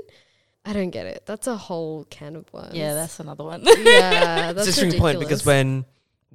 I 0.66 0.74
don't 0.74 0.92
get 0.92 1.06
it. 1.06 1.24
That's 1.26 1.48
a 1.48 1.58
whole 1.58 2.06
can 2.10 2.36
of 2.36 2.52
worms. 2.54 2.74
yeah, 2.74 2.94
that's 2.94 3.20
another 3.20 3.44
one. 3.44 3.64
yeah, 3.66 4.50
It's 4.52 4.56
that's 4.66 4.78
an 4.78 4.84
interesting 4.86 5.00
point 5.00 5.20
because 5.20 5.46
ridiculous. 5.46 5.46
when 5.46 5.86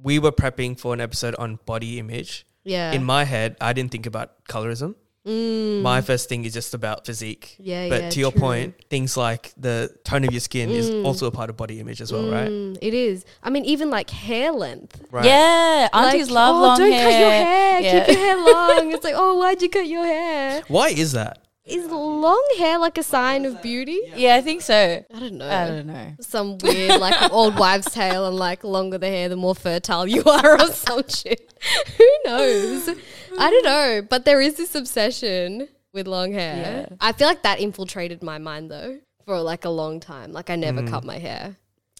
we 0.01 0.19
were 0.19 0.31
prepping 0.31 0.79
for 0.79 0.93
an 0.93 1.01
episode 1.01 1.35
on 1.35 1.59
body 1.65 1.97
image, 1.99 2.45
yeah, 2.63 2.91
in 2.91 3.03
my 3.03 3.23
head, 3.23 3.55
I 3.59 3.73
didn't 3.73 3.91
think 3.91 4.05
about 4.05 4.45
colorism. 4.45 4.95
Mm. 5.27 5.81
My 5.81 6.01
first 6.01 6.29
thing 6.29 6.45
is 6.45 6.53
just 6.53 6.73
about 6.73 7.05
physique. 7.05 7.55
yeah, 7.59 7.89
But 7.89 8.01
yeah, 8.03 8.09
to 8.09 8.19
your 8.19 8.31
true. 8.31 8.41
point, 8.41 8.75
things 8.89 9.17
like 9.17 9.51
the 9.57 9.93
tone 10.03 10.23
of 10.23 10.31
your 10.31 10.39
skin 10.39 10.69
is 10.69 10.89
Mm. 10.89 11.05
also 11.05 11.27
a 11.27 11.31
part 11.31 11.49
of 11.49 11.57
body 11.57 11.79
image 11.79 12.01
as 12.01 12.11
well, 12.11 12.29
right? 12.31 12.49
Mm, 12.49 12.77
It 12.81 12.93
is. 12.93 13.25
I 13.43 13.49
mean, 13.49 13.65
even 13.65 13.89
like 13.89 14.09
hair 14.09 14.51
length. 14.51 15.01
Right. 15.11 15.25
Yeah, 15.25 15.89
aunties 15.93 16.29
Like, 16.29 16.35
love 16.35 16.55
oh, 16.55 16.61
long 16.61 16.77
don't 16.77 16.91
hair. 16.91 17.03
cut 17.03 17.19
your 17.19 17.31
hair. 17.31 17.81
Yeah. 17.81 18.05
Keep 18.05 18.15
your 18.15 18.25
hair 18.25 18.37
long. 18.37 18.93
it's 18.93 19.03
like, 19.09 19.15
oh, 19.17 19.35
why'd 19.37 19.61
you 19.61 19.69
cut 19.69 19.87
your 19.87 20.05
hair? 20.05 20.63
Why 20.67 20.89
is 20.89 21.11
that? 21.11 21.39
Is 21.69 21.89
long 21.89 22.43
hair 22.57 22.79
like 22.79 22.97
a 22.97 23.03
sign 23.03 23.45
of 23.45 23.61
beauty? 23.61 23.99
Yeah, 24.15 24.35
I 24.35 24.41
think 24.41 24.61
so. 24.61 25.05
I 25.13 25.19
don't 25.19 25.33
know. 25.33 25.49
I 25.49 25.67
don't 25.67 25.87
know. 25.87 26.13
Some 26.21 26.57
weird 26.59 26.99
like 26.99 27.31
old 27.31 27.57
wives' 27.57 27.91
tale 27.91 28.25
and 28.25 28.35
like 28.35 28.63
longer 28.63 28.97
the 28.97 29.07
hair, 29.07 29.29
the 29.29 29.35
more 29.35 29.55
fertile 29.55 30.07
you 30.07 30.23
are, 30.23 30.59
or 30.59 30.67
some 30.73 31.07
shit. 31.07 31.53
Who 31.97 32.09
knows? 32.25 32.89
I 33.37 33.49
don't 33.49 33.65
know. 33.65 34.01
But 34.09 34.25
there 34.25 34.41
is 34.41 34.55
this 34.55 34.75
obsession 34.75 35.67
with 35.93 36.07
long 36.07 36.33
hair. 36.33 36.87
Yeah. 36.89 36.95
I 36.99 37.11
feel 37.13 37.27
like 37.27 37.43
that 37.43 37.59
infiltrated 37.59 38.23
my 38.23 38.37
mind 38.37 38.71
though 38.71 38.99
for 39.25 39.39
like 39.39 39.65
a 39.65 39.69
long 39.69 39.99
time. 39.99 40.31
Like 40.31 40.49
I 40.49 40.55
never 40.55 40.81
mm. 40.81 40.89
cut 40.89 41.03
my 41.03 41.17
hair. 41.17 41.57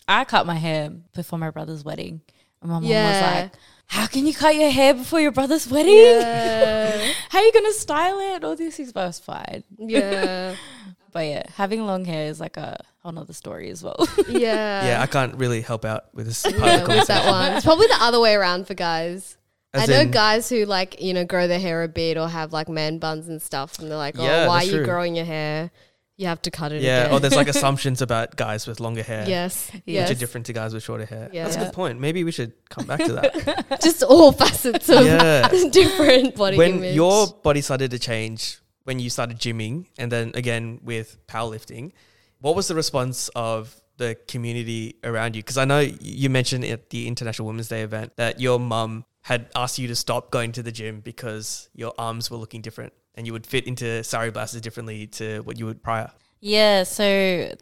I 0.08 0.26
cut 0.26 0.46
my 0.48 0.56
hair 0.56 0.90
before 1.14 1.38
my 1.38 1.52
brother's 1.52 1.84
wedding. 1.84 2.22
And 2.62 2.72
my 2.72 2.76
mom 2.76 2.84
was 2.84 2.92
Yeah. 2.92 3.42
like, 3.44 3.54
How 3.90 4.08
can 4.08 4.26
you 4.28 4.34
cut 4.34 4.56
your 4.56 4.70
hair 4.70 4.94
before 4.94 5.20
your 5.20 5.32
brother's 5.32 5.68
wedding? 5.70 5.94
Yeah. 5.94 7.12
How 7.30 7.40
are 7.40 7.44
you 7.44 7.52
gonna 7.52 7.74
style 7.74 8.20
it? 8.36 8.44
All 8.44 8.56
these 8.56 8.76
things, 8.78 8.94
but 8.94 9.02
I 9.04 9.08
was 9.08 9.20
fine. 9.20 9.64
yeah. 9.78 10.56
But 11.12 11.26
yeah, 11.26 11.42
having 11.56 11.88
long 11.88 12.06
hair 12.06 12.28
is 12.28 12.40
like 12.40 12.56
a 12.56 12.78
whole 13.02 13.12
nother 13.12 13.34
story 13.34 13.72
as 13.72 13.84
well. 13.84 14.08
Yeah. 14.30 14.86
yeah, 14.86 15.02
I 15.02 15.08
can't 15.08 15.34
really 15.38 15.62
help 15.62 15.84
out 15.84 16.14
with 16.14 16.28
this 16.28 16.44
part 16.44 16.54
of 16.54 16.60
the 16.62 16.66
Yeah, 16.68 16.76
with 16.78 16.86
conversation. 16.86 17.16
that 17.26 17.32
one. 17.32 17.54
It's 17.54 17.66
probably 17.66 17.88
the 17.88 17.98
other 18.00 18.20
way 18.20 18.36
around 18.36 18.68
for 18.68 18.76
guys. 18.76 19.36
As 19.74 19.90
I 19.90 19.92
know 20.04 20.06
guys 20.12 20.50
who 20.50 20.66
like, 20.66 21.02
you 21.02 21.16
know, 21.16 21.26
grow 21.26 21.48
their 21.48 21.60
hair 21.60 21.82
a 21.82 21.88
bit 21.88 22.16
or 22.18 22.30
have 22.30 22.54
like 22.54 22.70
man 22.70 23.00
buns 23.00 23.28
and 23.28 23.42
stuff 23.42 23.80
and 23.80 23.90
they're 23.90 23.98
like, 23.98 24.20
Oh, 24.20 24.24
Yeah, 24.24 24.48
why 24.48 24.58
are 24.58 24.64
you 24.66 24.72
true. 24.78 24.86
growing 24.86 25.16
your 25.16 25.26
hair? 25.26 25.72
You 26.20 26.28
have 26.28 26.42
to 26.42 26.52
cut 26.52 26.74
it 26.74 26.82
Yeah, 26.82 27.04
again. 27.04 27.14
or 27.14 27.20
there's 27.22 27.36
like 27.36 27.48
assumptions 27.58 28.02
about 28.02 28.36
guys 28.36 28.68
with 28.68 28.82
longer 28.82 29.04
hair, 29.04 29.24
yes. 29.26 29.72
which 29.72 29.84
Yes. 29.86 30.12
are 30.12 30.16
different 30.16 30.46
to 30.48 30.54
guys 30.54 30.74
with 30.74 30.84
shorter 30.84 31.06
hair. 31.06 31.30
Yeah. 31.32 31.46
That's 31.46 31.56
a 31.56 31.60
good 31.60 31.74
point. 31.74 31.98
Maybe 32.02 32.26
we 32.26 32.32
should 32.32 32.52
come 32.70 32.86
back 32.86 33.00
to 33.06 33.14
that. 33.14 33.80
Just 33.82 34.04
all 34.04 34.34
facets 34.34 34.90
of 34.90 35.06
yeah. 35.06 35.48
different 35.72 36.36
body 36.36 36.58
when 36.58 36.72
image. 36.80 36.96
your 36.96 37.28
body 37.42 37.62
started 37.62 37.90
to 37.92 38.00
change 38.00 38.60
when 38.84 39.00
you 39.00 39.10
started 39.10 39.40
gymming 39.40 39.86
and 39.98 40.12
then 40.12 40.32
again 40.36 40.80
with 40.84 41.26
powerlifting, 41.28 41.94
what 42.42 42.54
was 42.54 42.68
the 42.68 42.76
response 42.76 43.30
of 43.34 43.74
the 43.96 44.18
community 44.28 44.96
around 45.06 45.38
you? 45.38 45.42
Because 45.42 45.58
I 45.58 45.64
know 45.64 45.80
you 46.02 46.30
mentioned 46.30 46.66
at 46.66 46.90
the 46.90 47.08
International 47.08 47.46
Women's 47.48 47.70
Day 47.70 47.82
event 47.84 48.18
that 48.18 48.42
your 48.42 48.60
mum 48.60 49.06
had 49.22 49.48
asked 49.56 49.80
you 49.80 49.88
to 49.88 49.96
stop 49.96 50.32
going 50.32 50.52
to 50.54 50.64
the 50.64 50.72
gym 50.72 51.00
because 51.00 51.70
your 51.74 51.94
arms 51.98 52.30
were 52.32 52.38
looking 52.38 52.62
different 52.62 52.92
and 53.20 53.28
you 53.28 53.34
would 53.34 53.46
fit 53.46 53.68
into 53.68 54.04
sari 54.04 54.32
blouses 54.32 54.62
differently 54.62 55.06
to 55.08 55.42
what 55.42 55.60
you 55.60 55.66
would 55.68 55.84
prior. 55.84 56.10
yeah, 56.40 56.84
so 56.84 57.04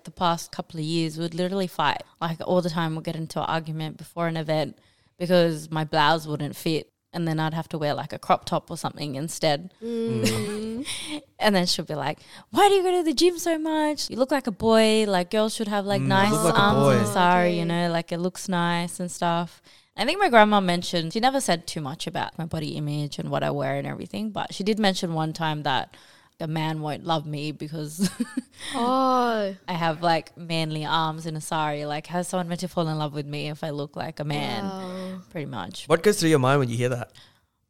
the 0.05 0.11
past 0.11 0.51
couple 0.51 0.79
of 0.79 0.85
years 0.85 1.17
we'd 1.17 1.33
literally 1.33 1.67
fight. 1.67 2.03
Like 2.21 2.37
all 2.45 2.61
the 2.61 2.69
time 2.69 2.93
we'll 2.93 3.01
get 3.01 3.15
into 3.15 3.39
an 3.41 3.47
argument 3.47 3.97
before 3.97 4.27
an 4.27 4.37
event 4.37 4.77
because 5.17 5.69
my 5.71 5.83
blouse 5.83 6.27
wouldn't 6.27 6.55
fit. 6.55 6.91
And 7.13 7.27
then 7.27 7.39
I'd 7.39 7.53
have 7.55 7.69
to 7.69 7.77
wear 7.79 7.93
like 7.95 8.13
a 8.13 8.19
crop 8.19 8.45
top 8.45 8.69
or 8.69 8.77
something 8.77 9.15
instead. 9.15 9.73
Mm. 9.83 10.85
And 11.39 11.55
then 11.55 11.65
she'll 11.67 11.85
be 11.85 11.95
like, 11.95 12.19
Why 12.51 12.67
do 12.69 12.75
you 12.75 12.83
go 12.83 12.91
to 12.97 13.03
the 13.03 13.13
gym 13.13 13.37
so 13.39 13.57
much? 13.57 14.09
You 14.09 14.17
look 14.17 14.31
like 14.31 14.47
a 14.47 14.51
boy. 14.51 15.05
Like, 15.07 15.31
girls 15.31 15.55
should 15.55 15.67
have 15.67 15.85
like 15.85 16.01
Mm, 16.01 16.07
nice 16.07 16.31
like 16.31 16.57
arms 16.59 16.77
in 16.77 16.83
boy. 16.83 16.97
the 17.07 17.13
sari, 17.13 17.47
Okay. 17.49 17.59
you 17.59 17.65
know, 17.65 17.89
like 17.91 18.11
it 18.11 18.17
looks 18.19 18.49
nice 18.49 18.99
and 18.99 19.09
stuff. 19.11 19.61
I 19.97 20.05
think 20.05 20.19
my 20.19 20.29
grandma 20.29 20.59
mentioned, 20.59 21.13
she 21.13 21.19
never 21.19 21.41
said 21.41 21.65
too 21.65 21.81
much 21.81 22.05
about 22.05 22.37
my 22.37 22.45
body 22.45 22.77
image 22.77 23.17
and 23.17 23.29
what 23.29 23.43
I 23.43 23.51
wear 23.51 23.75
and 23.75 23.87
everything, 23.87 24.29
but 24.29 24.53
she 24.53 24.63
did 24.63 24.77
mention 24.77 25.13
one 25.13 25.33
time 25.33 25.63
that 25.63 25.95
a 26.39 26.47
man 26.47 26.81
won't 26.81 27.03
love 27.03 27.25
me 27.25 27.51
because 27.51 28.09
oh, 28.75 29.55
I 29.67 29.73
have 29.73 30.03
like 30.03 30.37
manly 30.37 30.85
arms 30.85 31.25
and 31.25 31.35
a 31.35 31.41
sari. 31.41 31.85
Like, 31.85 32.05
how's 32.05 32.27
someone 32.27 32.47
meant 32.47 32.61
to 32.61 32.67
fall 32.67 32.87
in 32.87 32.97
love 32.97 33.13
with 33.13 33.25
me 33.25 33.49
if 33.49 33.63
I 33.63 33.71
look 33.71 33.95
like 33.95 34.19
a 34.19 34.23
man? 34.23 34.63
wow. 34.63 35.21
Pretty 35.31 35.47
much. 35.47 35.85
What 35.87 36.03
goes 36.03 36.19
through 36.19 36.29
your 36.29 36.39
mind 36.39 36.59
when 36.59 36.69
you 36.69 36.77
hear 36.77 36.89
that? 36.89 37.11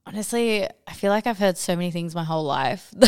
Honestly, 0.05 0.67
I 0.85 0.93
feel 0.93 1.11
like 1.11 1.27
I've 1.27 1.37
heard 1.37 1.57
so 1.57 1.75
many 1.75 1.91
things 1.91 2.15
my 2.15 2.23
whole 2.23 2.43
life. 2.43 2.93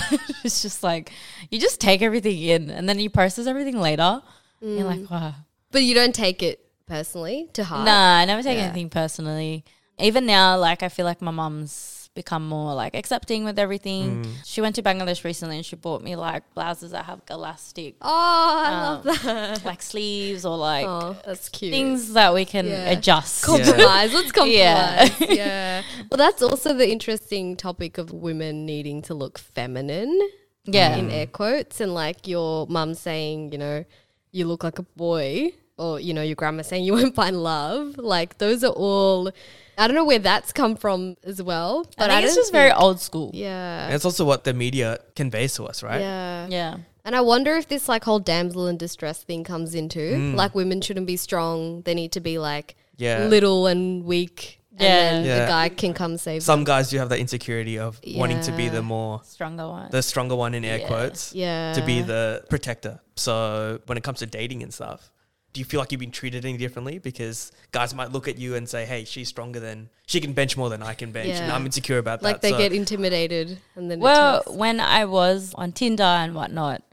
it's 0.44 0.62
just 0.62 0.84
like 0.84 1.12
you 1.50 1.60
just 1.60 1.82
take 1.82 2.02
everything 2.02 2.42
in 2.42 2.70
and 2.70 2.88
then 2.88 3.00
you 3.00 3.10
process 3.10 3.48
everything 3.48 3.80
later. 3.80 4.22
You're 4.62 4.86
mm. 4.86 5.02
like, 5.02 5.12
wow. 5.12 5.36
But 5.72 5.84
you 5.84 5.94
don't 5.94 6.16
take 6.16 6.42
it 6.42 6.69
personally 6.90 7.48
to 7.54 7.64
heart? 7.64 7.86
Nah, 7.86 8.18
I 8.18 8.26
never 8.26 8.44
take 8.44 8.58
Yeah. 8.58 8.66
anything 8.66 8.90
personally. 8.90 9.64
Even 10.00 10.26
now, 10.26 10.58
like 10.58 10.82
I 10.84 10.90
feel 10.90 11.06
like 11.06 11.22
my 11.22 11.32
mum's 11.32 11.96
become 12.16 12.46
more 12.48 12.74
like 12.74 12.96
accepting 12.96 13.46
with 13.46 13.58
everything. 13.60 14.24
Mm. 14.26 14.32
She 14.44 14.60
went 14.62 14.76
to 14.76 14.82
Bangladesh 14.82 15.24
recently 15.24 15.58
and 15.58 15.66
she 15.66 15.76
bought 15.76 16.02
me 16.04 16.16
like 16.16 16.44
blouses 16.56 16.92
that 16.92 17.06
have 17.06 17.22
elastic 17.30 17.96
Oh, 18.02 18.64
I 18.66 18.72
Um, 18.74 19.04
love 19.06 19.22
that. 19.24 19.64
like 19.64 19.82
sleeves 19.82 20.44
or 20.46 20.58
like 20.58 20.86
oh, 20.88 21.16
that's 21.26 21.48
cute. 21.50 21.72
things 21.72 22.14
that 22.14 22.34
we 22.34 22.44
can 22.46 22.66
Yeah. 22.66 22.90
adjust. 22.90 23.44
compromise. 23.44 24.12
Let's 24.14 24.32
compromise. 24.40 24.50
Yeah. 24.58 25.10
Yeah. 25.30 25.82
Well, 26.10 26.18
that's 26.18 26.42
also 26.42 26.74
the 26.74 26.90
interesting 26.92 27.56
topic 27.56 27.98
of 27.98 28.12
women 28.12 28.66
needing 28.66 29.02
to 29.04 29.14
look 29.14 29.38
feminine 29.38 30.20
Yeah. 30.66 30.96
in 30.98 31.12
air 31.12 31.28
quotes, 31.28 31.80
and 31.80 31.94
like 31.94 32.28
your 32.28 32.66
mum 32.68 32.96
saying, 32.96 33.52
you 33.54 33.58
know, 33.60 33.86
you 34.32 34.46
look 34.46 34.64
like 34.64 34.80
a 34.80 34.84
boy, 34.98 35.54
or 35.80 36.00
you 36.00 36.14
know, 36.14 36.22
your 36.22 36.36
grandma 36.36 36.62
saying 36.64 36.84
you 36.84 36.94
won't 36.98 37.16
find 37.16 37.42
love. 37.42 37.98
Like 37.98 38.38
those 38.38 38.64
are 38.64 38.72
all. 38.74 39.32
I 39.78 39.88
don't 39.88 39.96
know 39.96 40.04
where 40.04 40.20
that's 40.20 40.52
come 40.52 40.76
from 40.76 41.16
as 41.24 41.42
well, 41.42 41.86
but 41.98 42.10
I 42.12 42.16
think 42.16 42.26
it's 42.26 42.36
don't 42.36 42.42
just 42.44 42.52
very 42.52 42.72
old 42.74 43.00
school. 43.00 43.32
Yeah. 43.34 43.86
And 43.86 43.94
it's 43.96 44.04
also 44.04 44.26
what 44.26 44.44
the 44.44 44.54
media 44.54 45.00
conveys 45.16 45.54
to 45.56 45.64
us, 45.68 45.82
right? 45.82 46.02
Yeah. 46.02 46.48
Yeah. 46.50 46.78
And 47.06 47.16
I 47.16 47.22
wonder 47.22 47.56
if 47.56 47.70
this 47.70 47.88
like 47.88 48.04
whole 48.04 48.20
damsel 48.20 48.68
in 48.68 48.76
distress 48.76 49.24
thing 49.24 49.46
comes 49.46 49.74
into 49.74 50.00
Mm. 50.02 50.36
like 50.36 50.54
women 50.54 50.82
shouldn't 50.82 51.08
be 51.08 51.16
strong; 51.16 51.82
they 51.84 51.94
need 51.94 52.12
to 52.12 52.20
be 52.20 52.38
like 52.40 52.76
Yeah. 52.98 53.28
little 53.28 53.68
and 53.68 54.04
weak, 54.04 54.60
and 54.78 54.82
Yeah. 54.82 55.00
then 55.12 55.26
Yeah. 55.26 55.40
the 55.40 55.48
guy 55.48 55.70
can 55.70 55.94
come 55.94 56.18
save 56.18 56.44
Some 56.44 56.66
guys 56.66 56.90
do 56.90 56.98
have 56.98 57.08
that 57.10 57.20
insecurity 57.20 57.80
of 57.80 58.02
wanting 58.18 58.42
to 58.42 58.52
be 58.52 58.68
the 58.68 58.82
more, 58.82 59.22
Stronger 59.24 59.68
one. 59.70 59.88
the 59.92 60.04
stronger 60.04 60.36
one 60.36 60.54
in 60.56 60.66
air 60.66 60.80
Yeah. 60.80 60.88
quotes. 60.88 61.34
Yeah. 61.34 61.72
to 61.74 61.82
be 61.86 62.02
the 62.02 62.44
protector. 62.50 63.00
So 63.16 63.80
when 63.86 63.98
it 63.98 64.04
comes 64.04 64.20
to 64.20 64.26
dating 64.26 64.62
and 64.62 64.74
stuff, 64.74 65.10
do 65.54 65.60
you 65.60 65.66
feel 65.66 65.80
like 65.80 65.92
you've 65.92 66.00
been 66.00 66.12
treated 66.12 66.46
any 66.46 66.58
differently? 66.58 67.00
Because 67.00 67.52
guys 67.72 67.94
might 67.94 68.12
look 68.12 68.28
at 68.28 68.38
you 68.38 68.56
and 68.56 68.68
say, 68.68 68.86
"Hey, 68.86 69.04
she's 69.06 69.30
stronger 69.30 69.60
than 69.60 69.90
she 70.08 70.22
can 70.22 70.34
bench 70.34 70.56
more 70.56 70.70
than 70.70 70.84
I 70.84 70.94
can 70.94 71.12
bench," 71.12 71.34
and 71.34 71.52
I'm 71.52 71.66
insecure 71.66 71.98
about 71.98 72.22
like 72.22 72.42
that. 72.42 72.48
Like 72.48 72.58
they 72.58 72.64
so- 72.64 72.70
get 72.70 72.74
intimidated 72.74 73.60
and 73.76 73.90
then 73.90 74.00
well, 74.00 74.42
it 74.46 74.54
when 74.54 74.80
I 74.80 75.06
was 75.06 75.54
on 75.56 75.72
Tinder 75.72 76.04
and 76.04 76.36
whatnot, 76.36 76.84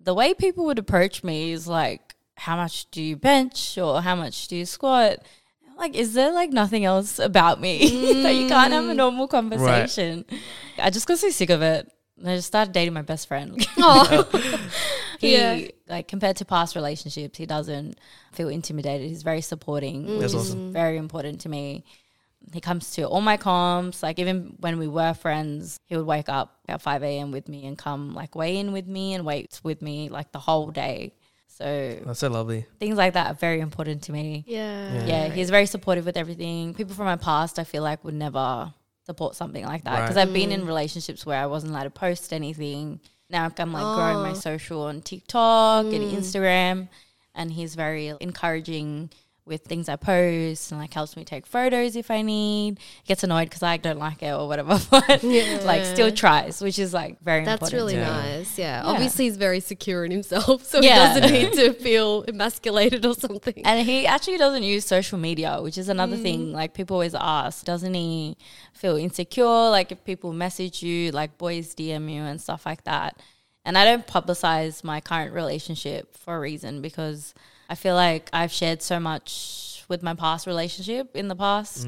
the 0.00 0.14
way 0.14 0.34
people 0.34 0.64
would 0.66 0.78
approach 0.78 1.24
me 1.24 1.52
is 1.52 1.66
like, 1.66 2.14
how 2.36 2.56
much 2.56 2.90
do 2.90 3.02
you 3.02 3.16
bench 3.16 3.78
or 3.78 4.02
how 4.02 4.14
much 4.14 4.48
do 4.48 4.56
you 4.56 4.66
squat? 4.66 5.18
Like, 5.76 5.94
is 5.94 6.14
there 6.14 6.32
like 6.32 6.50
nothing 6.50 6.84
else 6.84 7.18
about 7.18 7.60
me 7.60 7.78
that 8.22 8.34
you 8.34 8.48
can't 8.48 8.72
have 8.72 8.84
a 8.84 8.92
mm. 8.92 8.96
normal 8.96 9.28
conversation? 9.28 10.24
I 10.78 10.90
just 10.90 11.06
got 11.06 11.18
so 11.18 11.30
sick 11.30 11.50
of 11.50 11.62
it. 11.62 11.90
And 12.18 12.30
I 12.30 12.36
just 12.36 12.48
started 12.48 12.72
dating 12.72 12.94
my 12.94 13.02
best 13.02 13.26
friend. 13.26 13.54
he, 15.20 15.34
Yeah. 15.36 15.68
like, 15.88 16.08
compared 16.08 16.36
to 16.36 16.44
past 16.44 16.74
relationships, 16.76 17.38
he 17.38 17.46
doesn't 17.46 17.98
feel 18.32 18.48
intimidated. 18.48 19.08
He's 19.08 19.22
very 19.22 19.40
supporting, 19.40 20.04
mm. 20.04 20.08
which 20.18 20.32
That's 20.32 20.34
is 20.34 20.50
awesome. 20.50 20.72
very 20.72 20.96
important 20.96 21.40
to 21.42 21.48
me. 21.48 21.84
He 22.52 22.60
comes 22.60 22.90
to 22.92 23.04
all 23.04 23.22
my 23.22 23.36
comps. 23.38 24.02
Like 24.02 24.18
even 24.18 24.56
when 24.60 24.78
we 24.78 24.86
were 24.86 25.14
friends, 25.14 25.78
he 25.86 25.96
would 25.96 26.04
wake 26.06 26.28
up 26.28 26.58
at 26.68 26.82
five 26.82 27.02
a.m. 27.02 27.30
with 27.30 27.48
me 27.48 27.64
and 27.66 27.76
come 27.78 28.14
like 28.14 28.34
weigh 28.34 28.58
in 28.58 28.72
with 28.72 28.86
me 28.86 29.14
and 29.14 29.24
wait 29.24 29.60
with 29.64 29.80
me 29.80 30.10
like 30.10 30.30
the 30.32 30.38
whole 30.40 30.70
day. 30.70 31.14
So 31.48 31.98
That's 32.04 32.18
so 32.18 32.28
lovely. 32.28 32.66
things 32.80 32.96
like 32.98 33.14
that 33.14 33.30
are 33.30 33.34
very 33.34 33.60
important 33.60 34.02
to 34.04 34.12
me. 34.12 34.44
yeah. 34.46 35.06
Yeah, 35.06 35.28
he's 35.28 35.48
very 35.50 35.66
supportive 35.66 36.04
with 36.04 36.16
everything. 36.18 36.74
People 36.74 36.94
from 36.94 37.06
my 37.06 37.16
past, 37.16 37.58
I 37.58 37.64
feel 37.64 37.82
like, 37.82 38.04
would 38.04 38.12
never 38.14 38.74
support 39.06 39.36
something 39.36 39.64
like 39.64 39.84
that 39.84 40.00
because 40.02 40.16
Right. 40.16 40.26
I've 40.28 40.34
been 40.34 40.50
in 40.52 40.62
mm. 40.62 40.66
relationships 40.66 41.24
where 41.24 41.38
I 41.40 41.46
wasn't 41.46 41.72
allowed 41.72 41.84
to 41.84 41.90
post 41.90 42.32
anything. 42.32 43.00
Now 43.30 43.50
I'm 43.58 43.72
like 43.72 43.84
oh. 43.84 43.94
growing 43.96 44.22
my 44.22 44.30
Oh. 44.30 44.34
social 44.34 44.82
on 44.82 45.02
TikTok 45.02 45.86
and 45.86 45.94
mm. 45.94 46.12
Instagram, 46.12 46.88
and 47.34 47.52
he's 47.52 47.74
very 47.74 48.12
encouraging 48.20 49.10
with 49.46 49.62
things 49.64 49.90
I 49.90 49.96
post 49.96 50.72
and 50.72 50.80
like 50.80 50.94
helps 50.94 51.16
me 51.18 51.24
take 51.24 51.46
photos 51.46 51.96
if 51.96 52.10
I 52.10 52.22
need. 52.22 52.80
Gets 53.06 53.24
annoyed 53.24 53.44
because 53.50 53.62
I 53.62 53.76
don't 53.76 53.98
like 53.98 54.22
it 54.22 54.30
or 54.32 54.48
whatever, 54.48 54.80
but 54.90 55.22
like 55.22 55.84
still 55.84 56.10
tries, 56.10 56.62
which 56.62 56.78
is 56.78 56.94
like 56.94 57.20
very 57.20 57.40
important. 57.40 57.60
That's 57.60 57.72
important. 57.72 57.72
really 57.74 57.94
Yeah. 57.94 58.36
nice. 58.38 58.58
Yeah. 58.58 58.82
Yeah. 58.82 58.88
Obviously, 58.90 59.26
he's 59.26 59.36
very 59.36 59.60
secure 59.60 60.04
in 60.06 60.10
himself, 60.10 60.64
so 60.72 60.80
Yeah. 60.80 61.14
he 61.14 61.20
doesn't 61.20 61.32
need 61.34 61.52
to 61.54 61.72
feel 61.74 62.24
emasculated 62.26 63.04
or 63.04 63.14
something. 63.14 63.60
And 63.66 63.86
he 63.86 64.06
actually 64.06 64.38
doesn't 64.38 64.62
use 64.62 64.86
social 64.86 65.18
media, 65.18 65.58
which 65.60 65.76
is 65.76 65.88
another 65.90 66.16
Mm. 66.16 66.22
thing. 66.22 66.52
Like 66.52 66.72
people 66.72 66.94
always 66.94 67.14
ask, 67.14 67.64
doesn't 67.66 67.92
he 67.94 68.36
feel 68.72 68.96
insecure? 68.96 69.44
Like 69.44 69.92
if 69.92 70.02
people 70.04 70.32
message 70.32 70.82
you, 70.82 71.10
like 71.10 71.36
boys 71.36 71.74
DM 71.74 72.10
you 72.10 72.22
and 72.22 72.40
stuff 72.40 72.64
like 72.64 72.84
that. 72.84 73.20
And 73.66 73.76
I 73.76 73.84
don't 73.84 74.06
publicize 74.06 74.82
my 74.84 75.00
current 75.00 75.32
relationship 75.34 76.16
for 76.16 76.36
a 76.36 76.40
reason 76.40 76.80
because 76.82 77.34
I 77.68 77.74
feel 77.74 77.94
like 77.94 78.30
I've 78.32 78.52
shared 78.52 78.82
so 78.82 78.98
much 79.00 79.84
with 79.88 80.02
my 80.02 80.14
past 80.14 80.46
relationship 80.46 81.14
in 81.16 81.28
the 81.28 81.36
past 81.36 81.86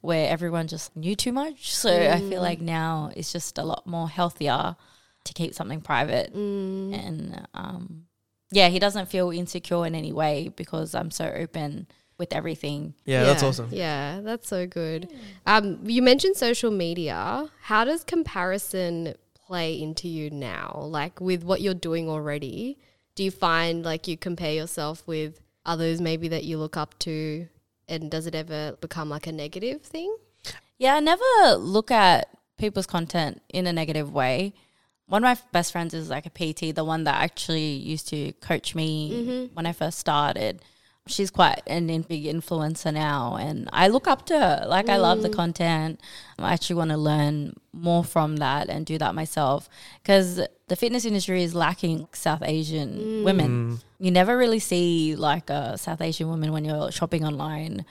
where 0.00 0.28
everyone 0.30 0.66
just 0.68 0.94
knew 0.96 1.14
too 1.16 1.32
much. 1.32 1.74
So 1.74 1.90
I 1.90 2.20
feel 2.20 2.42
like 2.42 2.60
now 2.60 3.10
it's 3.16 3.32
just 3.32 3.58
a 3.58 3.62
lot 3.64 3.86
more 3.86 4.08
healthier 4.08 4.76
to 5.24 5.32
keep 5.32 5.54
something 5.54 5.80
private. 5.80 6.32
And 6.32 7.46
um, 7.54 8.06
yeah, 8.50 8.68
he 8.68 8.78
doesn't 8.78 9.06
feel 9.08 9.30
insecure 9.30 9.86
in 9.86 9.94
any 9.94 10.12
way 10.12 10.48
because 10.54 10.94
I'm 10.94 11.10
so 11.10 11.26
open 11.34 11.86
with 12.18 12.32
everything. 12.32 12.94
Yeah, 13.04 13.24
that's 13.24 13.42
awesome. 13.42 13.68
Yeah, 13.72 14.20
that's 14.22 14.48
so 14.48 14.66
good. 14.66 15.08
Um, 15.44 15.80
you 15.84 16.02
mentioned 16.02 16.36
social 16.36 16.70
media. 16.70 17.50
How 17.62 17.84
does 17.84 18.04
comparison 18.04 19.14
play 19.46 19.80
into 19.80 20.08
you 20.08 20.30
now? 20.30 20.82
Like 20.88 21.20
with 21.20 21.42
what 21.44 21.60
you're 21.60 21.74
doing 21.74 22.08
already, 22.08 22.78
do 23.16 23.24
you 23.24 23.32
find 23.32 23.84
like 23.84 24.06
you 24.06 24.16
compare 24.16 24.52
yourself 24.52 25.02
with 25.06 25.40
others 25.64 26.00
maybe 26.00 26.28
that 26.28 26.44
you 26.44 26.58
look 26.58 26.76
up 26.76 26.96
to? 27.00 27.48
And 27.88 28.10
does 28.10 28.26
it 28.26 28.34
ever 28.34 28.76
become 28.80 29.08
like 29.08 29.26
a 29.26 29.32
negative 29.32 29.82
thing? 29.82 30.14
Yeah, 30.78 30.94
I 30.94 31.00
never 31.00 31.56
look 31.56 31.90
at 31.90 32.28
people's 32.58 32.86
content 32.86 33.42
in 33.48 33.66
a 33.66 33.72
negative 33.72 34.12
way. 34.12 34.52
One 35.06 35.24
of 35.24 35.38
my 35.38 35.42
best 35.52 35.72
friends 35.72 35.94
is 35.94 36.10
like 36.10 36.26
a 36.26 36.30
PT, 36.30 36.74
the 36.74 36.84
one 36.84 37.04
that 37.04 37.22
actually 37.22 37.72
used 37.74 38.08
to 38.08 38.32
coach 38.34 38.74
me 38.74 39.10
mm-hmm. 39.12 39.54
when 39.54 39.66
I 39.66 39.72
first 39.72 39.98
started. 39.98 40.62
She's 41.06 41.30
quite 41.30 41.62
an 41.68 41.88
in- 41.88 42.02
big 42.02 42.24
influencer 42.24 42.92
now, 42.92 43.36
and 43.36 43.70
I 43.72 43.86
look 43.86 44.08
up 44.08 44.26
to 44.26 44.34
her. 44.36 44.64
Like, 44.66 44.88
I 44.88 44.96
love 44.96 45.22
the 45.22 45.28
mm. 45.28 45.36
content. 45.36 46.00
I 46.36 46.52
actually 46.52 46.74
want 46.74 46.90
to 46.90 46.96
learn 46.96 47.54
more 47.72 48.02
from 48.02 48.38
that 48.38 48.68
and 48.68 48.84
do 48.84 48.98
that 48.98 49.14
myself 49.14 49.68
because 50.02 50.40
the 50.68 50.76
fitness 50.76 51.04
industry 51.04 51.42
is 51.42 51.54
lacking 51.54 52.08
South 52.12 52.42
Asian 52.44 52.98
mm. 52.98 53.24
women. 53.24 53.48
Mm. 53.48 53.82
You 53.98 54.10
never 54.10 54.36
really 54.36 54.58
see 54.58 55.14
like 55.16 55.48
a 55.48 55.78
South 55.78 56.00
Asian 56.00 56.28
woman 56.28 56.52
when 56.52 56.64
you're 56.64 56.90
shopping 56.90 57.24
online 57.24 57.84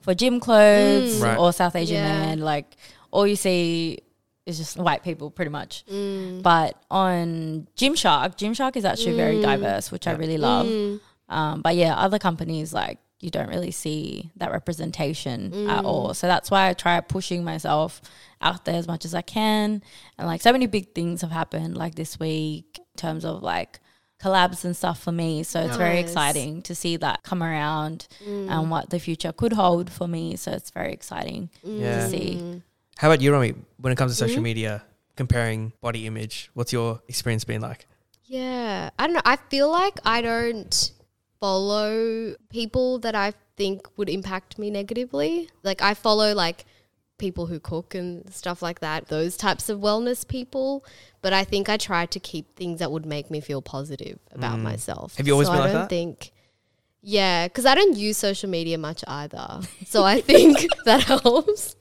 for 0.00 0.14
gym 0.14 0.40
clothes 0.40 1.20
mm. 1.20 1.22
Right. 1.22 1.38
or 1.38 1.52
South 1.52 1.76
Asian 1.76 1.96
Yeah. 1.96 2.08
men. 2.08 2.40
Like 2.40 2.76
all 3.10 3.26
you 3.26 3.36
see 3.36 4.00
is 4.46 4.58
just 4.58 4.76
white 4.76 5.02
people 5.02 5.30
pretty 5.30 5.50
much. 5.50 5.84
But 5.86 6.76
on 6.90 7.66
Gymshark, 7.76 8.36
Gymshark 8.36 8.76
is 8.76 8.84
actually 8.84 9.16
very 9.16 9.40
diverse, 9.40 9.90
which 9.90 10.06
I 10.06 10.12
really 10.12 10.38
love. 10.38 11.00
Um, 11.28 11.62
but 11.62 11.76
yeah, 11.76 11.94
other 11.94 12.18
companies 12.18 12.72
like 12.72 12.98
you 13.20 13.30
don't 13.30 13.48
really 13.48 13.70
see 13.70 14.30
that 14.36 14.50
representation 14.50 15.68
at 15.68 15.84
all. 15.84 16.14
So 16.14 16.26
that's 16.26 16.50
why 16.50 16.68
I 16.68 16.72
try 16.72 17.00
pushing 17.00 17.44
myself 17.44 18.00
out 18.40 18.64
there 18.64 18.76
as 18.76 18.86
much 18.86 19.04
as 19.04 19.14
I 19.14 19.22
can. 19.22 19.82
And 20.18 20.26
like 20.26 20.40
so 20.40 20.52
many 20.52 20.66
big 20.66 20.94
things 20.94 21.20
have 21.20 21.30
happened 21.30 21.76
like 21.76 21.94
this 21.94 22.18
week 22.18 22.78
in 22.78 22.96
terms 22.96 23.24
of 23.24 23.42
like 23.42 23.80
collabs 24.22 24.64
and 24.64 24.76
stuff 24.76 25.02
for 25.02 25.12
me. 25.12 25.42
So 25.42 25.60
it's 25.60 25.76
very 25.76 25.98
exciting 25.98 26.62
to 26.62 26.74
see 26.74 26.96
that 26.98 27.22
come 27.22 27.42
around 27.42 28.06
mm. 28.24 28.50
and 28.50 28.70
what 28.70 28.90
the 28.90 28.98
future 28.98 29.32
could 29.32 29.52
hold 29.52 29.90
for 29.90 30.06
me. 30.06 30.36
So 30.36 30.52
it's 30.52 30.70
very 30.70 30.92
exciting 30.92 31.50
Yeah. 31.62 32.04
to 32.04 32.10
see. 32.10 32.62
How 32.98 33.08
about 33.08 33.22
you, 33.22 33.32
Romy? 33.32 33.54
When 33.78 33.92
it 33.92 33.96
comes 33.96 34.12
to 34.12 34.16
social 34.16 34.36
mm-hmm. 34.36 34.42
media, 34.44 34.82
comparing 35.16 35.72
body 35.80 36.06
image, 36.06 36.50
what's 36.54 36.72
your 36.72 37.00
experience 37.08 37.44
been 37.44 37.62
like? 37.62 37.86
Yeah. 38.24 38.90
I 38.98 39.06
don't 39.06 39.14
know. 39.14 39.22
I 39.24 39.36
feel 39.36 39.70
like 39.70 39.98
I 40.04 40.20
don't 40.20 40.92
follow 41.40 42.34
people 42.50 42.98
that 43.00 43.14
I 43.14 43.32
think 43.56 43.88
would 43.96 44.10
impact 44.10 44.58
me 44.58 44.70
negatively. 44.70 45.48
Like 45.62 45.80
I 45.80 45.94
follow 45.94 46.34
like 46.34 46.66
people 47.20 47.46
who 47.46 47.60
cook 47.60 47.94
and 47.94 48.28
stuff 48.34 48.62
like 48.62 48.80
that, 48.80 49.06
those 49.06 49.36
types 49.36 49.68
of 49.68 49.78
wellness 49.78 50.26
people. 50.26 50.84
But 51.22 51.32
I 51.32 51.44
think 51.44 51.68
I 51.68 51.76
try 51.76 52.06
to 52.06 52.18
keep 52.18 52.56
things 52.56 52.80
that 52.80 52.90
would 52.90 53.06
make 53.06 53.30
me 53.30 53.40
feel 53.40 53.62
positive 53.62 54.18
about 54.32 54.58
myself. 54.58 55.14
Mm. 55.14 55.16
Have 55.18 55.26
you 55.28 55.34
always 55.34 55.46
so 55.46 55.52
been 55.52 55.60
I 55.60 55.64
like 55.64 55.72
don't 55.72 55.82
that? 55.82 55.88
think 55.88 56.32
yeah, 57.02 57.48
because 57.48 57.64
I 57.64 57.74
don't 57.74 57.96
use 57.96 58.18
social 58.18 58.50
media 58.50 58.76
much 58.76 59.02
either. 59.06 59.60
So 59.86 60.04
I 60.04 60.20
think 60.20 60.66
that 60.84 61.02
helps. 61.02 61.76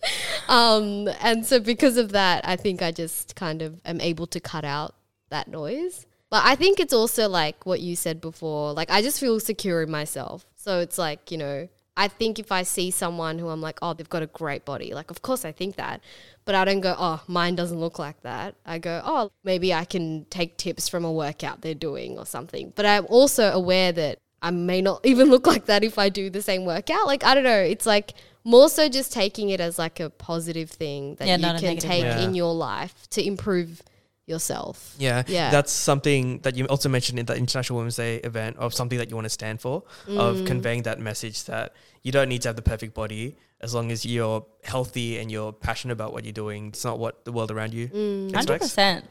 Um, 0.47 1.09
and 1.21 1.45
so 1.45 1.59
because 1.59 1.97
of 1.97 2.13
that, 2.13 2.47
I 2.47 2.55
think 2.55 2.81
I 2.81 2.91
just 2.91 3.35
kind 3.35 3.61
of 3.61 3.79
am 3.85 3.99
able 4.01 4.27
to 4.27 4.39
cut 4.39 4.63
out 4.63 4.95
that 5.29 5.47
noise. 5.47 6.05
But 6.29 6.43
I 6.45 6.55
think 6.55 6.79
it's 6.79 6.93
also 6.93 7.27
like 7.27 7.65
what 7.65 7.81
you 7.81 7.95
said 7.95 8.21
before. 8.21 8.73
Like 8.73 8.89
I 8.89 9.01
just 9.01 9.19
feel 9.19 9.39
secure 9.39 9.81
in 9.81 9.91
myself. 9.91 10.45
So 10.55 10.79
it's 10.79 10.97
like, 10.97 11.31
you 11.31 11.37
know, 11.37 11.67
I 11.99 12.07
think 12.07 12.39
if 12.39 12.49
I 12.49 12.63
see 12.63 12.91
someone 12.91 13.39
who 13.39 13.49
I'm 13.49 13.59
like, 13.59 13.77
oh, 13.81 13.93
they've 13.93 14.09
got 14.09 14.23
a 14.23 14.27
great 14.27 14.63
body, 14.63 14.93
like 14.93 15.11
of 15.11 15.21
course 15.21 15.43
I 15.43 15.51
think 15.51 15.75
that. 15.75 16.01
But 16.45 16.55
I 16.55 16.63
don't 16.63 16.79
go, 16.79 16.95
oh, 16.97 17.21
mine 17.27 17.55
doesn't 17.55 17.77
look 17.77 17.99
like 17.99 18.21
that. 18.21 18.55
I 18.65 18.79
go, 18.79 19.01
oh, 19.03 19.31
maybe 19.43 19.73
I 19.73 19.83
can 19.83 20.25
take 20.29 20.55
tips 20.55 20.87
from 20.87 21.03
a 21.03 21.11
workout 21.11 21.61
they're 21.61 21.75
doing 21.75 22.17
or 22.17 22.25
something. 22.25 22.71
But 22.73 22.85
I'm 22.85 23.05
also 23.07 23.51
aware 23.51 23.91
that 23.91 24.17
I 24.41 24.51
may 24.51 24.81
not 24.81 25.05
even 25.11 25.29
look 25.29 25.45
like 25.45 25.65
that 25.65 25.83
if 25.83 25.99
I 25.99 26.07
do 26.07 26.29
the 26.29 26.41
same 26.41 26.63
workout. 26.63 27.05
Like 27.05 27.25
I 27.25 27.35
don't 27.35 27.43
know. 27.43 27.59
It's 27.59 27.85
like 27.85 28.13
more 28.45 28.69
so 28.69 28.87
just 28.87 29.11
taking 29.11 29.49
it 29.49 29.59
as 29.59 29.77
like 29.77 29.99
a 29.99 30.09
positive 30.09 30.69
thing 30.71 31.15
that 31.15 31.27
Yeah, 31.27 31.35
you 31.35 31.59
can 31.59 31.77
take 31.77 32.03
Yeah. 32.03 32.21
in 32.21 32.33
your 32.33 32.53
life 32.53 33.07
to 33.09 33.21
improve 33.21 33.83
yourself. 34.29 34.95
Yeah, 34.97 35.23
Yeah. 35.27 35.49
That's 35.51 35.71
something 35.71 36.39
that 36.43 36.55
you 36.55 36.65
also 36.67 36.87
mentioned 36.89 37.17
in 37.19 37.25
the 37.25 37.35
International 37.35 37.77
Women's 37.77 37.95
Day 37.97 38.17
event 38.17 38.57
of 38.57 38.73
something 38.73 38.97
that 38.99 39.09
you 39.09 39.15
want 39.15 39.25
to 39.25 39.29
stand 39.29 39.59
for, 39.61 39.83
Mm. 40.07 40.17
of 40.19 40.45
conveying 40.45 40.83
that 40.83 40.99
message 40.99 41.43
that 41.45 41.73
you 42.03 42.11
don't 42.11 42.29
need 42.29 42.41
to 42.43 42.49
have 42.49 42.55
the 42.55 42.61
perfect 42.61 42.93
body 42.93 43.35
as 43.61 43.73
long 43.73 43.91
as 43.91 44.05
you're 44.05 44.45
healthy 44.63 45.17
and 45.19 45.29
you're 45.31 45.51
passionate 45.51 45.93
about 45.93 46.13
what 46.13 46.23
you're 46.23 46.31
doing. 46.31 46.67
It's 46.67 46.85
not 46.85 46.97
what 46.99 47.25
the 47.25 47.31
world 47.31 47.51
around 47.51 47.73
you 47.73 47.87
Mm. 47.89 48.33
Hundred 48.33 48.55
expects. 48.55 48.65
percent. 48.67 49.05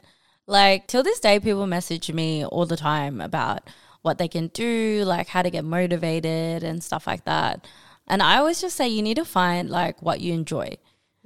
Like 0.47 0.87
till 0.87 1.03
this 1.03 1.19
day, 1.19 1.39
people 1.39 1.67
message 1.67 2.11
me 2.11 2.43
all 2.45 2.65
the 2.65 2.77
time 2.77 3.21
about 3.21 3.61
what 4.01 4.17
they 4.17 4.27
can 4.27 4.47
do, 4.47 5.03
like 5.05 5.27
how 5.27 5.41
to 5.43 5.49
get 5.51 5.63
motivated 5.65 6.63
and 6.63 6.83
stuff 6.83 7.05
like 7.05 7.25
that. 7.25 7.67
And 8.07 8.23
I 8.23 8.37
always 8.37 8.59
just 8.61 8.75
say 8.75 8.87
you 8.87 9.03
need 9.03 9.17
to 9.17 9.25
find 9.25 9.69
like 9.69 10.01
what 10.01 10.19
you 10.21 10.33
enjoy. 10.33 10.77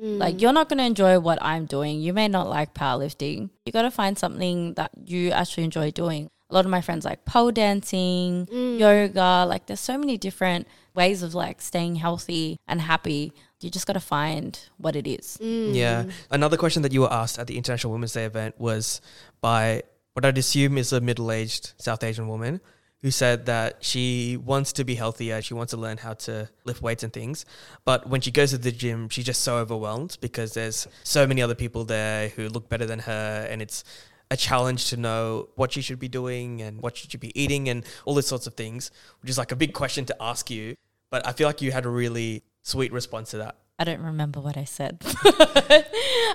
Like 0.03 0.35
mm. 0.35 0.41
you're 0.41 0.51
not 0.51 0.67
going 0.67 0.79
to 0.79 0.83
enjoy 0.83 1.17
what 1.19 1.39
I'm 1.41 1.65
doing. 1.65 2.01
You 2.01 2.11
may 2.11 2.27
not 2.27 2.49
like 2.49 2.73
powerlifting. 2.73 3.49
You 3.65 3.71
got 3.71 3.83
to 3.83 3.91
find 3.91 4.17
something 4.17 4.73
that 4.73 4.91
you 5.05 5.31
actually 5.31 5.63
enjoy 5.63 5.91
doing. 5.91 6.29
A 6.49 6.53
lot 6.53 6.65
of 6.65 6.71
my 6.71 6.81
friends 6.81 7.05
like 7.05 7.23
pole 7.23 7.51
dancing, 7.51 8.45
mm. 8.47 8.77
yoga. 8.77 9.45
Like 9.47 9.65
there's 9.67 9.79
so 9.79 9.97
many 9.97 10.17
different 10.17 10.67
ways 10.93 11.23
of 11.23 11.33
like 11.33 11.61
staying 11.61 11.95
healthy 11.95 12.59
and 12.67 12.81
happy. 12.81 13.31
You 13.61 13.69
just 13.69 13.87
got 13.87 13.93
to 13.93 14.01
find 14.01 14.59
what 14.77 14.97
it 14.97 15.07
is. 15.07 15.37
Mm. 15.41 15.73
Yeah. 15.73 16.03
Another 16.29 16.57
question 16.57 16.81
that 16.81 16.91
you 16.91 17.01
were 17.01 17.13
asked 17.13 17.39
at 17.39 17.47
the 17.47 17.57
International 17.57 17.93
Women's 17.93 18.11
Day 18.11 18.25
event 18.25 18.59
was 18.59 18.99
by 19.39 19.83
what 20.13 20.25
I'd 20.25 20.37
assume 20.37 20.77
is 20.77 20.91
a 20.91 20.99
middle 20.99 21.31
aged 21.31 21.73
South 21.77 22.03
Asian 22.03 22.27
woman 22.27 22.59
who 23.03 23.11
said 23.11 23.45
that 23.45 23.83
she 23.83 24.37
wants 24.37 24.71
to 24.73 24.85
be 24.85 24.95
healthier, 24.95 25.41
she 25.41 25.53
wants 25.53 25.71
to 25.71 25.77
learn 25.77 25.97
how 25.97 26.13
to 26.13 26.49
lift 26.63 26.81
weights 26.81 27.03
and 27.03 27.11
things. 27.11 27.45
But 27.83 28.07
when 28.07 28.21
she 28.21 28.31
goes 28.31 28.51
to 28.51 28.57
the 28.57 28.71
gym, 28.71 29.09
she's 29.09 29.25
just 29.25 29.41
so 29.41 29.57
overwhelmed 29.57 30.17
because 30.21 30.53
there's 30.53 30.87
so 31.03 31.27
many 31.27 31.41
other 31.41 31.53
people 31.53 31.83
there 31.83 32.29
who 32.29 32.47
look 32.47 32.69
better 32.69 32.85
than 32.85 32.99
her 32.99 33.45
and 33.49 33.61
it's 33.61 33.83
a 34.31 34.37
challenge 34.37 34.89
to 34.89 34.97
know 34.97 35.49
what 35.55 35.73
she 35.73 35.81
should 35.81 35.99
be 35.99 36.07
doing 36.07 36.61
and 36.61 36.81
what 36.81 36.95
she 36.95 37.09
should 37.09 37.19
be 37.19 37.37
eating 37.39 37.67
and 37.67 37.85
all 38.05 38.15
these 38.15 38.25
sorts 38.25 38.47
of 38.47 38.53
things, 38.53 38.89
which 39.21 39.29
is 39.29 39.37
like 39.37 39.51
a 39.51 39.55
big 39.57 39.73
question 39.73 40.05
to 40.05 40.15
ask 40.21 40.49
you. 40.49 40.75
But 41.11 41.27
I 41.27 41.33
feel 41.33 41.45
like 41.45 41.61
you 41.61 41.73
had 41.73 41.85
a 41.85 41.89
really 41.89 42.43
sweet 42.61 42.93
response 42.93 43.31
to 43.31 43.37
that. 43.39 43.57
I 43.80 43.86
don't 43.86 44.01
remember 44.01 44.39
what 44.39 44.55
I 44.55 44.65
said. 44.65 44.99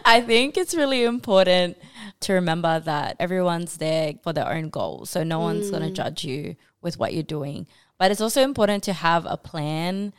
I 0.05 0.23
think 0.27 0.57
it's 0.57 0.75
really 0.75 1.05
important 1.05 1.79
to 2.21 2.33
remember 2.33 2.81
that 2.81 3.17
everyone's 3.21 3.77
there 3.77 4.15
for 4.23 4.33
their 4.33 4.51
own 4.51 4.71
goals. 4.71 5.11
So 5.11 5.23
no 5.23 5.39
one's 5.39 5.71
going 5.71 5.83
to 5.85 5.91
mm. 5.91 5.95
judge 5.95 6.25
you 6.25 6.57
with 6.83 6.99
what 6.99 7.15
you're 7.15 7.23
doing. 7.23 7.67
But 7.97 8.11
it's 8.11 8.21
also 8.21 8.43
important 8.43 8.83
to 8.85 8.93
have 8.93 9.25
a 9.27 9.37
plan 9.37 10.13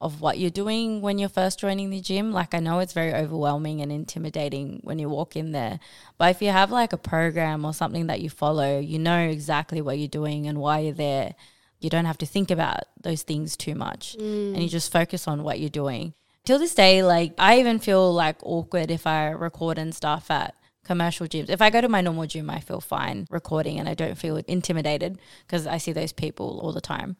of 0.00 0.20
what 0.20 0.38
you're 0.38 0.50
doing 0.50 1.00
when 1.00 1.18
you're 1.18 1.30
first 1.30 1.58
joining 1.58 1.88
the 1.88 2.00
gym. 2.00 2.30
Like 2.30 2.52
I 2.52 2.60
know 2.60 2.80
it's 2.80 2.92
very 2.92 3.14
overwhelming 3.14 3.80
and 3.80 3.90
intimidating 3.90 4.80
when 4.84 4.98
you 4.98 5.08
walk 5.08 5.34
in 5.34 5.52
there. 5.52 5.80
But 6.18 6.30
if 6.30 6.42
you 6.42 6.50
have 6.50 6.70
like 6.70 6.92
a 6.92 6.98
program 6.98 7.64
or 7.64 7.72
something 7.72 8.08
that 8.08 8.20
you 8.20 8.28
follow, 8.28 8.78
you 8.78 8.98
know 8.98 9.18
exactly 9.18 9.80
what 9.80 9.98
you're 9.98 10.08
doing 10.08 10.46
and 10.46 10.58
why 10.58 10.80
you're 10.80 10.92
there. 10.92 11.34
You 11.80 11.88
don't 11.88 12.04
have 12.04 12.18
to 12.18 12.26
think 12.26 12.50
about 12.50 12.80
those 13.00 13.22
things 13.22 13.56
too 13.56 13.74
much 13.74 14.14
and 14.14 14.56
you 14.56 14.68
mm. 14.68 14.70
just 14.70 14.92
focus 14.92 15.26
on 15.26 15.42
what 15.42 15.60
you're 15.60 15.70
doing 15.70 16.14
till 16.46 16.58
this 16.58 16.74
day, 16.74 17.02
like 17.02 17.34
I 17.38 17.58
even 17.58 17.78
feel 17.78 18.10
like 18.14 18.36
awkward 18.42 18.90
if 18.90 19.06
I 19.06 19.28
record 19.30 19.76
and 19.76 19.94
stuff 19.94 20.30
at 20.30 20.54
commercial 20.84 21.26
gyms. 21.26 21.50
If 21.50 21.60
I 21.60 21.68
go 21.68 21.82
to 21.82 21.88
my 21.88 22.00
normal 22.00 22.26
gym, 22.26 22.48
I 22.48 22.60
feel 22.60 22.80
fine 22.80 23.26
recording 23.28 23.78
and 23.78 23.88
I 23.88 23.94
don't 23.94 24.16
feel 24.16 24.36
intimidated 24.36 25.18
because 25.46 25.66
I 25.66 25.76
see 25.76 25.92
those 25.92 26.12
people 26.12 26.60
all 26.62 26.72
the 26.72 26.80
time. 26.80 27.16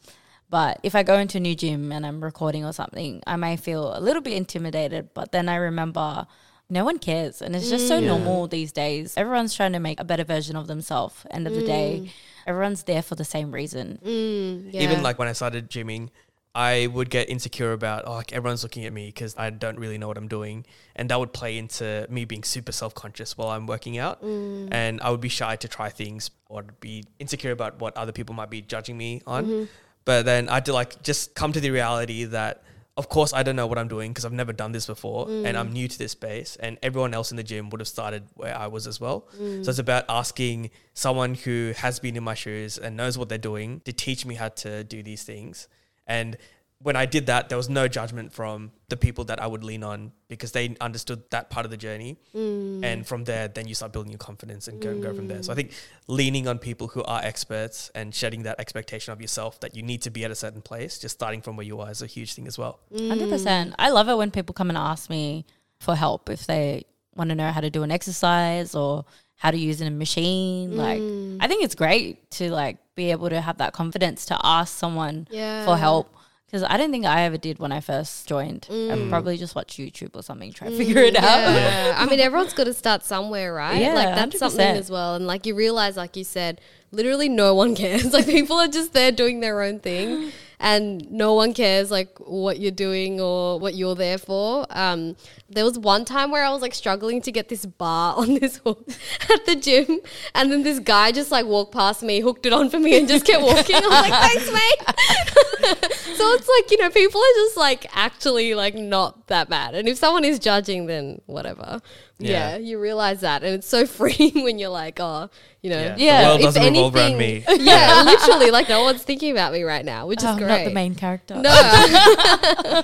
But 0.49 0.79
if 0.85 0.95
I 0.95 1.03
go 1.03 1.19
into 1.19 1.39
a 1.39 1.41
new 1.41 1.57
gym 1.57 1.91
and 1.91 2.07
I'm 2.07 2.23
recording 2.23 2.65
or 2.65 2.73
something, 2.73 3.21
I 3.27 3.35
may 3.35 3.57
feel 3.57 3.97
a 3.97 4.01
little 4.01 4.23
bit 4.23 4.35
intimidated. 4.35 5.11
But 5.13 5.33
then 5.33 5.49
I 5.49 5.57
remember 5.57 6.29
no 6.71 6.85
one 6.85 7.01
cares. 7.01 7.43
And 7.43 7.57
it's 7.57 7.69
just 7.69 7.89
so 7.89 7.99
normal 7.99 8.47
these 8.47 8.71
days. 8.71 9.15
Everyone's 9.17 9.55
trying 9.55 9.73
to 9.73 9.81
make 9.81 9.99
a 9.99 10.05
better 10.05 10.23
version 10.23 10.55
of 10.55 10.69
themselves. 10.69 11.27
End 11.33 11.49
of 11.49 11.55
the 11.55 11.67
day, 11.67 12.13
everyone's 12.47 12.85
there 12.85 13.03
for 13.03 13.17
the 13.17 13.25
same 13.25 13.51
reason. 13.51 13.99
Mm, 14.05 14.73
yeah. 14.73 14.83
Even 14.83 15.03
like 15.03 15.19
when 15.19 15.27
I 15.27 15.33
started 15.33 15.69
gymming, 15.69 16.11
I 16.57 16.87
would 16.87 17.11
get 17.11 17.29
insecure 17.29 17.73
about, 17.73 18.05
oh, 18.07 18.15
like 18.15 18.33
everyone's 18.33 18.63
looking 18.63 18.87
at 18.87 18.93
me 18.93 19.09
because 19.09 19.35
I 19.37 19.51
don't 19.51 19.79
really 19.79 19.99
know 19.99 20.09
what 20.09 20.17
I'm 20.17 20.27
doing. 20.27 20.65
And 20.97 21.11
that 21.11 21.21
would 21.21 21.35
play 21.35 21.59
into 21.59 22.07
me 22.09 22.25
being 22.25 22.45
super 22.45 22.73
self 22.73 22.95
conscious 22.95 23.37
while 23.37 23.51
I'm 23.51 23.67
working 23.67 23.99
out. 23.99 24.23
Mm. 24.23 24.69
And 24.73 25.01
I 25.03 25.11
would 25.11 25.21
be 25.21 25.29
shy 25.29 25.57
to 25.57 25.69
try 25.69 25.91
things 25.91 26.31
or 26.49 26.65
be 26.81 27.05
insecure 27.19 27.51
about 27.51 27.79
what 27.79 27.95
other 27.95 28.11
people 28.11 28.35
might 28.35 28.49
be 28.49 28.63
judging 28.63 28.97
me 28.97 29.21
on. 29.27 29.45
Mm-hmm. 29.45 29.65
But 30.07 30.25
then 30.25 30.49
I 30.49 30.55
had 30.55 30.65
to 30.65 30.73
like 30.73 31.03
just 31.03 31.35
come 31.35 31.53
to 31.53 31.61
the 31.61 31.71
reality 31.71 32.25
that, 32.25 32.63
of 32.97 33.11
course, 33.11 33.35
I 33.35 33.43
don't 33.43 33.57
know 33.57 33.67
what 33.67 33.77
I'm 33.77 33.89
doing 33.89 34.13
because 34.13 34.25
I've 34.25 34.33
never 34.33 34.55
done 34.55 34.73
this 34.73 34.87
before 34.87 35.27
mm. 35.27 35.45
and 35.45 35.59
I'm 35.59 35.73
new 35.73 35.89
to 35.89 35.99
this 35.99 36.13
space. 36.13 36.57
And 36.57 36.79
everyone 36.83 37.13
else 37.13 37.33
in 37.33 37.37
the 37.37 37.45
gym 37.45 37.69
would 37.69 37.81
have 37.81 37.89
started 37.89 38.23
where 38.33 38.57
I 38.57 38.69
was 38.69 38.87
as 38.87 38.99
well. 38.99 39.29
Mm. 39.39 39.63
So 39.63 39.69
it's 39.69 39.79
about 39.79 40.07
asking 40.09 40.71
someone 40.95 41.35
who 41.35 41.75
has 41.77 42.01
been 42.01 42.17
in 42.17 42.25
my 42.25 42.33
shoes 42.35 42.79
and 42.79 42.97
knows 42.97 43.19
what 43.19 43.29
they're 43.29 43.37
doing 43.37 43.81
to 43.81 43.93
teach 43.93 44.25
me 44.25 44.37
how 44.37 44.49
to 44.49 44.85
do 44.85 45.03
these 45.03 45.23
things. 45.23 45.69
And 46.07 46.37
when 46.83 46.95
I 46.95 47.07
did 47.07 47.27
that, 47.27 47.49
there 47.49 47.57
was 47.57 47.71
no 47.71 47.89
judgment 47.89 48.33
from 48.33 48.71
the 48.89 48.97
people 48.97 49.25
that 49.25 49.43
I 49.43 49.47
would 49.47 49.65
lean 49.65 49.83
on 49.83 50.13
because 50.29 50.53
they 50.53 50.77
understood 50.81 51.23
that 51.31 51.49
part 51.49 51.65
of 51.65 51.71
the 51.71 51.77
journey. 51.77 52.19
Mm. 52.35 52.85
And 52.85 53.07
from 53.07 53.25
there, 53.25 53.49
then 53.49 53.67
you 53.67 53.75
start 53.75 53.93
building 53.93 54.13
your 54.13 54.19
confidence 54.19 54.69
and 54.69 54.81
go 54.81 54.91
and 54.91 55.03
go 55.03 55.15
from 55.15 55.27
there. 55.27 55.43
So 55.43 55.53
I 55.53 55.55
mm. 55.55 55.57
think 55.57 55.73
leaning 56.07 56.47
on 56.47 56.59
people 56.59 56.89
who 56.89 57.03
are 57.05 57.21
experts 57.23 57.91
and 57.95 58.15
shedding 58.15 58.43
that 58.43 58.61
expectation 58.61 59.13
of 59.13 59.23
yourself 59.23 59.59
that 59.61 59.75
you 59.75 59.83
need 59.83 60.03
to 60.03 60.11
be 60.11 60.25
at 60.25 60.31
a 60.31 60.35
certain 60.35 60.61
place, 60.61 60.99
just 60.99 61.15
starting 61.15 61.41
from 61.41 61.57
where 61.57 61.67
you 61.67 61.81
are, 61.81 61.91
is 61.91 62.03
a 62.03 62.07
huge 62.07 62.35
thing 62.35 62.47
as 62.47 62.59
well. 62.59 62.81
Hundred 62.95 63.31
percent. 63.31 63.75
I 63.79 63.91
love 63.91 64.09
it 64.09 64.17
when 64.17 64.31
people 64.31 64.53
come 64.53 64.69
and 64.69 64.77
ask 64.77 65.09
me 65.09 65.47
for 65.81 65.95
help 65.95 66.29
if 66.29 66.47
they 66.47 66.85
want 67.15 67.31
to 67.31 67.35
know 67.35 67.51
how 67.51 67.63
to 67.63 67.71
do 67.71 67.83
an 67.85 67.91
exercise 67.91 68.75
or 68.75 69.07
how 69.37 69.51
to 69.51 69.57
use 69.57 69.81
a 69.81 69.91
machine. 69.91 70.77
Like, 70.77 71.01
mm. 71.01 71.39
I 71.41 71.49
think 71.49 71.65
it's 71.65 71.75
great 71.75 72.31
to 72.33 72.51
like 72.51 72.77
be 72.97 73.13
able 73.13 73.29
to 73.29 73.41
have 73.41 73.59
that 73.59 73.73
confidence 73.73 74.27
to 74.27 74.39
ask 74.43 74.77
someone 74.77 75.29
Yeah. 75.31 75.65
for 75.65 75.77
help. 75.77 76.13
Because 76.47 76.63
I 76.63 76.77
don't 76.77 76.93
think 76.93 77.05
I 77.05 77.23
ever 77.23 77.37
did 77.37 77.59
when 77.59 77.73
I 77.73 77.81
first 77.81 78.29
joined. 78.29 78.69
I 78.71 78.73
mm. 78.73 79.11
probably 79.11 79.37
just 79.37 79.57
watched 79.57 79.79
YouTube 79.79 80.15
or 80.15 80.23
something, 80.23 80.53
try 80.53 80.69
to 80.69 80.75
mm, 80.75 80.79
figure 80.79 81.03
it 81.03 81.17
out. 81.17 81.53
Yeah. 81.53 81.95
I 81.99 82.07
mean, 82.07 82.21
everyone's 82.21 82.53
got 82.53 82.65
to 82.65 82.73
start 82.73 83.05
somewhere, 83.05 83.53
right? 83.53 83.81
Yeah, 83.81 83.95
like 83.95 84.15
that's 84.15 84.39
something 84.39 84.75
100%. 84.75 84.79
as 84.79 84.89
well. 84.89 85.17
And 85.17 85.27
like 85.27 85.45
you 85.45 85.57
realize, 85.57 85.97
like 85.97 86.17
you 86.17 86.23
said, 86.23 86.61
literally 86.93 87.29
no 87.29 87.53
one 87.55 87.75
cares. 87.83 88.13
like 88.13 88.27
people 88.27 88.57
are 88.59 88.69
just 88.69 88.93
there 88.93 89.11
doing 89.11 89.41
their 89.41 89.61
own 89.61 89.81
thing, 89.81 90.31
and 90.59 91.11
no 91.11 91.35
one 91.35 91.53
cares 91.55 91.91
like 91.91 92.19
what 92.19 92.59
you're 92.59 92.71
doing 92.71 93.21
or 93.21 93.59
what 93.59 93.75
you're 93.75 93.95
there 93.95 94.19
for. 94.19 94.67
Um, 94.71 95.17
there 95.49 95.65
was 95.65 95.79
one 95.79 96.05
time 96.05 96.31
where 96.31 96.45
I 96.45 96.51
was 96.51 96.63
like 96.63 96.75
struggling 96.75 97.21
to 97.23 97.33
get 97.33 97.49
this 97.49 97.67
bar 97.67 98.15
on 98.17 98.35
this 98.35 98.59
hook 98.59 98.89
at 99.31 99.47
the 99.47 99.57
gym, 99.57 100.01
and 100.35 100.51
then 100.51 100.63
this 100.63 100.79
guy 100.79 101.13
just 101.13 101.31
like 101.31 101.47
walked 101.47 101.73
past 101.73 102.03
me, 102.03 102.21
hooked 102.21 102.47
it 102.47 102.53
on 102.53 102.71
for 102.71 102.79
me, 102.79 102.99
and 102.99 103.09
just 103.09 103.27
kept 103.27 103.43
walking. 103.43 103.77
I 103.77 103.81
was 103.81 103.89
like, 103.89 104.13
"Thanks, 104.13 104.53
mate." 104.53 105.87
so 106.17 106.25
it's 106.35 106.49
like 106.49 106.71
you 106.71 106.79
know, 106.79 106.91
people 106.91 107.21
are 107.21 107.35
just 107.37 107.57
like 107.57 107.87
actually 107.97 108.55
like 108.55 108.75
not 108.75 109.27
that 109.29 109.49
bad, 109.49 109.75
and 109.75 109.89
if 109.89 109.99
someone 109.99 110.25
is 110.25 110.39
judging, 110.39 110.87
then 110.87 111.21
whatever. 111.27 111.81
Yeah, 112.19 112.53
Yeah. 112.53 112.57
you 112.57 112.79
realize 112.81 113.21
that, 113.21 113.43
and 113.43 113.55
it's 113.55 113.67
so 113.69 113.85
freeing 113.99 114.43
when 114.43 114.59
you're 114.59 114.71
like, 114.71 114.99
oh, 115.01 115.29
you 115.63 115.71
know, 115.71 115.81
Yeah. 115.81 115.97
Yeah. 115.99 116.23
The 116.23 116.29
world 116.29 116.41
if 116.41 116.45
doesn't 116.47 116.63
revolve 116.63 116.95
around 116.97 117.13
anything- 117.21 117.45
me. 117.59 117.65
yeah, 117.65 118.03
literally, 118.07 118.51
like 118.51 118.69
no 118.69 118.83
one's 118.85 119.03
thinking 119.03 119.33
about 119.33 119.53
me 119.53 119.63
right 119.65 119.85
now, 119.85 120.07
which 120.07 120.21
is 120.21 120.25
Oh, 120.29 120.37
great. 120.37 120.49
not 120.49 120.65
the 120.65 120.71
main 120.75 120.95
character. 120.95 121.35
No, 121.37 122.83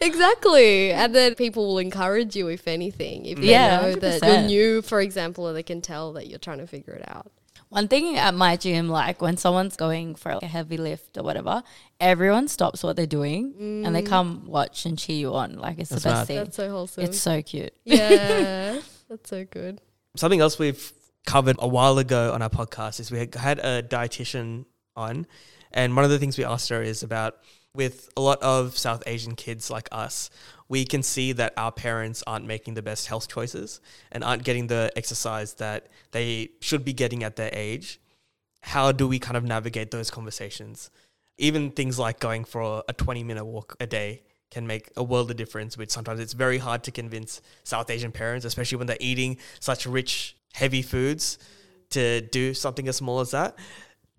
exactly. 0.00 0.92
And 0.92 1.14
then 1.14 1.34
people 1.34 1.66
will 1.66 1.78
encourage 1.78 2.36
you 2.36 2.48
if 2.48 2.66
anything, 2.68 3.26
if 3.26 3.38
they 3.38 3.50
Yeah, 3.50 3.80
know 3.82 3.94
that 3.96 4.22
100%. 4.22 4.26
you're 4.28 4.42
new, 4.42 4.82
for 4.82 5.00
example, 5.00 5.48
or 5.48 5.52
they 5.52 5.62
can 5.62 5.80
tell 5.80 6.12
that 6.14 6.28
you're 6.28 6.38
trying 6.38 6.58
to 6.58 6.66
figure 6.66 6.94
it 6.94 7.04
out. 7.08 7.30
One 7.72 7.88
thing 7.88 8.18
at 8.18 8.34
my 8.34 8.56
gym, 8.56 8.90
like 8.90 9.22
when 9.22 9.38
someone's 9.38 9.76
going 9.76 10.14
for 10.14 10.34
like 10.34 10.42
a 10.42 10.46
heavy 10.46 10.76
lift 10.76 11.16
or 11.16 11.22
whatever, 11.22 11.62
everyone 11.98 12.48
stops 12.48 12.82
what 12.82 12.96
they're 12.96 13.06
doing 13.06 13.82
and 13.86 13.96
they 13.96 14.02
mm. 14.02 14.08
come 14.08 14.44
watch 14.46 14.84
and 14.84 14.98
cheer 14.98 15.16
you 15.16 15.34
on. 15.34 15.56
Like 15.56 15.78
it's 15.78 15.88
That's 15.88 16.02
the 16.02 16.08
best 16.10 16.20
mad. 16.20 16.26
thing. 16.26 16.36
That's 16.36 16.56
so 16.56 16.70
wholesome. 16.70 17.04
It's 17.04 17.18
so 17.18 17.40
cute. 17.40 17.72
yeah, 17.84 18.78
that's 19.08 19.30
so 19.30 19.46
good. 19.46 19.80
Something 20.16 20.40
else 20.40 20.58
we've 20.58 20.92
covered 21.24 21.56
a 21.60 21.66
while 21.66 21.96
ago 21.96 22.32
on 22.34 22.42
our 22.42 22.50
podcast 22.50 23.00
is 23.00 23.10
we 23.10 23.20
had- 23.20 23.34
had 23.34 23.58
a 23.60 23.82
dietitian 23.82 24.66
on, 24.94 25.26
and 25.70 25.96
one 25.96 26.04
of 26.04 26.10
the 26.10 26.18
things 26.18 26.36
we 26.36 26.44
asked 26.44 26.68
her 26.68 26.82
is 26.82 27.02
about 27.02 27.38
with 27.74 28.10
a 28.16 28.20
lot 28.20 28.40
of 28.42 28.76
South 28.76 29.02
Asian 29.06 29.34
kids 29.34 29.70
like 29.70 29.88
us, 29.92 30.30
we 30.68 30.84
can 30.84 31.02
see 31.02 31.32
that 31.32 31.52
our 31.56 31.72
parents 31.72 32.22
aren't 32.26 32.46
making 32.46 32.74
the 32.74 32.82
best 32.82 33.06
health 33.06 33.28
choices 33.28 33.80
and 34.10 34.22
aren't 34.22 34.44
getting 34.44 34.66
the 34.66 34.92
exercise 34.96 35.54
that 35.54 35.88
they 36.12 36.50
should 36.60 36.84
be 36.84 36.92
getting 36.92 37.22
at 37.22 37.36
their 37.36 37.50
age. 37.52 38.00
How 38.62 38.92
do 38.92 39.08
we 39.08 39.18
kind 39.18 39.36
of 39.36 39.44
navigate 39.44 39.90
those 39.90 40.10
conversations? 40.10 40.90
Even 41.38 41.70
things 41.70 41.98
like 41.98 42.20
going 42.20 42.44
for 42.44 42.84
a 42.88 42.92
20 42.92 43.24
minute 43.24 43.44
walk 43.44 43.76
a 43.80 43.86
day 43.86 44.22
can 44.50 44.66
make 44.66 44.90
a 44.96 45.02
world 45.02 45.30
of 45.30 45.36
difference, 45.36 45.78
which 45.78 45.90
sometimes 45.90 46.20
it's 46.20 46.34
very 46.34 46.58
hard 46.58 46.84
to 46.84 46.90
convince 46.90 47.40
South 47.64 47.90
Asian 47.90 48.12
parents, 48.12 48.44
especially 48.44 48.76
when 48.76 48.86
they're 48.86 48.96
eating 49.00 49.38
such 49.60 49.86
rich, 49.86 50.36
heavy 50.52 50.82
foods, 50.82 51.38
to 51.90 52.20
do 52.20 52.52
something 52.52 52.86
as 52.86 52.96
small 52.96 53.20
as 53.20 53.30
that. 53.30 53.58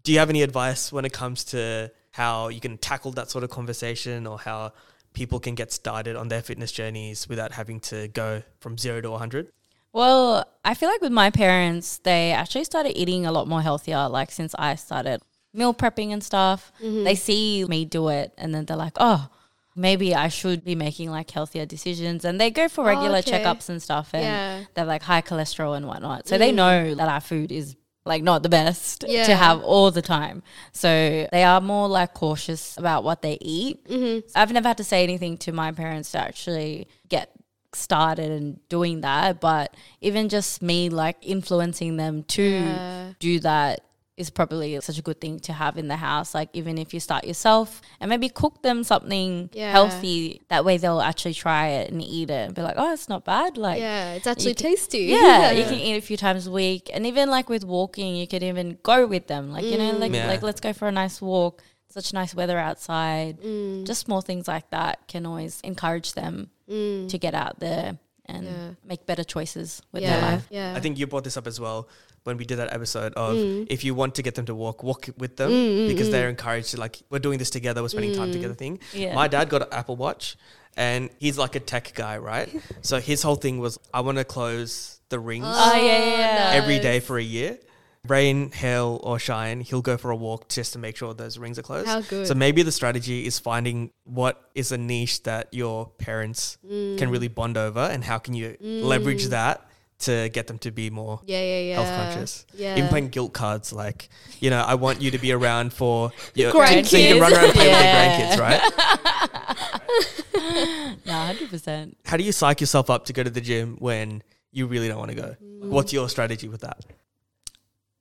Do 0.03 0.11
you 0.11 0.19
have 0.19 0.29
any 0.29 0.41
advice 0.41 0.91
when 0.91 1.05
it 1.05 1.13
comes 1.13 1.43
to 1.45 1.91
how 2.13 2.47
you 2.47 2.59
can 2.59 2.77
tackle 2.77 3.11
that 3.11 3.29
sort 3.29 3.43
of 3.43 3.49
conversation 3.49 4.25
or 4.25 4.39
how 4.39 4.71
people 5.13 5.39
can 5.39 5.53
get 5.55 5.71
started 5.71 6.15
on 6.15 6.27
their 6.29 6.41
fitness 6.41 6.71
journeys 6.71 7.27
without 7.29 7.51
having 7.51 7.79
to 7.79 8.07
go 8.07 8.41
from 8.59 8.77
zero 8.77 9.01
to 9.01 9.11
100? 9.11 9.49
Well, 9.91 10.45
I 10.65 10.73
feel 10.73 10.89
like 10.89 11.01
with 11.01 11.11
my 11.11 11.29
parents, 11.29 11.99
they 11.99 12.31
actually 12.31 12.63
started 12.63 12.97
eating 12.97 13.25
a 13.27 13.31
lot 13.31 13.47
more 13.47 13.61
healthier, 13.61 14.07
like 14.09 14.31
since 14.31 14.55
I 14.57 14.73
started 14.75 15.21
meal 15.53 15.73
prepping 15.73 16.11
and 16.11 16.23
stuff. 16.23 16.71
Mm-hmm. 16.81 17.03
They 17.03 17.13
see 17.15 17.63
me 17.65 17.85
do 17.85 18.07
it 18.09 18.33
and 18.37 18.55
then 18.55 18.65
they're 18.65 18.77
like, 18.77 18.93
oh, 18.97 19.29
maybe 19.75 20.15
I 20.15 20.29
should 20.29 20.63
be 20.63 20.73
making 20.75 21.11
like 21.11 21.29
healthier 21.29 21.65
decisions. 21.67 22.25
And 22.25 22.39
they 22.41 22.49
go 22.49 22.67
for 22.67 22.83
regular 22.83 23.17
Oh, 23.17 23.19
okay. 23.19 23.31
checkups 23.43 23.69
and 23.69 23.81
stuff 23.81 24.09
and 24.13 24.23
Yeah. 24.23 24.59
Mm. 24.61 24.67
they 24.73 24.81
have 24.81 24.87
like 24.87 25.03
high 25.03 25.21
cholesterol 25.21 25.75
and 25.77 25.87
whatnot. 25.87 26.27
So 26.27 26.37
they 26.39 26.51
know 26.51 26.95
that 26.95 27.07
our 27.09 27.21
food 27.21 27.51
is 27.51 27.75
like 28.05 28.21
not 28.23 28.43
the 28.43 28.49
best 28.49 29.05
Yeah. 29.07 29.23
to 29.25 29.35
have 29.35 29.61
all 29.61 29.89
the 29.91 30.01
time. 30.01 30.43
So 30.71 31.27
they 31.31 31.43
are 31.43 31.61
more 31.61 31.87
like 31.87 32.13
cautious 32.13 32.77
about 32.77 33.03
what 33.03 33.21
they 33.21 33.37
eat. 33.41 33.85
Mm-hmm. 33.87 34.27
I've 34.35 34.51
never 34.51 34.67
had 34.67 34.77
to 34.77 34.83
say 34.83 35.03
anything 35.03 35.37
to 35.39 35.51
my 35.51 35.71
parents 35.71 36.11
to 36.11 36.19
actually 36.19 36.87
get 37.07 37.31
started 37.73 38.29
and 38.29 38.59
doing 38.69 39.01
that, 39.01 39.39
but 39.41 39.75
even 40.01 40.29
just 40.29 40.61
me 40.61 40.89
like 40.89 41.17
influencing 41.21 41.97
them 41.97 42.23
to 42.23 42.43
Yeah. 42.43 43.13
do 43.19 43.39
that 43.39 43.85
is 44.15 44.29
probably 44.29 44.79
such 44.81 44.99
a 44.99 45.01
good 45.01 45.19
thing 45.19 45.39
to 45.39 45.53
have 45.53 45.75
in 45.77 45.87
the 45.87 45.95
house. 45.95 46.35
Like 46.35 46.49
even 46.53 46.77
if 46.77 46.93
you 46.93 46.99
start 46.99 47.25
yourself 47.25 47.81
and 47.99 48.09
maybe 48.09 48.29
cook 48.29 48.61
them 48.61 48.83
something 48.83 49.49
Yeah. 49.53 49.71
healthy, 49.71 50.41
that 50.49 50.63
way 50.63 50.77
they'll 50.77 51.01
actually 51.01 51.33
try 51.33 51.69
it 51.69 51.91
and 51.91 51.99
eat 51.99 52.29
it 52.29 52.45
and 52.45 52.53
be 52.53 52.61
like, 52.61 52.75
oh, 52.77 52.93
it's 52.93 53.09
not 53.09 53.25
bad. 53.25 53.57
Like 53.57 53.79
Yeah, 53.79 54.13
it's 54.13 54.27
actually 54.27 54.53
can- 54.53 54.69
tasty. 54.71 55.05
yeah, 55.05 55.49
you 55.51 55.63
can 55.63 55.79
eat 55.79 55.97
a 55.97 56.01
few 56.01 56.15
times 56.17 56.45
a 56.45 56.51
week, 56.51 56.91
and 56.93 57.07
even 57.07 57.29
like 57.31 57.49
with 57.49 57.63
walking, 57.65 58.15
you 58.15 58.27
could 58.27 58.43
even 58.43 58.77
go 58.83 59.07
with 59.07 59.25
them. 59.27 59.51
Like 59.51 59.65
you 59.65 59.77
know, 59.79 59.91
like 59.93 60.13
Yeah. 60.13 60.27
like 60.27 60.43
let's 60.43 60.61
go 60.61 60.73
for 60.73 60.87
a 60.87 60.91
nice 60.91 61.19
walk. 61.21 61.63
Such 61.89 62.11
nice 62.13 62.33
weather 62.35 62.57
outside. 62.57 63.39
Mm. 63.41 63.85
Just 63.85 64.01
small 64.05 64.21
things 64.21 64.47
like 64.47 64.69
that 64.71 65.07
can 65.07 65.25
always 65.25 65.59
encourage 65.61 66.13
them 66.13 66.49
to 66.67 67.17
get 67.19 67.33
out 67.35 67.59
there 67.59 67.97
and 68.25 68.45
Yeah. 68.45 68.69
make 68.83 69.05
better 69.05 69.23
choices 69.23 69.81
with 69.91 70.01
yeah. 70.01 70.19
their 70.19 70.31
life. 70.31 70.47
Yeah. 70.49 70.73
I 70.75 70.79
think 70.79 70.97
you 70.97 71.05
brought 71.07 71.23
this 71.23 71.37
up 71.37 71.45
as 71.45 71.59
well 71.59 71.87
when 72.23 72.37
we 72.37 72.45
did 72.45 72.57
that 72.57 72.73
episode 72.73 73.13
of 73.15 73.35
Mm. 73.35 73.67
if 73.69 73.83
you 73.83 73.93
want 73.95 74.15
to 74.15 74.21
get 74.21 74.35
them 74.35 74.45
to 74.45 74.55
walk, 74.55 74.83
walk 74.83 75.09
with 75.17 75.37
them 75.37 75.51
mm, 75.51 75.77
mm, 75.77 75.87
because 75.87 76.07
mm. 76.07 76.11
they're 76.11 76.29
encouraged 76.29 76.71
to 76.71 76.79
like 76.79 77.01
we're 77.09 77.19
doing 77.19 77.37
this 77.39 77.49
together, 77.49 77.81
we're 77.81 77.89
spending 77.89 78.15
time 78.15 78.31
together 78.31 78.53
thing. 78.53 78.79
Yeah. 78.93 79.13
My 79.13 79.27
dad 79.27 79.49
got 79.49 79.61
an 79.63 79.67
Apple 79.71 79.95
Watch 79.95 80.37
and 80.77 81.09
he's 81.19 81.37
like 81.37 81.55
a 81.55 81.59
tech 81.59 81.93
guy, 81.93 82.17
right? 82.17 82.49
so 82.81 82.99
his 82.99 83.21
whole 83.23 83.35
thing 83.35 83.59
was 83.59 83.77
I 83.93 84.01
want 84.01 84.17
to 84.17 84.23
close 84.23 84.99
the 85.09 85.19
rings 85.19 85.45
Oh, 85.47 85.75
yeah, 85.75 85.81
yeah, 85.83 86.17
yeah. 86.17 86.49
Oh, 86.53 86.57
every 86.57 86.79
day 86.79 86.99
for 86.99 87.17
a 87.17 87.23
year. 87.23 87.59
Rain, 88.05 88.51
hail, 88.51 88.99
or 89.01 89.17
shine, 89.17 89.61
he'll 89.61 89.81
go 89.81 89.95
for 89.95 90.11
a 90.11 90.15
walk 90.15 90.49
just 90.49 90.73
to 90.73 90.79
make 90.79 90.97
sure 90.97 91.13
those 91.13 91.37
rings 91.37 91.57
are 91.57 91.61
closed. 91.61 91.87
How 91.87 92.01
good. 92.01 92.27
So 92.27 92.33
maybe 92.33 92.61
the 92.61 92.71
strategy 92.73 93.25
is 93.25 93.39
finding 93.39 93.91
what 94.03 94.49
is 94.55 94.73
a 94.73 94.77
niche 94.77 95.23
that 95.23 95.47
your 95.53 95.87
parents 95.99 96.57
Mm. 96.69 96.97
can 96.97 97.09
really 97.09 97.29
bond 97.29 97.55
over, 97.57 97.79
and 97.79 98.03
how 98.03 98.17
can 98.17 98.33
you 98.33 98.57
leverage 98.59 99.27
that 99.27 99.65
to 100.03 100.29
get 100.29 100.47
them 100.47 100.57
to 100.59 100.71
be 100.71 100.89
more 100.89 101.19
Yeah, 101.25 101.41
yeah, 101.41 101.59
yeah. 101.59 101.81
health 101.81 102.13
conscious. 102.13 102.45
Yeah. 102.53 102.75
Even 102.77 102.89
playing 102.89 103.09
guilt 103.09 103.33
cards, 103.33 103.73
like 103.73 104.09
you 104.39 104.49
know, 104.49 104.61
I 104.61 104.75
want 104.75 105.01
you 105.01 105.11
to 105.11 105.17
be 105.17 105.31
around 105.31 105.73
for 105.73 106.11
your 106.35 106.51
Grandkids. 106.51 106.87
so 106.87 106.97
you 106.97 107.13
can 107.13 107.21
run 107.21 107.33
around 107.33 107.45
and 107.45 107.53
play 107.53 107.67
Yeah. 107.67 108.19
with 108.29 108.37
your 108.37 108.37
grandkids, 108.37 108.39
right? 108.39 109.59
Yeah, 111.05 111.25
hundred 111.27 111.49
percent. 111.49 111.97
How 112.05 112.17
do 112.17 112.23
you 112.23 112.31
psych 112.31 112.59
yourself 112.61 112.89
up 112.89 113.05
to 113.05 113.13
go 113.13 113.23
to 113.23 113.29
the 113.29 113.41
gym 113.41 113.77
when 113.79 114.23
you 114.51 114.67
really 114.67 114.87
don't 114.87 114.97
want 114.99 115.11
to 115.11 115.15
go? 115.17 115.35
What's 115.61 115.93
your 115.93 116.09
strategy 116.09 116.47
with 116.47 116.61
that? 116.61 116.79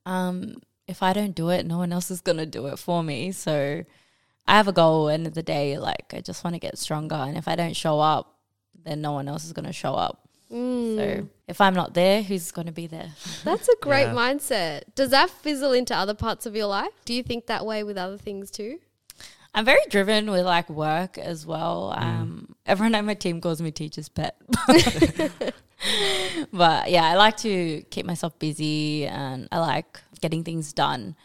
Um, 0.05 0.55
if 0.87 1.01
I 1.03 1.13
don't 1.13 1.33
do 1.35 1.49
it, 1.49 1.65
no 1.65 1.77
one 1.77 1.91
else 1.93 2.11
is 2.11 2.21
gonna 2.21 2.45
do 2.45 2.67
it 2.67 2.77
for 2.79 3.03
me. 3.03 3.31
So 3.31 3.83
I 4.47 4.57
have 4.57 4.67
a 4.67 4.73
goal. 4.73 5.09
End 5.09 5.27
of 5.27 5.33
the 5.33 5.43
day, 5.43 5.77
like 5.77 6.13
I 6.13 6.21
just 6.21 6.43
want 6.43 6.55
to 6.55 6.59
get 6.59 6.77
stronger, 6.77 7.15
and 7.15 7.37
if 7.37 7.47
I 7.47 7.55
don't 7.55 7.75
show 7.75 7.99
up, 7.99 8.37
then 8.83 9.01
no 9.01 9.11
one 9.13 9.27
else 9.27 9.45
is 9.45 9.53
gonna 9.53 9.73
show 9.73 9.93
up. 9.95 10.27
Mm. 10.53 10.95
So 10.95 11.27
if 11.47 11.59
I'm 11.59 11.73
not 11.73 11.93
there, 11.93 12.21
who's 12.21 12.51
gonna 12.51 12.71
be 12.71 12.85
there? 12.87 13.11
That's 13.43 13.67
a 13.67 13.75
great 13.81 14.03
Yeah. 14.07 14.13
mindset. 14.13 14.83
Does 14.95 15.09
that 15.09 15.29
fizzle 15.29 15.71
into 15.73 15.95
other 15.95 16.13
parts 16.13 16.45
of 16.45 16.55
your 16.55 16.67
life? 16.67 16.91
Do 17.05 17.13
you 17.13 17.23
think 17.23 17.47
that 17.47 17.65
way 17.65 17.83
with 17.83 17.97
other 17.97 18.17
things 18.17 18.51
too? 18.51 18.79
I'm 19.55 19.65
very 19.65 19.81
driven 19.89 20.31
with 20.31 20.45
like 20.45 20.67
work 20.69 21.17
as 21.17 21.45
well. 21.45 21.93
Um, 21.95 22.55
everyone 22.65 22.95
on 22.95 23.05
my 23.05 23.13
team 23.13 23.39
calls 23.39 23.61
me 23.61 23.69
teacher's 23.71 24.09
pet. 24.09 24.35
but 26.51 26.89
yeah, 26.89 27.03
I 27.05 27.15
like 27.15 27.37
to 27.37 27.81
keep 27.89 28.05
myself 28.05 28.37
busy 28.39 29.05
and 29.05 29.47
I 29.51 29.59
like 29.59 29.99
getting 30.21 30.43
things 30.43 30.73
done. 30.73 31.15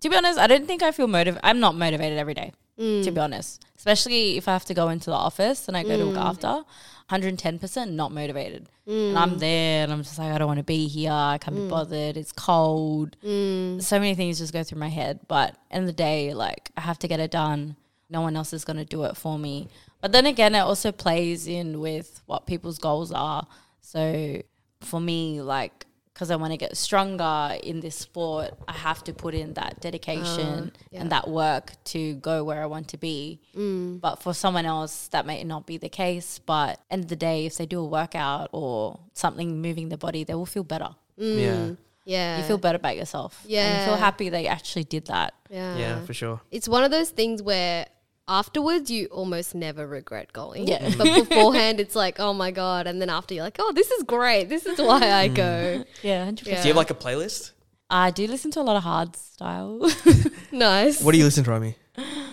To 0.00 0.08
be 0.08 0.16
honest, 0.16 0.38
I 0.38 0.46
don't 0.46 0.66
think 0.66 0.82
I 0.82 0.92
feel 0.92 1.06
motivated. 1.06 1.40
I'm 1.44 1.60
not 1.60 1.74
motivated 1.74 2.18
every 2.18 2.34
day, 2.34 2.52
to 2.78 3.10
be 3.10 3.18
honest. 3.20 3.62
Especially 3.76 4.36
if 4.36 4.48
I 4.48 4.52
have 4.52 4.64
to 4.66 4.74
go 4.74 4.88
into 4.88 5.10
the 5.10 5.16
office 5.16 5.68
and 5.68 5.76
I 5.76 5.82
go 5.82 5.96
to 5.96 6.04
look 6.04 6.16
after. 6.16 6.64
110% 7.10 7.90
not 7.90 8.12
motivated. 8.12 8.68
And 8.86 9.18
I'm 9.18 9.32
mm. 9.32 9.38
there 9.40 9.82
and 9.82 9.92
I'm 9.92 10.02
just 10.02 10.18
like, 10.18 10.32
I 10.32 10.38
don't 10.38 10.46
want 10.46 10.58
to 10.58 10.64
be 10.64 10.86
here. 10.86 11.12
I 11.12 11.38
can't 11.38 11.56
be 11.56 11.62
mm. 11.62 11.68
bothered. 11.68 12.16
It's 12.16 12.32
cold. 12.32 13.16
Mm. 13.24 13.82
So 13.82 13.98
many 13.98 14.14
things 14.14 14.38
just 14.38 14.52
go 14.52 14.62
through 14.62 14.78
my 14.78 14.88
head. 14.88 15.20
But 15.26 15.56
in 15.70 15.86
the 15.86 15.92
day, 15.92 16.34
like, 16.34 16.70
I 16.76 16.82
have 16.82 16.98
to 17.00 17.08
get 17.08 17.18
it 17.20 17.30
done. 17.30 17.76
No 18.08 18.20
one 18.20 18.36
else 18.36 18.52
is 18.52 18.64
going 18.64 18.76
to 18.76 18.84
do 18.84 19.04
it 19.04 19.16
for 19.16 19.38
me. 19.38 19.68
But 20.00 20.12
then 20.12 20.26
again, 20.26 20.54
it 20.54 20.60
also 20.60 20.92
plays 20.92 21.46
in 21.46 21.80
with 21.80 22.22
what 22.26 22.46
people's 22.46 22.78
goals 22.78 23.12
are. 23.12 23.46
So 23.80 24.42
for 24.80 25.00
me, 25.00 25.42
like, 25.42 25.86
because 26.20 26.30
I 26.30 26.36
want 26.36 26.52
to 26.52 26.58
get 26.58 26.76
stronger 26.76 27.56
in 27.62 27.80
this 27.80 27.96
sport, 27.96 28.50
I 28.68 28.72
have 28.72 29.02
to 29.04 29.14
put 29.14 29.32
in 29.32 29.54
that 29.54 29.80
dedication 29.80 30.64
uh, 30.68 30.70
yeah. 30.90 31.00
and 31.00 31.12
that 31.12 31.30
work 31.30 31.72
to 31.84 32.16
go 32.16 32.44
where 32.44 32.62
I 32.62 32.66
want 32.66 32.88
to 32.88 32.98
be. 32.98 33.40
Mm. 33.56 34.02
But 34.02 34.16
for 34.22 34.34
someone 34.34 34.66
else, 34.66 35.08
that 35.12 35.24
may 35.24 35.42
not 35.44 35.66
be 35.66 35.78
the 35.78 35.88
case. 35.88 36.38
But 36.38 36.78
end 36.90 37.04
of 37.04 37.08
the 37.08 37.16
day, 37.16 37.46
if 37.46 37.56
they 37.56 37.64
do 37.64 37.80
a 37.80 37.86
workout 37.86 38.50
or 38.52 39.00
something 39.14 39.62
moving 39.62 39.88
their 39.88 39.96
body, 39.96 40.22
they 40.24 40.34
will 40.34 40.44
feel 40.44 40.62
better. 40.62 40.90
Mm. 41.18 41.38
Yeah, 41.40 41.74
Yeah. 42.04 42.38
You 42.40 42.44
feel 42.44 42.58
better 42.58 42.76
about 42.76 42.98
yourself. 42.98 43.42
Yeah. 43.46 43.64
And 43.64 43.78
you 43.78 43.84
feel 43.86 43.96
happy 43.96 44.28
they 44.28 44.46
actually 44.46 44.84
did 44.84 45.06
that. 45.06 45.32
yeah. 45.48 45.78
yeah, 45.78 46.04
for 46.04 46.12
sure. 46.12 46.42
It's 46.50 46.68
one 46.68 46.84
of 46.84 46.90
those 46.90 47.08
things 47.08 47.42
where 47.42 47.86
afterwards 48.30 48.90
you 48.90 49.06
almost 49.06 49.54
never 49.54 49.86
regret 49.86 50.32
going. 50.32 50.66
Yeah. 50.66 50.94
But 50.96 51.14
beforehand 51.28 51.80
it's 51.80 51.96
like, 51.96 52.18
oh 52.20 52.32
my 52.32 52.50
God. 52.50 52.86
And 52.86 53.02
then 53.02 53.10
after 53.10 53.34
you're 53.34 53.44
like, 53.44 53.56
oh, 53.58 53.72
this 53.72 53.90
is 53.90 54.04
great. 54.04 54.48
This 54.48 54.64
is 54.64 54.78
why 54.78 55.10
I 55.10 55.28
mm. 55.28 55.34
go. 55.34 55.84
Yeah, 56.02 56.26
100%. 56.26 56.46
Yeah. 56.46 56.62
Do 56.62 56.68
you 56.68 56.74
have 56.74 56.76
like 56.76 56.90
a 56.90 56.94
playlist? 56.94 57.50
I 57.90 58.10
do 58.12 58.26
listen 58.26 58.50
to 58.52 58.60
a 58.60 58.62
lot 58.62 58.76
of 58.76 58.84
hard 58.84 59.16
style. 59.16 59.90
nice. 60.52 61.02
What 61.02 61.12
do 61.12 61.18
you 61.18 61.24
listen 61.24 61.44
to, 61.44 61.50
Romy? 61.50 61.74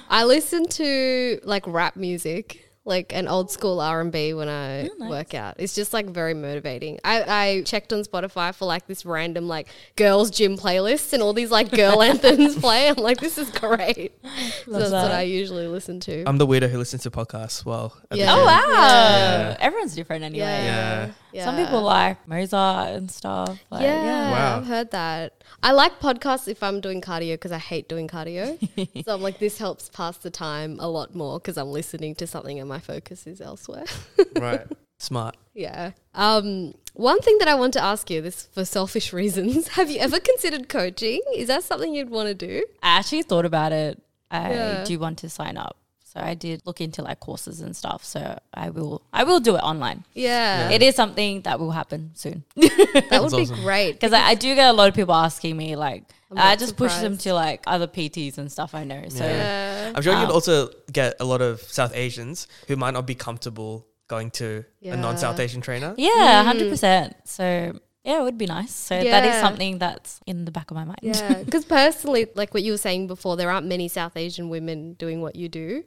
I 0.10 0.24
listen 0.24 0.68
to 0.68 1.40
like 1.44 1.66
rap 1.66 1.96
music. 1.96 2.67
Like 2.88 3.12
an 3.14 3.28
old 3.28 3.52
school 3.52 3.82
R 3.82 4.00
and 4.00 4.14
B 4.14 4.34
when 4.34 4.48
I 4.48 4.88
Oh, 4.88 4.94
nice. 4.98 5.10
work 5.10 5.34
out. 5.34 5.56
It's 5.60 5.76
just 5.76 5.92
like 5.92 6.06
very 6.06 6.34
motivating. 6.34 7.00
I, 7.04 7.24
I 7.28 7.62
checked 7.64 7.92
on 7.92 8.04
Spotify 8.04 8.56
for 8.56 8.64
like 8.64 8.88
this 8.88 9.06
random 9.06 9.50
like 9.50 9.68
girls 9.98 10.32
gym 10.32 10.58
playlist 10.58 11.12
and 11.12 11.22
all 11.22 11.34
these 11.34 11.52
like 11.52 11.70
girl 11.70 12.02
anthems 12.10 12.56
play. 12.58 12.88
I'm 12.88 12.96
like, 12.96 13.20
this 13.20 13.38
is 13.38 13.50
great. 13.52 14.14
so 14.66 14.72
that's 14.72 14.92
what. 14.92 15.12
I 15.12 15.24
usually 15.24 15.68
listen 15.68 16.00
to. 16.00 16.24
I'm 16.26 16.38
the 16.38 16.48
weirdo 16.48 16.70
who 16.70 16.78
listens 16.78 17.04
to 17.04 17.12
podcasts. 17.12 17.66
Well, 17.66 17.94
Yeah. 18.14 18.32
oh, 18.34 18.38
gym. 18.38 18.46
wow. 18.46 18.70
Yeah. 18.70 19.58
Everyone's 19.60 19.94
different 19.94 20.24
anyway. 20.24 20.46
Yeah. 20.46 21.06
Yeah. 21.08 21.12
Some 21.36 21.56
people 21.56 21.82
like 21.82 22.28
Mozart 22.28 22.90
and 22.96 23.10
stuff. 23.12 23.60
Like, 23.70 23.82
yeah, 23.84 24.32
Wow. 24.32 24.58
I've 24.58 24.66
heard 24.66 24.92
that. 24.92 25.44
I 25.64 25.72
like 25.72 26.00
podcasts 26.00 26.48
if 26.48 26.62
I'm 26.64 26.82
doing 26.82 27.02
cardio 27.02 27.34
because 27.34 27.52
I 27.52 27.58
hate 27.58 27.88
doing 27.90 28.08
cardio. 28.08 28.58
so 29.06 29.14
I'm 29.14 29.22
like, 29.22 29.40
this 29.40 29.58
helps 29.58 29.90
pass 29.90 30.18
the 30.18 30.30
time 30.30 30.78
a 30.80 30.88
lot 30.88 31.16
more 31.16 31.40
because 31.40 31.58
I'm 31.58 31.70
listening 31.72 32.16
to 32.16 32.28
something 32.28 32.60
and 32.60 32.68
my 32.70 32.80
focus 32.80 33.28
is 33.28 33.42
elsewhere. 33.42 33.86
right. 34.40 34.66
Smart. 35.00 35.38
yeah. 35.54 35.92
Um, 36.16 36.74
one 36.94 37.20
thing 37.22 37.38
that 37.38 37.48
I 37.48 37.54
want 37.54 37.74
to 37.74 37.84
ask 37.84 38.10
you, 38.10 38.20
this 38.22 38.48
for 38.52 38.66
selfish 38.66 39.14
reasons, 39.22 39.68
have 39.70 39.92
you 39.92 40.00
ever 40.00 40.20
considered 40.20 40.70
coaching? 40.70 41.22
Is 41.36 41.48
that 41.50 41.64
something 41.64 41.94
you'd 41.94 42.10
want 42.10 42.30
to 42.30 42.34
do? 42.34 42.66
I 42.82 42.98
actually 42.98 43.22
thought 43.22 43.46
about 43.46 43.72
it. 43.72 44.02
I 44.32 44.50
Yeah. 44.54 44.84
do 44.86 44.98
want 44.98 45.20
to 45.20 45.30
sign 45.30 45.56
up. 45.58 45.78
So 46.18 46.24
I 46.24 46.34
did 46.34 46.62
look 46.66 46.82
into 46.82 47.02
like 47.04 47.20
courses 47.20 47.62
and 47.62 47.76
stuff. 47.76 48.04
So 48.04 48.40
I 48.54 48.70
will 48.72 49.02
I 49.14 49.24
will 49.24 49.40
do 49.40 49.56
it 49.56 49.60
online. 49.60 50.04
Yeah, 50.16 50.70
It 50.72 50.82
is 50.82 50.96
something 50.96 51.42
that 51.42 51.60
will 51.60 51.72
happen 51.72 52.12
soon. 52.16 52.44
that 52.56 53.20
would 53.22 53.32
be 53.32 53.44
awesome. 53.44 53.62
great. 53.62 53.92
Because 53.94 54.14
I, 54.14 54.22
I 54.30 54.36
do 54.36 54.56
get 54.56 54.68
a 54.70 54.74
lot 54.74 54.90
of 54.90 54.96
people 54.96 55.14
asking 55.14 55.56
me 55.56 55.76
like 55.76 56.04
I'm 56.32 56.38
I 56.38 56.42
not 56.50 56.60
just 56.60 56.76
push 56.76 56.96
them 56.96 57.18
to 57.20 57.34
like 57.34 57.62
other 57.68 57.88
PTs 57.88 58.38
and 58.40 58.52
stuff 58.52 58.74
I 58.74 58.84
know. 58.84 59.04
So 59.10 59.24
Yeah. 59.26 59.94
I'm 59.96 60.02
sure 60.02 60.14
Um, 60.14 60.22
you'd 60.22 60.32
also 60.32 60.70
get 60.92 61.16
a 61.20 61.26
lot 61.26 61.42
of 61.42 61.62
South 61.62 61.94
Asians 61.96 62.48
who 62.68 62.76
might 62.76 62.92
not 62.98 63.06
be 63.06 63.16
comfortable 63.16 63.86
going 64.08 64.32
to 64.32 64.64
a 64.84 64.98
non-South 64.98 65.40
Asian 65.40 65.62
trainer. 65.62 65.94
yeah, 65.98 66.42
hundred 66.44 66.70
percent. 66.70 67.16
So 67.26 67.78
yeah, 68.04 68.22
it 68.22 68.24
would 68.24 68.38
be 68.38 68.46
nice. 68.46 68.74
So 68.74 68.96
that 69.04 69.26
is 69.26 69.36
something 69.42 69.78
that's 69.80 70.22
in 70.26 70.46
the 70.46 70.52
back 70.52 70.72
of 70.72 70.76
my 70.76 70.86
mind. 70.86 71.00
Yeah, 71.02 71.44
because 71.44 71.66
personally, 71.66 72.28
like 72.36 72.54
what 72.54 72.64
you 72.64 72.72
were 72.72 72.78
saying 72.78 73.08
before, 73.08 73.36
there 73.36 73.52
aren't 73.52 73.68
many 73.68 73.88
South 73.90 74.16
Asian 74.16 74.48
women 74.50 74.94
doing 74.94 75.22
what 75.22 75.36
you 75.36 75.50
do. 75.50 75.84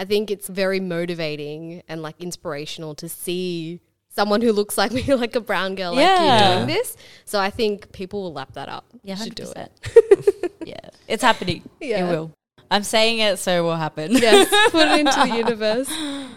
I 0.00 0.06
think 0.06 0.30
it's 0.30 0.48
very 0.48 0.80
motivating 0.80 1.82
and 1.86 2.00
like 2.00 2.18
inspirational 2.22 2.94
to 2.94 3.08
see 3.08 3.80
someone 4.08 4.40
who 4.40 4.50
looks 4.50 4.78
like 4.78 4.92
me, 4.92 5.02
like 5.14 5.36
a 5.36 5.42
brown 5.42 5.74
girl, 5.74 5.94
like 5.94 6.08
you 6.08 6.54
doing 6.54 6.66
this. 6.66 6.96
So 7.26 7.38
I 7.38 7.50
think 7.50 7.92
people 7.92 8.22
will 8.22 8.32
lap 8.32 8.54
that 8.54 8.70
up. 8.70 8.86
Yeah, 9.02 9.16
should 9.16 9.38
hundred 9.38 9.54
do 9.54 9.60
it. 9.60 10.52
Yeah, 10.66 10.88
It's 11.06 11.22
happening. 11.22 11.68
Yeah. 11.80 12.06
It 12.06 12.10
will. 12.10 12.32
I'm 12.70 12.82
saying 12.82 13.18
it, 13.18 13.38
so 13.38 13.58
it 13.58 13.60
will 13.62 13.76
happen. 13.76 14.12
yes, 14.12 14.48
put 14.70 14.88
it 14.88 15.00
into 15.00 15.20
the 15.28 15.36
universe. 15.36 15.90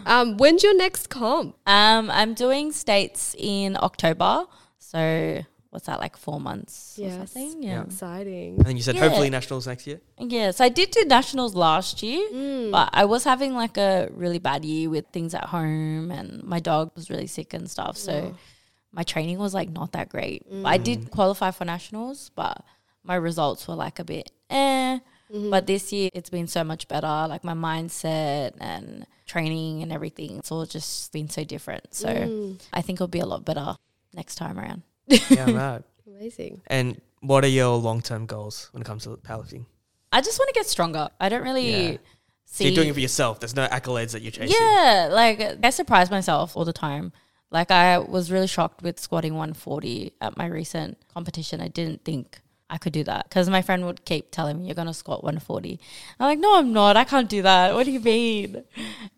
Um, 0.04 0.36
when's 0.36 0.62
your 0.62 0.76
next 0.76 1.08
comp? 1.08 1.56
Um, 1.66 2.10
I'm 2.10 2.34
doing 2.34 2.70
states 2.70 3.34
in 3.38 3.78
October. 3.80 4.44
So 4.78 5.42
what's 5.74 5.86
that 5.86 5.98
like 6.00 6.16
four 6.16 6.40
months 6.40 6.96
or 6.98 7.02
Yes. 7.02 7.16
something? 7.16 7.62
Yeah. 7.62 7.70
Yeah. 7.70 7.82
Exciting. 7.82 8.56
And 8.58 8.64
then 8.66 8.76
you 8.76 8.82
said 8.82 8.94
Yeah. 8.94 9.02
hopefully 9.02 9.28
nationals 9.28 9.66
next 9.66 9.86
year. 9.88 10.00
Yes, 10.18 10.60
I 10.60 10.68
did 10.68 10.92
do 10.92 11.04
nationals 11.04 11.54
last 11.54 12.02
year, 12.02 12.22
Mm. 12.32 12.70
but 12.70 12.88
I 12.92 13.04
was 13.04 13.24
having 13.24 13.54
like 13.54 13.76
a 13.76 14.08
really 14.12 14.38
bad 14.38 14.64
year 14.64 14.88
with 14.88 15.06
things 15.12 15.34
at 15.34 15.46
home, 15.46 16.10
and 16.12 16.42
my 16.44 16.60
dog 16.60 16.92
was 16.94 17.10
really 17.10 17.26
sick 17.26 17.52
and 17.52 17.68
stuff. 17.68 17.96
So 17.96 18.34
my 18.92 19.02
training 19.02 19.38
was 19.38 19.52
like 19.52 19.70
not 19.70 19.90
that 19.92 20.08
great. 20.08 20.46
But 20.48 20.66
I 20.66 20.78
did 20.78 21.10
qualify 21.10 21.50
for 21.50 21.64
nationals, 21.64 22.30
but 22.36 22.62
my 23.02 23.16
results 23.16 23.66
were 23.68 23.74
like 23.74 23.98
a 23.98 24.04
bit 24.04 24.30
eh. 24.50 25.00
But 25.50 25.66
this 25.66 25.92
year 25.92 26.10
it's 26.14 26.30
been 26.30 26.46
so 26.46 26.62
much 26.62 26.86
better. 26.86 27.14
Like 27.28 27.42
my 27.42 27.54
mindset 27.54 28.52
and 28.60 29.04
training 29.26 29.82
and 29.82 29.90
everything, 29.90 30.38
it's 30.38 30.52
all 30.52 30.64
just 30.66 31.10
been 31.12 31.28
so 31.28 31.42
different. 31.42 31.92
So 31.92 32.08
I 32.72 32.80
think 32.82 32.98
it'll 32.98 33.08
be 33.08 33.18
a 33.18 33.26
lot 33.26 33.44
better 33.44 33.74
next 34.12 34.36
time 34.36 34.56
around. 34.60 34.82
Yeah, 35.06 35.50
right. 35.50 35.82
Amazing. 36.06 36.62
And 36.66 37.00
what 37.20 37.44
are 37.44 37.48
your 37.48 37.76
long 37.76 38.00
term 38.02 38.26
goals 38.26 38.68
when 38.72 38.82
it 38.82 38.84
comes 38.84 39.04
to 39.04 39.10
powerlifting? 39.10 39.66
I 40.12 40.20
just 40.20 40.38
want 40.38 40.48
to 40.48 40.54
get 40.54 40.66
stronger. 40.66 41.08
I 41.20 41.28
don't 41.28 41.42
really 41.42 41.92
Yeah. 41.92 41.98
So 42.46 42.58
see. 42.58 42.64
you're 42.66 42.74
doing 42.76 42.88
it 42.90 42.94
for 42.94 43.00
yourself. 43.00 43.40
There's 43.40 43.56
no 43.56 43.66
accolades 43.66 44.12
that 44.12 44.22
you're 44.22 44.30
chasing. 44.30 44.56
Yeah, 44.56 45.08
like 45.10 45.64
I 45.64 45.70
surprise 45.70 46.10
myself 46.10 46.56
all 46.56 46.64
the 46.64 46.72
time. 46.72 47.12
Like 47.50 47.70
I 47.70 47.98
was 47.98 48.30
really 48.30 48.46
shocked 48.46 48.82
with 48.82 49.00
squatting 49.00 49.34
140 49.34 50.12
at 50.20 50.36
my 50.36 50.46
recent 50.46 50.98
competition. 51.12 51.60
I 51.60 51.68
didn't 51.68 52.04
think 52.04 52.40
I 52.70 52.78
could 52.78 52.92
do 52.92 53.04
that 53.04 53.28
because 53.28 53.48
my 53.50 53.62
friend 53.62 53.84
would 53.86 54.04
keep 54.04 54.30
telling 54.30 54.58
me 54.58 54.66
you're 54.66 54.74
gonna 54.74 54.94
squat 54.94 55.22
140. 55.22 55.80
I'm 56.18 56.26
like, 56.26 56.38
no, 56.38 56.56
I'm 56.58 56.72
not. 56.72 56.96
I 56.96 57.04
can't 57.04 57.28
do 57.28 57.42
that. 57.42 57.74
What 57.74 57.84
do 57.84 57.92
you 57.92 58.00
mean? 58.00 58.64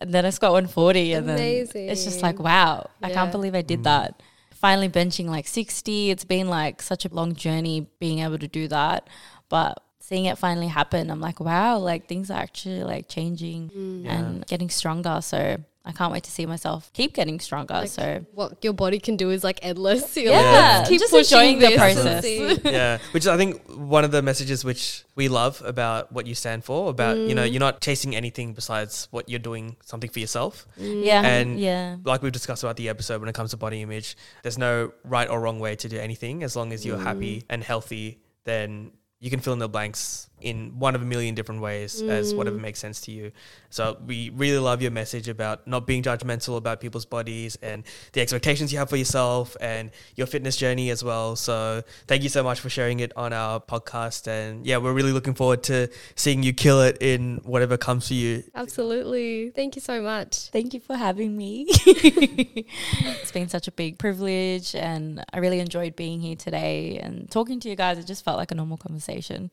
And 0.00 0.12
then 0.12 0.26
I 0.26 0.30
squat 0.30 0.52
140, 0.52 1.12
and 1.12 1.28
then 1.28 1.38
it's 1.38 2.04
just 2.04 2.22
like, 2.22 2.38
wow, 2.38 2.90
I 3.02 3.10
can't 3.12 3.32
believe 3.32 3.54
I 3.54 3.62
did 3.62 3.80
mm. 3.80 3.84
that. 3.84 4.22
Finally 4.56 4.88
benching 4.88 5.26
like 5.26 5.46
60. 5.46 6.10
It's 6.10 6.24
been 6.24 6.48
like 6.48 6.82
such 6.82 7.04
a 7.04 7.08
long 7.08 7.34
journey 7.34 7.86
being 8.00 8.20
able 8.20 8.38
to 8.38 8.48
do 8.48 8.68
that, 8.68 9.08
but 9.48 9.82
seeing 10.00 10.24
it 10.26 10.38
finally 10.38 10.68
happen, 10.68 11.10
I'm 11.10 11.20
like, 11.20 11.40
wow, 11.40 11.78
like 11.78 12.06
things 12.06 12.30
are 12.30 12.38
actually 12.38 12.84
like 12.84 13.08
changing 13.08 13.70
mm. 13.70 14.06
and 14.06 14.46
getting 14.46 14.70
stronger. 14.70 15.20
So 15.20 15.58
I 15.86 15.92
can't 15.92 16.12
wait 16.12 16.24
to 16.24 16.30
see 16.30 16.46
myself 16.46 16.90
keep 16.92 17.14
getting 17.14 17.38
stronger. 17.38 17.86
so 17.86 18.26
What 18.34 18.62
your 18.64 18.72
body 18.72 18.98
can 18.98 19.16
do 19.16 19.30
is 19.30 19.44
like 19.44 19.60
endless. 19.62 20.16
You're 20.16 20.32
Yeah, 20.32 20.78
like, 20.80 20.88
keep 20.88 21.00
just 21.00 21.14
enjoying 21.14 21.60
the 21.60 21.76
process. 21.76 22.24
yeah, 22.64 22.98
which 23.12 23.22
is 23.22 23.28
I 23.28 23.36
think 23.36 23.62
one 23.68 24.04
of 24.04 24.10
the 24.10 24.20
messages 24.20 24.64
which 24.64 25.04
we 25.14 25.28
love 25.28 25.62
about 25.64 26.12
what 26.12 26.26
you 26.26 26.34
stand 26.34 26.64
for. 26.64 26.90
About 26.90 27.16
you 27.16 27.34
know 27.34 27.46
mm. 27.46 27.52
you're 27.52 27.60
not 27.60 27.80
chasing 27.80 28.16
anything 28.16 28.52
besides 28.52 29.06
what 29.10 29.28
you're 29.28 29.38
doing 29.38 29.76
something 29.84 30.10
for 30.10 30.18
yourself. 30.18 30.66
Mm. 30.78 31.04
yeah, 31.04 31.22
And 31.22 31.60
yeah, 31.60 31.96
like 32.04 32.22
we've 32.22 32.32
discussed 32.32 32.64
about 32.64 32.76
the 32.76 32.88
episode 32.88 33.20
when 33.20 33.28
it 33.28 33.34
comes 33.34 33.50
to 33.50 33.56
body 33.56 33.80
image, 33.82 34.16
there's 34.42 34.58
no 34.58 34.92
right 35.04 35.28
or 35.28 35.40
wrong 35.40 35.60
way 35.60 35.76
to 35.76 35.88
do 35.88 35.98
anything 35.98 36.42
as 36.42 36.56
long 36.56 36.72
as 36.72 36.84
you're 36.84 36.98
mm. 36.98 37.04
happy 37.04 37.44
and 37.48 37.62
healthy. 37.62 38.18
Then 38.44 38.92
you 39.20 39.30
can 39.30 39.40
fill 39.40 39.52
in 39.52 39.58
the 39.58 39.68
blanks 39.68 40.28
in 40.46 40.78
one 40.78 40.94
of 40.94 41.02
a 41.02 41.04
million 41.04 41.34
different 41.34 41.60
ways 41.60 42.00
as 42.02 42.32
mm. 42.32 42.36
whatever 42.36 42.56
makes 42.56 42.78
sense 42.78 43.00
to 43.00 43.10
you. 43.10 43.32
So 43.68 43.98
we 44.06 44.30
really 44.30 44.60
love 44.60 44.80
your 44.80 44.92
message 44.92 45.26
about 45.28 45.66
not 45.66 45.88
being 45.88 46.04
judgmental 46.04 46.56
about 46.56 46.80
people's 46.80 47.04
bodies 47.04 47.58
and 47.62 47.82
the 48.12 48.20
expectations 48.20 48.72
you 48.72 48.78
have 48.78 48.88
for 48.88 48.96
yourself 48.96 49.56
and 49.60 49.90
your 50.14 50.28
fitness 50.28 50.56
journey 50.56 50.90
as 50.90 51.02
well. 51.02 51.34
So 51.34 51.82
thank 52.06 52.22
you 52.22 52.28
so 52.28 52.44
much 52.44 52.60
for 52.60 52.70
sharing 52.70 53.00
it 53.00 53.12
on 53.16 53.32
our 53.32 53.58
podcast. 53.58 54.28
And 54.28 54.64
yeah, 54.64 54.76
we're 54.76 54.92
really 54.92 55.10
looking 55.10 55.34
forward 55.34 55.64
to 55.64 55.88
seeing 56.14 56.44
you 56.44 56.52
kill 56.52 56.80
it 56.80 56.98
in 57.00 57.40
whatever 57.42 57.76
comes 57.76 58.06
for 58.06 58.14
you. 58.14 58.44
Absolutely. 58.54 59.50
Thank 59.50 59.74
you 59.74 59.82
so 59.82 60.00
much. 60.00 60.50
Thank 60.50 60.74
you 60.74 60.80
for 60.80 60.94
having 60.94 61.36
me. 61.36 61.66
it's 61.68 63.32
been 63.32 63.48
such 63.48 63.66
a 63.66 63.72
big 63.72 63.98
privilege, 63.98 64.76
and 64.76 65.24
I 65.32 65.38
really 65.38 65.58
enjoyed 65.58 65.96
being 65.96 66.20
here 66.20 66.36
today 66.36 66.98
and 66.98 67.28
talking 67.28 67.58
to 67.60 67.68
you 67.68 67.74
guys. 67.74 67.98
It 67.98 68.06
just 68.06 68.24
felt 68.24 68.36
like 68.36 68.52
a 68.52 68.54
normal 68.54 68.76
conversation. 68.76 69.50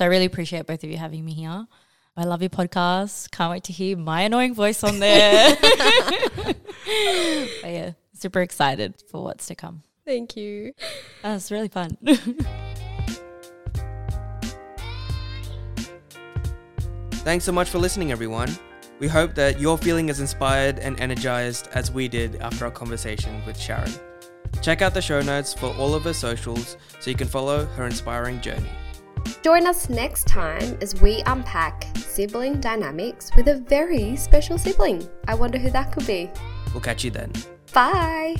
So 0.00 0.06
I 0.06 0.08
really 0.08 0.24
appreciate 0.24 0.66
both 0.66 0.82
of 0.82 0.88
you 0.88 0.96
having 0.96 1.22
me 1.26 1.34
here. 1.34 1.66
I 2.16 2.24
love 2.24 2.40
your 2.40 2.48
podcast. 2.48 3.30
Can't 3.32 3.50
wait 3.50 3.64
to 3.64 3.72
hear 3.74 3.98
my 3.98 4.22
annoying 4.22 4.54
voice 4.54 4.82
on 4.82 4.98
there. 4.98 5.54
but 5.60 6.56
yeah, 7.64 7.90
super 8.14 8.40
excited 8.40 9.02
for 9.10 9.22
what's 9.22 9.46
to 9.48 9.54
come. 9.54 9.82
Thank 10.06 10.38
you. 10.38 10.72
That 11.22 11.34
was 11.34 11.52
really 11.52 11.68
fun. 11.68 11.98
Thanks 17.12 17.44
so 17.44 17.52
much 17.52 17.68
for 17.68 17.76
listening, 17.76 18.10
everyone. 18.10 18.48
We 19.00 19.06
hope 19.06 19.34
that 19.34 19.60
you're 19.60 19.76
feeling 19.76 20.08
as 20.08 20.18
inspired 20.18 20.78
and 20.78 20.98
energized 20.98 21.68
as 21.74 21.92
we 21.92 22.08
did 22.08 22.36
after 22.36 22.64
our 22.64 22.70
conversation 22.70 23.44
with 23.44 23.58
Sharon. 23.58 23.92
Check 24.62 24.80
out 24.80 24.94
the 24.94 25.02
show 25.02 25.20
notes 25.20 25.52
for 25.52 25.74
all 25.76 25.94
of 25.94 26.04
her 26.04 26.14
socials 26.14 26.78
so 27.00 27.10
you 27.10 27.16
can 27.16 27.28
follow 27.28 27.66
her 27.66 27.84
inspiring 27.84 28.40
journey. 28.40 28.70
Join 29.42 29.66
us 29.66 29.88
next 29.88 30.26
time 30.26 30.76
as 30.80 31.00
we 31.00 31.22
unpack 31.26 31.86
sibling 31.96 32.60
dynamics 32.60 33.30
with 33.36 33.48
a 33.48 33.56
very 33.56 34.16
special 34.16 34.58
sibling. 34.58 35.08
I 35.28 35.34
wonder 35.34 35.58
who 35.58 35.70
that 35.70 35.92
could 35.92 36.06
be. 36.06 36.30
We'll 36.72 36.82
catch 36.82 37.04
you 37.04 37.10
then. 37.10 37.32
Bye! 37.72 38.36